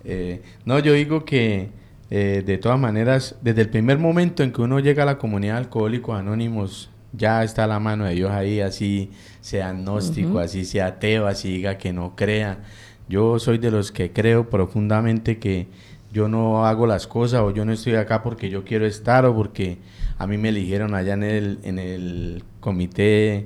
Eh, 0.04 0.42
no, 0.66 0.80
yo 0.80 0.94
digo 0.94 1.24
que 1.24 1.70
eh, 2.10 2.44
de 2.46 2.58
todas 2.58 2.80
maneras, 2.80 3.36
desde 3.42 3.62
el 3.62 3.70
primer 3.70 4.00
momento 4.00 4.44
en 4.44 4.52
que 4.52 4.62
uno 4.62 4.80
llega 4.80 5.04
a 5.04 5.06
la 5.06 5.18
comunidad 5.18 5.54
de 5.54 5.60
Alcohólicos 5.60 6.18
Anónimos, 6.18 6.90
ya 7.14 7.44
está 7.44 7.68
la 7.68 7.80
mano 7.80 8.06
de 8.06 8.16
Dios 8.16 8.32
ahí, 8.32 8.62
así 8.62 9.12
sea 9.42 9.70
agnóstico, 9.70 10.40
así 10.40 10.66
sea 10.66 10.88
ateo, 10.88 11.28
así 11.28 11.50
diga 11.54 11.78
que 11.78 11.94
no 11.94 12.16
crea. 12.16 12.60
Yo 13.08 13.40
soy 13.40 13.58
de 13.58 13.72
los 13.72 13.92
que 13.92 14.12
creo 14.12 14.50
profundamente 14.50 15.40
que 15.40 15.68
yo 16.12 16.28
no 16.28 16.66
hago 16.66 16.88
las 16.88 17.08
cosas 17.08 17.42
o 17.42 17.52
yo 17.52 17.66
no 17.66 17.72
estoy 17.72 17.96
acá 17.96 18.24
porque 18.24 18.50
yo 18.50 18.64
quiero 18.64 18.86
estar 18.86 19.26
o 19.26 19.36
porque 19.36 19.78
a 20.18 20.28
mí 20.28 20.38
me 20.38 20.50
eligieron 20.50 20.96
allá 20.96 21.14
en 21.14 21.24
el, 21.24 21.60
en 21.64 21.80
el 21.80 22.44
comité 22.60 23.46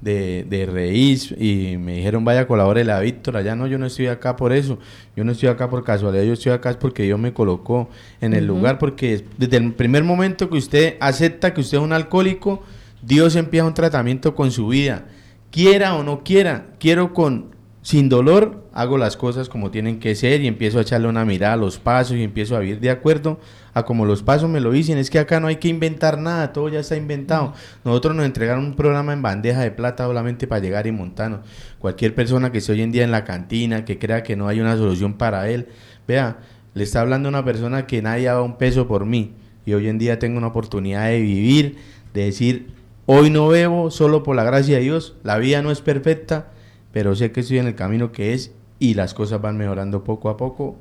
de, 0.00 0.44
de 0.48 0.66
Reís 0.66 1.32
y 1.38 1.76
me 1.78 1.94
dijeron 1.96 2.24
vaya 2.24 2.46
colabore 2.48 2.84
la 2.84 2.98
Víctor, 2.98 3.36
allá 3.36 3.54
no, 3.54 3.68
yo 3.68 3.78
no 3.78 3.86
estoy 3.86 4.08
acá 4.08 4.34
por 4.34 4.52
eso, 4.52 4.78
yo 5.16 5.22
no 5.22 5.30
estoy 5.32 5.48
acá 5.48 5.70
por 5.70 5.84
casualidad, 5.84 6.24
yo 6.24 6.32
estoy 6.32 6.50
acá 6.52 6.70
es 6.70 6.76
porque 6.76 7.04
Dios 7.04 7.20
me 7.20 7.32
colocó 7.32 7.88
en 8.20 8.34
el 8.34 8.46
lugar, 8.46 8.78
porque 8.78 9.14
es- 9.14 9.24
desde 9.38 9.58
el 9.58 9.72
primer 9.72 10.02
momento 10.02 10.50
que 10.50 10.56
usted 10.58 10.96
acepta 11.00 11.54
que 11.54 11.60
usted 11.60 11.78
es 11.78 11.84
un 11.84 11.92
alcohólico, 11.92 12.62
Dios 13.00 13.36
empieza 13.36 13.64
un 13.66 13.74
tratamiento 13.74 14.34
con 14.34 14.50
su 14.50 14.66
vida, 14.68 15.06
quiera 15.52 15.94
o 15.94 16.02
no 16.02 16.24
quiera, 16.24 16.66
quiero 16.80 17.14
con 17.14 17.51
sin 17.82 18.08
dolor, 18.08 18.68
hago 18.72 18.96
las 18.96 19.16
cosas 19.16 19.48
como 19.48 19.72
tienen 19.72 19.98
que 19.98 20.14
ser 20.14 20.40
y 20.40 20.46
empiezo 20.46 20.78
a 20.78 20.82
echarle 20.82 21.08
una 21.08 21.24
mirada 21.24 21.54
a 21.54 21.56
los 21.56 21.78
pasos 21.78 22.16
y 22.16 22.22
empiezo 22.22 22.56
a 22.56 22.60
vivir 22.60 22.78
de 22.78 22.90
acuerdo 22.90 23.40
a 23.74 23.84
como 23.84 24.04
los 24.04 24.22
pasos 24.22 24.48
me 24.48 24.60
lo 24.60 24.70
dicen. 24.70 24.98
Es 24.98 25.10
que 25.10 25.18
acá 25.18 25.40
no 25.40 25.48
hay 25.48 25.56
que 25.56 25.66
inventar 25.66 26.18
nada, 26.18 26.52
todo 26.52 26.68
ya 26.68 26.78
está 26.78 26.96
inventado. 26.96 27.54
Nosotros 27.84 28.14
nos 28.14 28.24
entregaron 28.24 28.64
un 28.64 28.76
programa 28.76 29.12
en 29.12 29.20
bandeja 29.20 29.60
de 29.62 29.72
plata 29.72 30.06
solamente 30.06 30.46
para 30.46 30.60
llegar 30.60 30.86
y 30.86 30.92
montarnos. 30.92 31.40
Cualquier 31.80 32.14
persona 32.14 32.52
que 32.52 32.58
esté 32.58 32.72
hoy 32.72 32.82
en 32.82 32.92
día 32.92 33.02
en 33.02 33.10
la 33.10 33.24
cantina, 33.24 33.84
que 33.84 33.98
crea 33.98 34.22
que 34.22 34.36
no 34.36 34.46
hay 34.46 34.60
una 34.60 34.76
solución 34.76 35.14
para 35.14 35.48
él, 35.48 35.66
vea, 36.06 36.38
le 36.74 36.84
está 36.84 37.00
hablando 37.00 37.28
una 37.28 37.44
persona 37.44 37.86
que 37.86 38.00
nadie 38.00 38.26
daba 38.26 38.42
un 38.42 38.58
peso 38.58 38.86
por 38.86 39.06
mí. 39.06 39.32
Y 39.66 39.74
hoy 39.74 39.88
en 39.88 39.98
día 39.98 40.20
tengo 40.20 40.38
una 40.38 40.48
oportunidad 40.48 41.06
de 41.06 41.20
vivir, 41.20 41.78
de 42.14 42.26
decir, 42.26 42.68
hoy 43.06 43.30
no 43.30 43.48
bebo 43.48 43.90
solo 43.90 44.22
por 44.22 44.36
la 44.36 44.44
gracia 44.44 44.76
de 44.76 44.82
Dios, 44.82 45.16
la 45.24 45.38
vida 45.38 45.62
no 45.62 45.70
es 45.70 45.80
perfecta, 45.80 46.52
pero 46.92 47.14
sé 47.14 47.32
que 47.32 47.40
estoy 47.40 47.58
en 47.58 47.66
el 47.66 47.74
camino 47.74 48.12
que 48.12 48.34
es 48.34 48.52
y 48.78 48.94
las 48.94 49.14
cosas 49.14 49.40
van 49.40 49.56
mejorando 49.56 50.04
poco 50.04 50.28
a 50.28 50.36
poco. 50.36 50.76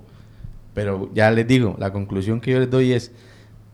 Pero 0.73 1.09
ya 1.13 1.31
les 1.31 1.47
digo, 1.47 1.75
la 1.79 1.91
conclusión 1.91 2.41
que 2.41 2.51
yo 2.51 2.59
les 2.59 2.69
doy 2.69 2.93
es, 2.93 3.11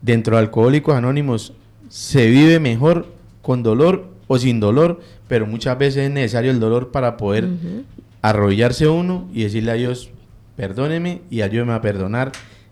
dentro 0.02 0.36
de 0.36 0.42
Alcohólicos 0.42 0.96
Anónimos 0.96 1.54
se 1.90 2.28
vive 2.28 2.60
mejor 2.60 3.08
con 3.42 3.64
dolor 3.64 4.10
o 4.28 4.38
sin 4.38 4.60
dolor, 4.60 5.00
pero 5.28 5.46
muchas 5.48 5.78
veces 5.78 6.06
es 6.06 6.12
necesario 6.12 6.52
el 6.52 6.60
dolor 6.60 6.92
para 6.92 7.18
poder 7.18 7.48
arrodillarse 8.22 8.88
uno 8.88 9.30
y 9.34 9.44
decirle 9.44 9.72
a 9.72 9.76
Dios, 9.76 10.10
perdóneme 10.56 11.22
y 11.30 11.42
ayúdeme 11.42 11.74
a 11.74 11.82
perdonar 11.82 12.32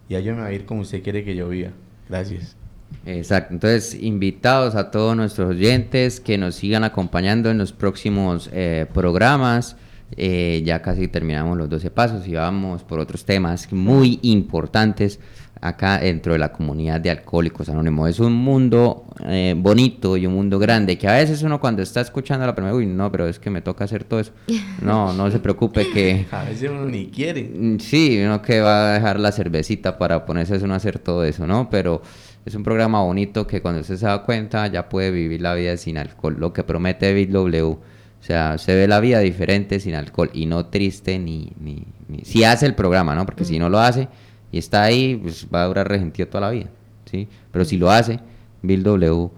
y 0.10 0.16
ayúdeme 0.16 0.42
a 0.42 0.50
vivir 0.50 0.66
como 0.66 0.82
usted 0.82 1.02
quiere 1.02 1.24
que 1.24 1.36
yo 1.36 1.48
viva. 1.48 1.70
Gracias. 2.10 2.58
Exacto, 3.06 3.54
entonces 3.54 3.96
invitados 4.02 4.76
a 4.76 4.92
todos 4.92 5.16
nuestros 5.16 5.50
oyentes 5.50 6.20
que 6.20 6.38
nos 6.38 6.56
sigan 6.56 6.84
acompañando 6.84 7.50
en 7.50 7.58
los 7.58 7.72
próximos 7.72 8.50
eh, 8.52 8.86
programas. 8.94 9.78
Eh, 10.18 10.62
ya 10.64 10.82
casi 10.82 11.08
terminamos 11.08 11.58
los 11.58 11.70
12 11.70 11.90
pasos 11.90 12.28
y 12.28 12.34
vamos 12.34 12.84
por 12.84 13.00
otros 13.00 13.26
temas 13.26 13.72
muy 13.74 14.20
importantes 14.22 15.20
acá 15.62 16.00
dentro 16.00 16.34
de 16.34 16.40
la 16.40 16.52
comunidad 16.52 17.02
de 17.02 17.10
Alcohólicos 17.10 17.70
Anónimos. 17.70 18.10
Es 18.10 18.20
un 18.20 18.34
mundo 18.34 19.06
eh, 19.26 19.56
bonito 19.58 20.16
y 20.16 20.26
un 20.26 20.34
mundo 20.34 20.60
grande 20.60 20.98
que 20.98 21.08
a 21.08 21.14
veces 21.14 21.42
uno 21.44 21.60
cuando 21.60 21.82
está 21.82 22.02
escuchando 22.02 22.46
la 22.46 22.54
primera, 22.54 22.76
uy, 22.76 22.86
no, 22.86 23.12
pero 23.12 23.28
es 23.28 23.40
que 23.40 23.50
me 23.50 23.62
toca 23.62 23.86
hacer 23.86 24.04
todo 24.04 24.20
eso. 24.20 24.32
No, 24.82 25.14
no 25.14 25.32
se 25.32 25.40
preocupe 25.40 25.90
que... 25.90 26.28
A 26.32 26.44
veces 26.44 26.70
uno 26.70 26.86
ni 26.86 27.08
quiere. 27.08 27.50
Sí, 27.80 28.22
uno 28.24 28.42
que 28.42 28.60
va 28.60 28.92
a 28.92 28.94
dejar 28.94 29.20
la 29.20 29.32
cervecita 29.32 29.98
para 29.98 30.26
ponerse 30.26 30.56
a 30.56 30.76
hacer 30.76 31.00
todo 31.00 31.24
eso, 31.24 31.48
¿no? 31.48 31.70
Pero 31.70 32.02
es 32.46 32.56
un 32.56 32.64
programa 32.64 33.02
bonito 33.02 33.48
que 33.48 33.62
cuando 33.62 33.82
usted 33.82 33.98
se 33.98 34.06
da 34.06 34.24
cuenta 34.24 34.68
ya 34.68 34.88
puede 34.90 35.12
vivir 35.12 35.42
la 35.42 35.54
vida 35.56 35.76
sin 35.78 35.98
alcohol, 35.98 36.36
lo 36.40 36.54
que 36.54 36.64
promete 36.64 37.14
Big 37.14 37.30
W. 37.32 37.62
O 37.64 37.80
sea, 38.28 38.58
se 38.58 38.76
ve 38.76 38.88
la 38.88 39.00
vida 39.00 39.20
diferente 39.20 39.80
sin 39.80 39.94
alcohol 39.96 40.30
y 40.34 40.46
no 40.46 40.66
triste 40.68 41.20
ni... 41.20 41.52
ni, 41.60 41.84
ni- 42.08 42.24
si 42.26 42.44
hace 42.44 42.66
el 42.66 42.74
programa, 42.76 43.14
¿no? 43.16 43.26
Porque 43.26 43.46
si 43.46 43.60
no 43.60 43.70
lo 43.70 43.80
hace 43.80 44.08
y 44.52 44.58
está 44.58 44.84
ahí, 44.84 45.16
pues 45.16 45.48
va 45.54 45.64
a 45.64 45.68
durar 45.68 45.88
resentido 45.88 46.28
toda 46.28 46.42
la 46.42 46.50
vida, 46.52 46.68
¿sí? 47.10 47.28
Pero 47.52 47.66
si 47.66 47.78
lo 47.78 47.92
hace, 47.92 48.20
Bill 48.64 48.84
W 48.84 49.30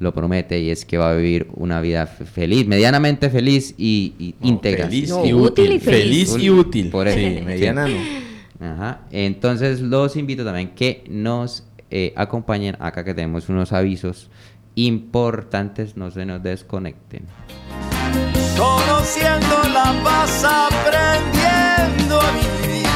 lo 0.00 0.12
promete 0.12 0.58
y 0.60 0.70
es 0.70 0.84
que 0.84 0.98
va 0.98 1.10
a 1.10 1.14
vivir 1.14 1.46
una 1.54 1.80
vida 1.80 2.06
fe- 2.06 2.24
feliz, 2.26 2.66
medianamente 2.66 3.30
feliz 3.30 3.74
y, 3.78 4.12
y 4.18 4.34
No, 4.40 4.48
íntegra. 4.48 4.86
Feliz 4.86 5.08
No, 5.10 5.24
y 5.24 5.32
útil 5.32 5.72
y 5.72 5.78
feliz. 5.80 5.84
Feliz 6.30 6.36
y 6.38 6.50
útil. 6.50 6.90
Por 6.90 7.08
eso. 7.08 7.16
Sí, 7.18 7.36
Sí. 7.38 7.42
mediana 7.44 7.86
no. 7.88 7.96
Ajá. 8.66 9.00
Entonces 9.10 9.80
los 9.80 10.16
invito 10.16 10.44
también 10.44 10.70
que 10.70 11.04
nos 11.08 11.64
eh, 11.90 12.12
acompañen 12.16 12.76
acá 12.80 13.04
que 13.04 13.14
tenemos 13.14 13.48
unos 13.48 13.72
avisos 13.72 14.30
importantes, 14.74 15.96
no 15.96 16.10
se 16.10 16.24
nos 16.24 16.42
desconecten. 16.42 17.26
Conociendo 18.56 19.62
la 19.72 19.94
paz, 20.02 20.44
aprendiendo 20.44 22.20
a 22.20 22.30
vivir. 22.32 22.86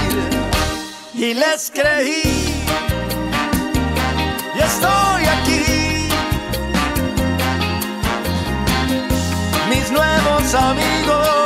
Y 1.15 1.35
les 1.35 1.71
creí. 1.71 2.65
Y 4.55 4.61
estoy 4.61 5.25
aquí. 5.25 6.09
Mis 9.69 9.91
nuevos 9.91 10.55
amigos 10.55 11.38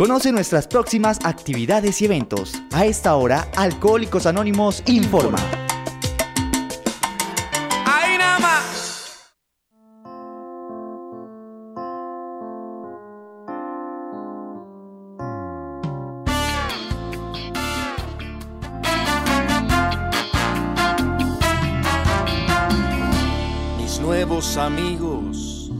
Conoce 0.00 0.32
nuestras 0.32 0.66
próximas 0.66 1.18
actividades 1.24 2.00
y 2.00 2.06
eventos. 2.06 2.54
A 2.72 2.86
esta 2.86 3.14
hora, 3.16 3.46
Alcohólicos 3.54 4.24
Anónimos 4.24 4.82
informa. 4.86 5.36
Ahí 7.84 8.16
nada 8.16 8.38
más. 8.38 9.34
Mis 23.76 24.00
nuevos 24.00 24.56
amigos 24.56 25.70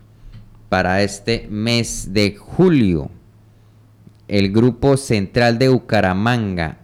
para 0.69 1.03
este 1.03 1.47
mes 1.51 2.13
de 2.13 2.37
julio. 2.37 3.11
El 4.27 4.53
grupo 4.53 4.97
central 4.97 5.59
de 5.59 5.69
Bucaramanga 5.69 6.79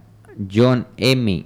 John 0.49 0.87
M 0.95 1.45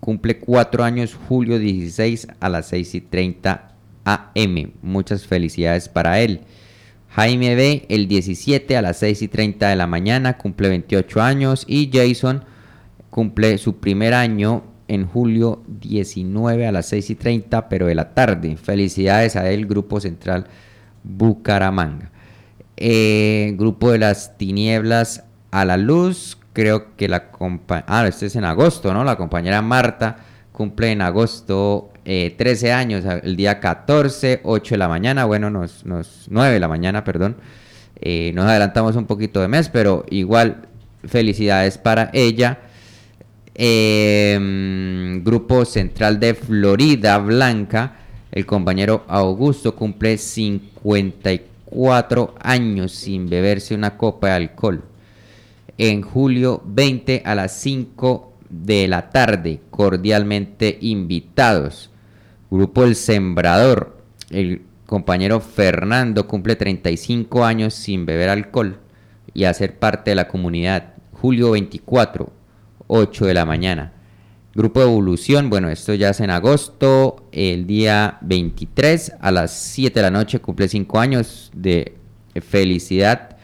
cumple 0.00 0.38
cuatro 0.38 0.84
años 0.84 1.16
julio 1.28 1.58
16 1.58 2.28
a 2.40 2.48
las 2.48 2.66
6 2.66 2.94
y 2.96 3.00
30 3.00 3.67
am. 4.14 4.72
Muchas 4.82 5.26
felicidades 5.26 5.88
para 5.88 6.20
él. 6.20 6.40
Jaime 7.10 7.54
B 7.54 7.86
el 7.88 8.06
17 8.06 8.76
a 8.76 8.82
las 8.82 8.98
6 8.98 9.22
y 9.22 9.28
30 9.28 9.68
de 9.68 9.76
la 9.76 9.86
mañana 9.86 10.36
cumple 10.36 10.68
28 10.68 11.22
años 11.22 11.64
y 11.66 11.90
Jason 11.92 12.44
cumple 13.10 13.58
su 13.58 13.78
primer 13.78 14.14
año 14.14 14.64
en 14.88 15.06
julio 15.06 15.62
19 15.66 16.66
a 16.66 16.72
las 16.72 16.86
6 16.86 17.10
y 17.10 17.14
30 17.14 17.68
pero 17.68 17.86
de 17.86 17.94
la 17.94 18.14
tarde. 18.14 18.56
Felicidades 18.56 19.36
a 19.36 19.50
él, 19.50 19.66
Grupo 19.66 20.00
Central 20.00 20.46
Bucaramanga. 21.02 22.10
Eh, 22.76 23.54
grupo 23.58 23.90
de 23.90 23.98
las 23.98 24.38
tinieblas 24.38 25.24
a 25.50 25.64
la 25.64 25.76
luz. 25.76 26.38
Creo 26.52 26.96
que 26.96 27.08
la 27.08 27.30
compañera. 27.30 27.86
Ah, 27.88 28.06
este 28.06 28.26
es 28.26 28.36
en 28.36 28.44
agosto, 28.44 28.92
¿no? 28.94 29.04
La 29.04 29.16
compañera 29.16 29.62
Marta 29.62 30.18
cumple 30.52 30.92
en 30.92 31.02
agosto 31.02 31.90
eh, 32.10 32.34
13 32.38 32.72
años, 32.72 33.04
el 33.22 33.36
día 33.36 33.60
14, 33.60 34.40
8 34.42 34.74
de 34.74 34.78
la 34.78 34.88
mañana. 34.88 35.26
Bueno, 35.26 35.50
nos, 35.50 35.84
nos 35.84 36.24
9 36.30 36.54
de 36.54 36.60
la 36.60 36.66
mañana, 36.66 37.04
perdón. 37.04 37.36
Eh, 38.00 38.32
nos 38.34 38.46
adelantamos 38.46 38.96
un 38.96 39.04
poquito 39.04 39.42
de 39.42 39.48
mes, 39.48 39.68
pero 39.68 40.06
igual 40.08 40.68
felicidades 41.04 41.76
para 41.76 42.08
ella. 42.14 42.60
Eh, 43.54 45.20
grupo 45.22 45.66
Central 45.66 46.18
de 46.18 46.32
Florida 46.32 47.18
Blanca, 47.18 47.96
el 48.32 48.46
compañero 48.46 49.04
Augusto 49.06 49.76
cumple 49.76 50.16
54 50.16 52.36
años 52.40 52.92
sin 52.92 53.28
beberse 53.28 53.74
una 53.74 53.98
copa 53.98 54.28
de 54.28 54.32
alcohol. 54.32 54.82
En 55.76 56.00
julio 56.00 56.62
20 56.64 57.20
a 57.26 57.34
las 57.34 57.52
5 57.60 58.32
de 58.48 58.88
la 58.88 59.10
tarde, 59.10 59.60
cordialmente 59.68 60.78
invitados. 60.80 61.90
Grupo 62.50 62.84
El 62.84 62.96
Sembrador, 62.96 63.98
el 64.30 64.62
compañero 64.86 65.40
Fernando 65.40 66.26
cumple 66.26 66.56
35 66.56 67.44
años 67.44 67.74
sin 67.74 68.06
beber 68.06 68.30
alcohol 68.30 68.80
y 69.34 69.44
hacer 69.44 69.78
parte 69.78 70.12
de 70.12 70.14
la 70.14 70.28
comunidad. 70.28 70.94
Julio 71.12 71.50
24, 71.50 72.32
8 72.86 73.26
de 73.26 73.34
la 73.34 73.44
mañana. 73.44 73.92
Grupo 74.54 74.80
Evolución, 74.80 75.50
bueno, 75.50 75.68
esto 75.68 75.92
ya 75.92 76.08
es 76.08 76.20
en 76.20 76.30
agosto, 76.30 77.28
el 77.32 77.66
día 77.66 78.18
23 78.22 79.12
a 79.20 79.30
las 79.30 79.52
7 79.52 79.98
de 79.98 80.02
la 80.02 80.10
noche, 80.10 80.40
cumple 80.40 80.68
5 80.68 80.98
años 80.98 81.50
de 81.54 81.96
felicidad. 82.40 83.37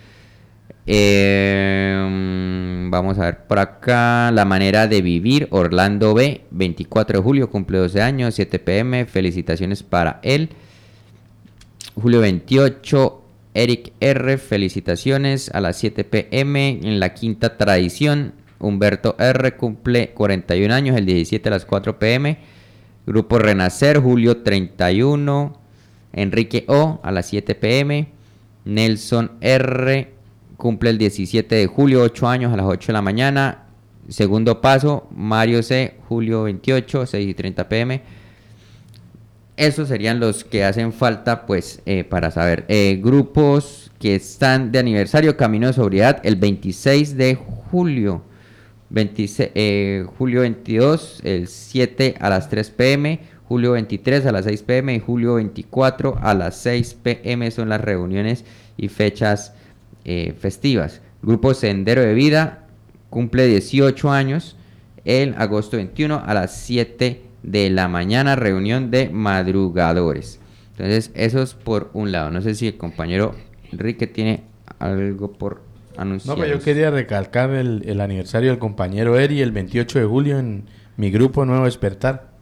Eh, 0.87 1.97
vamos 2.91 3.19
a 3.19 3.23
ver 3.23 3.47
por 3.47 3.59
acá, 3.59 4.31
la 4.33 4.45
manera 4.45 4.87
de 4.87 5.01
vivir, 5.03 5.49
Orlando 5.51 6.15
B, 6.15 6.43
24 6.51 7.19
de 7.19 7.23
julio, 7.23 7.51
cumple 7.51 7.79
12 7.79 8.03
años, 8.03 8.35
7 8.35 8.59
pm, 8.59 9.07
felicitaciones 9.07 9.83
para 9.83 10.21
él. 10.23 10.51
Julio 11.95 12.21
28, 12.21 13.23
Eric 13.55 13.93
R, 14.01 14.39
felicitaciones 14.39 15.51
a 15.51 15.61
las 15.61 15.79
7 15.79 16.05
pm 16.05 16.81
en 16.83 17.01
la 17.01 17.15
quinta 17.15 17.57
tradición. 17.57 18.35
Humberto 18.59 19.17
R 19.19 19.57
cumple 19.57 20.11
41 20.11 20.75
años, 20.75 20.97
el 20.97 21.07
17 21.07 21.49
a 21.49 21.53
las 21.53 21.65
4 21.65 21.99
pm. 21.99 22.39
Grupo 23.07 23.39
Renacer, 23.39 23.99
julio 23.99 24.39
31. 24.39 25.59
Enrique 26.13 26.65
O 26.69 27.01
a 27.03 27.13
las 27.13 27.27
7 27.27 27.55
pm. 27.55 28.09
Nelson 28.65 29.33
R 29.41 30.14
cumple 30.65 30.89
el 30.89 30.97
17 30.97 31.57
de 31.57 31.67
julio, 31.67 32.01
8 32.01 32.27
años 32.27 32.51
a 32.51 32.57
las 32.57 32.65
8 32.65 32.87
de 32.87 32.93
la 32.95 33.03
mañana. 33.03 33.65
Segundo 34.09 34.63
paso, 34.63 35.07
Mario 35.15 35.63
C, 35.63 35.99
julio 36.09 36.45
28, 36.45 37.05
6 37.05 37.29
y 37.29 37.35
30 37.35 37.69
pm. 37.69 38.01
Esos 39.59 39.89
serían 39.89 40.21
los 40.21 40.43
que 40.43 40.65
hacen 40.65 40.95
falta, 40.95 41.45
pues, 41.45 41.83
eh, 41.85 42.05
para 42.05 42.31
saber. 42.31 42.65
Eh, 42.69 42.99
grupos 43.05 43.93
que 43.99 44.15
están 44.15 44.73
de 44.73 44.79
aniversario, 44.79 45.37
Camino 45.37 45.67
de 45.67 45.75
Sobriedad, 45.75 46.23
el 46.23 46.37
26 46.37 47.19
de 47.19 47.35
julio. 47.35 48.23
26, 48.89 49.51
eh, 49.55 50.07
julio 50.17 50.41
22, 50.41 51.21
el 51.25 51.49
7 51.49 52.15
a 52.19 52.31
las 52.31 52.49
3 52.49 52.71
pm. 52.71 53.21
Julio 53.47 53.73
23 53.73 54.25
a 54.25 54.33
las 54.33 54.47
6 54.47 54.63
pm 54.63 54.95
y 54.95 54.99
julio 54.99 55.35
24 55.35 56.17
a 56.23 56.33
las 56.33 56.57
6 56.57 56.95
pm 57.03 57.51
son 57.51 57.69
las 57.69 57.83
reuniones 57.83 58.47
y 58.79 58.89
fechas 58.89 59.53
eh, 60.05 60.35
festivas. 60.39 61.01
Grupo 61.23 61.55
Sendero 61.55 62.03
de 62.03 62.15
Vida 62.15 62.67
cumple 63.11 63.47
18 63.47 64.11
años 64.11 64.57
el 65.05 65.35
agosto 65.39 65.77
21 65.77 66.23
a 66.25 66.35
las 66.35 66.57
7 66.57 67.23
de 67.43 67.71
la 67.71 67.89
mañana, 67.89 68.37
reunión 68.37 68.91
de 68.91 69.09
madrugadores. 69.11 70.41
Entonces, 70.73 71.11
eso 71.15 71.43
es 71.43 71.55
por 71.55 71.91
un 71.93 72.11
lado. 72.11 72.31
No 72.31 72.41
sé 72.43 72.55
si 72.55 72.69
el 72.69 72.77
compañero 72.77 73.35
Enrique 73.71 74.07
tiene 74.07 74.43
algo 74.79 75.33
por 75.33 75.63
anunciar. 75.97 76.37
No, 76.37 76.43
pero 76.43 76.59
yo 76.59 76.65
quería 76.65 76.91
recalcar 76.91 77.51
el, 77.51 77.83
el 77.87 78.01
aniversario 78.01 78.51
del 78.51 78.59
compañero 78.59 79.19
Eri 79.19 79.41
el 79.41 79.53
28 79.53 80.01
de 80.01 80.05
julio 80.05 80.39
en 80.39 80.65
mi 80.97 81.11
grupo 81.11 81.45
Nuevo 81.45 81.67
Despertar. 81.67 82.35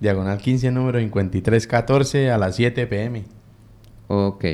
Diagonal 0.00 0.38
15, 0.38 0.72
número 0.72 0.98
5314 0.98 2.30
a 2.30 2.38
las 2.38 2.56
7 2.56 2.86
pm. 2.86 3.24
Ok. 4.08 4.44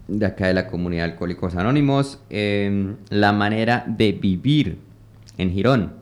de 0.07 0.25
acá 0.27 0.45
de 0.47 0.53
la 0.53 0.67
comunidad 0.67 1.05
Alcohólicos 1.05 1.55
Anónimos, 1.55 2.19
em, 2.29 2.97
la 3.09 3.33
manera 3.33 3.83
de 3.87 4.11
vivir 4.11 4.77
en 5.39 5.51
Girón. 5.51 5.93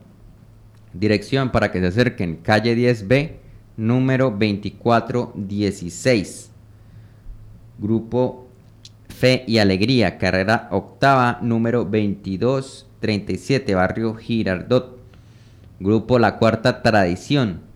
Dirección 0.92 1.50
para 1.50 1.72
que 1.72 1.80
se 1.80 1.86
acerquen, 1.86 2.36
calle 2.36 2.76
10B, 2.76 3.38
número 3.78 4.30
2416. 4.30 6.50
Grupo 7.78 8.48
Fe 9.08 9.44
y 9.46 9.56
Alegría, 9.58 10.18
carrera 10.18 10.68
octava, 10.72 11.38
número 11.40 11.84
2237, 11.84 13.74
barrio 13.74 14.14
Girardot. 14.14 14.98
Grupo 15.80 16.18
La 16.18 16.36
Cuarta 16.36 16.82
Tradición, 16.82 17.71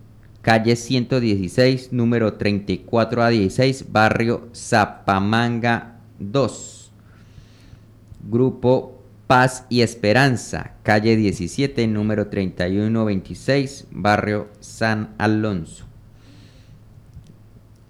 calle 0.47 0.77
116, 0.77 1.93
número 1.93 2.35
34 2.35 3.25
a 3.25 3.31
16, 3.31 3.87
barrio 3.91 4.49
Zapamanga 4.55 5.97
2. 6.21 6.93
Grupo 8.31 9.03
Paz 9.27 9.65
y 9.69 9.81
Esperanza, 9.81 10.75
calle 10.85 11.17
17, 11.17 11.89
número 11.89 12.29
3126, 12.29 13.89
barrio 13.91 14.47
San 14.61 15.17
Alonso. 15.19 15.85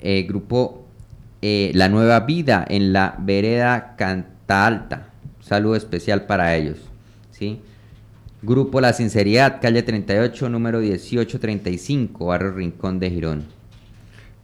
Eh, 0.00 0.22
grupo 0.22 0.86
eh, 1.42 1.72
La 1.74 1.90
Nueva 1.90 2.20
Vida 2.20 2.64
en 2.66 2.94
la 2.94 3.16
vereda 3.18 3.96
Canta 3.98 4.66
Alta. 4.66 5.10
Saludo 5.40 5.76
especial 5.76 6.24
para 6.24 6.56
ellos. 6.56 6.78
¿sí? 7.32 7.60
Grupo 8.42 8.82
La 8.82 8.92
Sinceridad, 8.92 9.60
calle 9.62 9.82
38, 9.82 10.50
número 10.50 10.80
1835, 10.80 12.26
barrio 12.26 12.52
Rincón 12.52 12.98
de 12.98 13.10
Girón. 13.10 13.44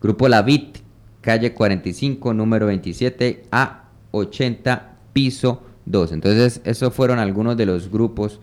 Grupo 0.01 0.29
La 0.29 0.41
Vit, 0.41 0.79
calle 1.21 1.53
45, 1.53 2.33
número 2.33 2.67
27 2.67 3.45
a 3.53 3.85
80, 4.11 4.97
piso 5.13 5.63
2. 5.85 6.13
Entonces, 6.13 6.63
esos 6.65 6.95
fueron 6.95 7.19
algunos 7.19 7.55
de 7.57 7.67
los 7.67 7.91
grupos 7.91 8.41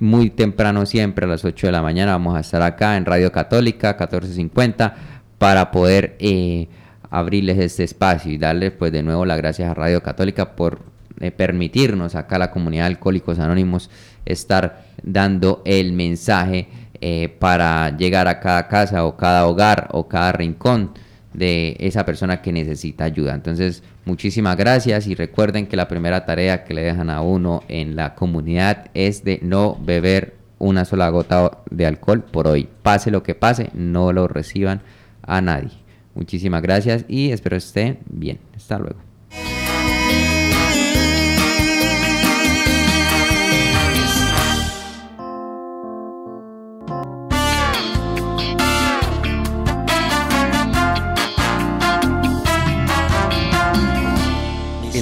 muy 0.00 0.30
temprano 0.30 0.84
siempre 0.84 1.26
a 1.26 1.28
las 1.28 1.44
8 1.44 1.68
de 1.68 1.72
la 1.72 1.82
mañana 1.82 2.10
vamos 2.10 2.36
a 2.36 2.40
estar 2.40 2.62
acá 2.62 2.96
en 2.96 3.04
Radio 3.04 3.30
Católica 3.30 3.90
1450 3.90 4.96
para 5.38 5.70
poder 5.70 6.16
eh, 6.18 6.66
abrirles 7.10 7.58
este 7.58 7.84
espacio 7.84 8.32
y 8.32 8.38
darles 8.38 8.72
pues 8.72 8.90
de 8.90 9.04
nuevo 9.04 9.24
las 9.24 9.36
gracias 9.36 9.70
a 9.70 9.74
Radio 9.74 10.02
Católica 10.02 10.56
por 10.56 10.93
eh, 11.24 11.32
permitirnos 11.32 12.14
acá 12.14 12.38
la 12.38 12.50
comunidad 12.50 12.84
de 12.84 12.88
Alcohólicos 12.88 13.38
Anónimos 13.38 13.90
estar 14.26 14.84
dando 15.02 15.62
el 15.64 15.92
mensaje 15.92 16.68
eh, 17.00 17.28
para 17.38 17.96
llegar 17.96 18.28
a 18.28 18.40
cada 18.40 18.68
casa 18.68 19.04
o 19.04 19.16
cada 19.16 19.46
hogar 19.46 19.88
o 19.92 20.08
cada 20.08 20.32
rincón 20.32 20.92
de 21.32 21.76
esa 21.80 22.04
persona 22.04 22.40
que 22.40 22.52
necesita 22.52 23.04
ayuda. 23.04 23.34
Entonces, 23.34 23.82
muchísimas 24.04 24.56
gracias 24.56 25.06
y 25.06 25.14
recuerden 25.14 25.66
que 25.66 25.76
la 25.76 25.88
primera 25.88 26.24
tarea 26.24 26.64
que 26.64 26.74
le 26.74 26.82
dejan 26.82 27.10
a 27.10 27.20
uno 27.20 27.62
en 27.68 27.96
la 27.96 28.14
comunidad 28.14 28.90
es 28.94 29.24
de 29.24 29.40
no 29.42 29.76
beber 29.80 30.36
una 30.58 30.84
sola 30.84 31.08
gota 31.08 31.58
de 31.70 31.86
alcohol 31.86 32.22
por 32.22 32.46
hoy. 32.46 32.68
Pase 32.82 33.10
lo 33.10 33.22
que 33.22 33.34
pase, 33.34 33.70
no 33.74 34.12
lo 34.12 34.28
reciban 34.28 34.82
a 35.22 35.40
nadie. 35.40 35.72
Muchísimas 36.14 36.62
gracias 36.62 37.04
y 37.08 37.32
espero 37.32 37.56
estén 37.56 37.98
bien. 38.06 38.38
Hasta 38.56 38.78
luego. 38.78 39.03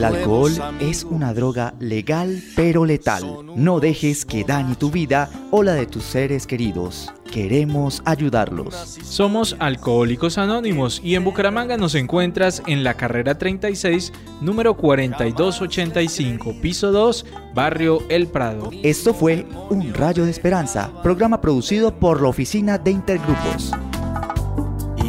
El 0.03 0.16
alcohol 0.16 0.53
es 0.80 1.05
una 1.05 1.32
droga 1.32 1.74
legal 1.78 2.42
pero 2.57 2.84
letal. 2.84 3.22
No 3.55 3.78
dejes 3.78 4.24
que 4.24 4.42
dañe 4.42 4.74
tu 4.74 4.90
vida 4.90 5.30
o 5.53 5.62
la 5.62 5.74
de 5.74 5.86
tus 5.86 6.03
seres 6.03 6.44
queridos. 6.48 7.12
Queremos 7.30 8.03
ayudarlos. 8.05 8.74
Somos 9.05 9.55
Alcohólicos 9.61 10.38
Anónimos 10.38 11.00
y 11.05 11.14
en 11.14 11.22
Bucaramanga 11.22 11.76
nos 11.76 11.94
encuentras 11.94 12.64
en 12.66 12.82
la 12.82 12.94
carrera 12.94 13.38
36, 13.38 14.12
número 14.40 14.76
4285, 14.76 16.57
piso 16.61 16.90
2, 16.90 17.24
barrio 17.55 18.00
El 18.09 18.26
Prado. 18.26 18.70
Esto 18.82 19.14
fue 19.14 19.46
Un 19.70 19.94
Rayo 19.94 20.24
de 20.24 20.32
Esperanza, 20.32 20.90
programa 21.05 21.40
producido 21.40 21.94
por 21.94 22.20
la 22.20 22.26
Oficina 22.26 22.76
de 22.76 22.90
Intergrupos. 22.90 23.70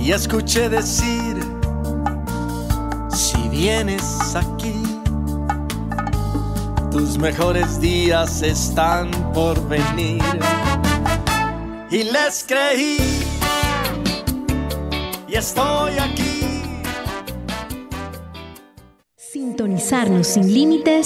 Y 0.03 0.11
escuché 0.11 0.69
decir, 0.69 1.35
si 3.09 3.37
vienes 3.49 4.35
aquí, 4.35 4.72
tus 6.93 7.17
mejores 7.17 7.81
días 7.81 8.43
están 8.43 9.09
por 9.33 9.59
venir. 9.67 10.21
Y 11.89 12.03
les 12.03 12.45
creí 12.47 12.97
y 15.27 15.33
estoy 15.33 15.93
aquí. 15.97 16.61
Sintonizarnos 19.15 20.27
sin 20.27 20.53
límites 20.53 21.01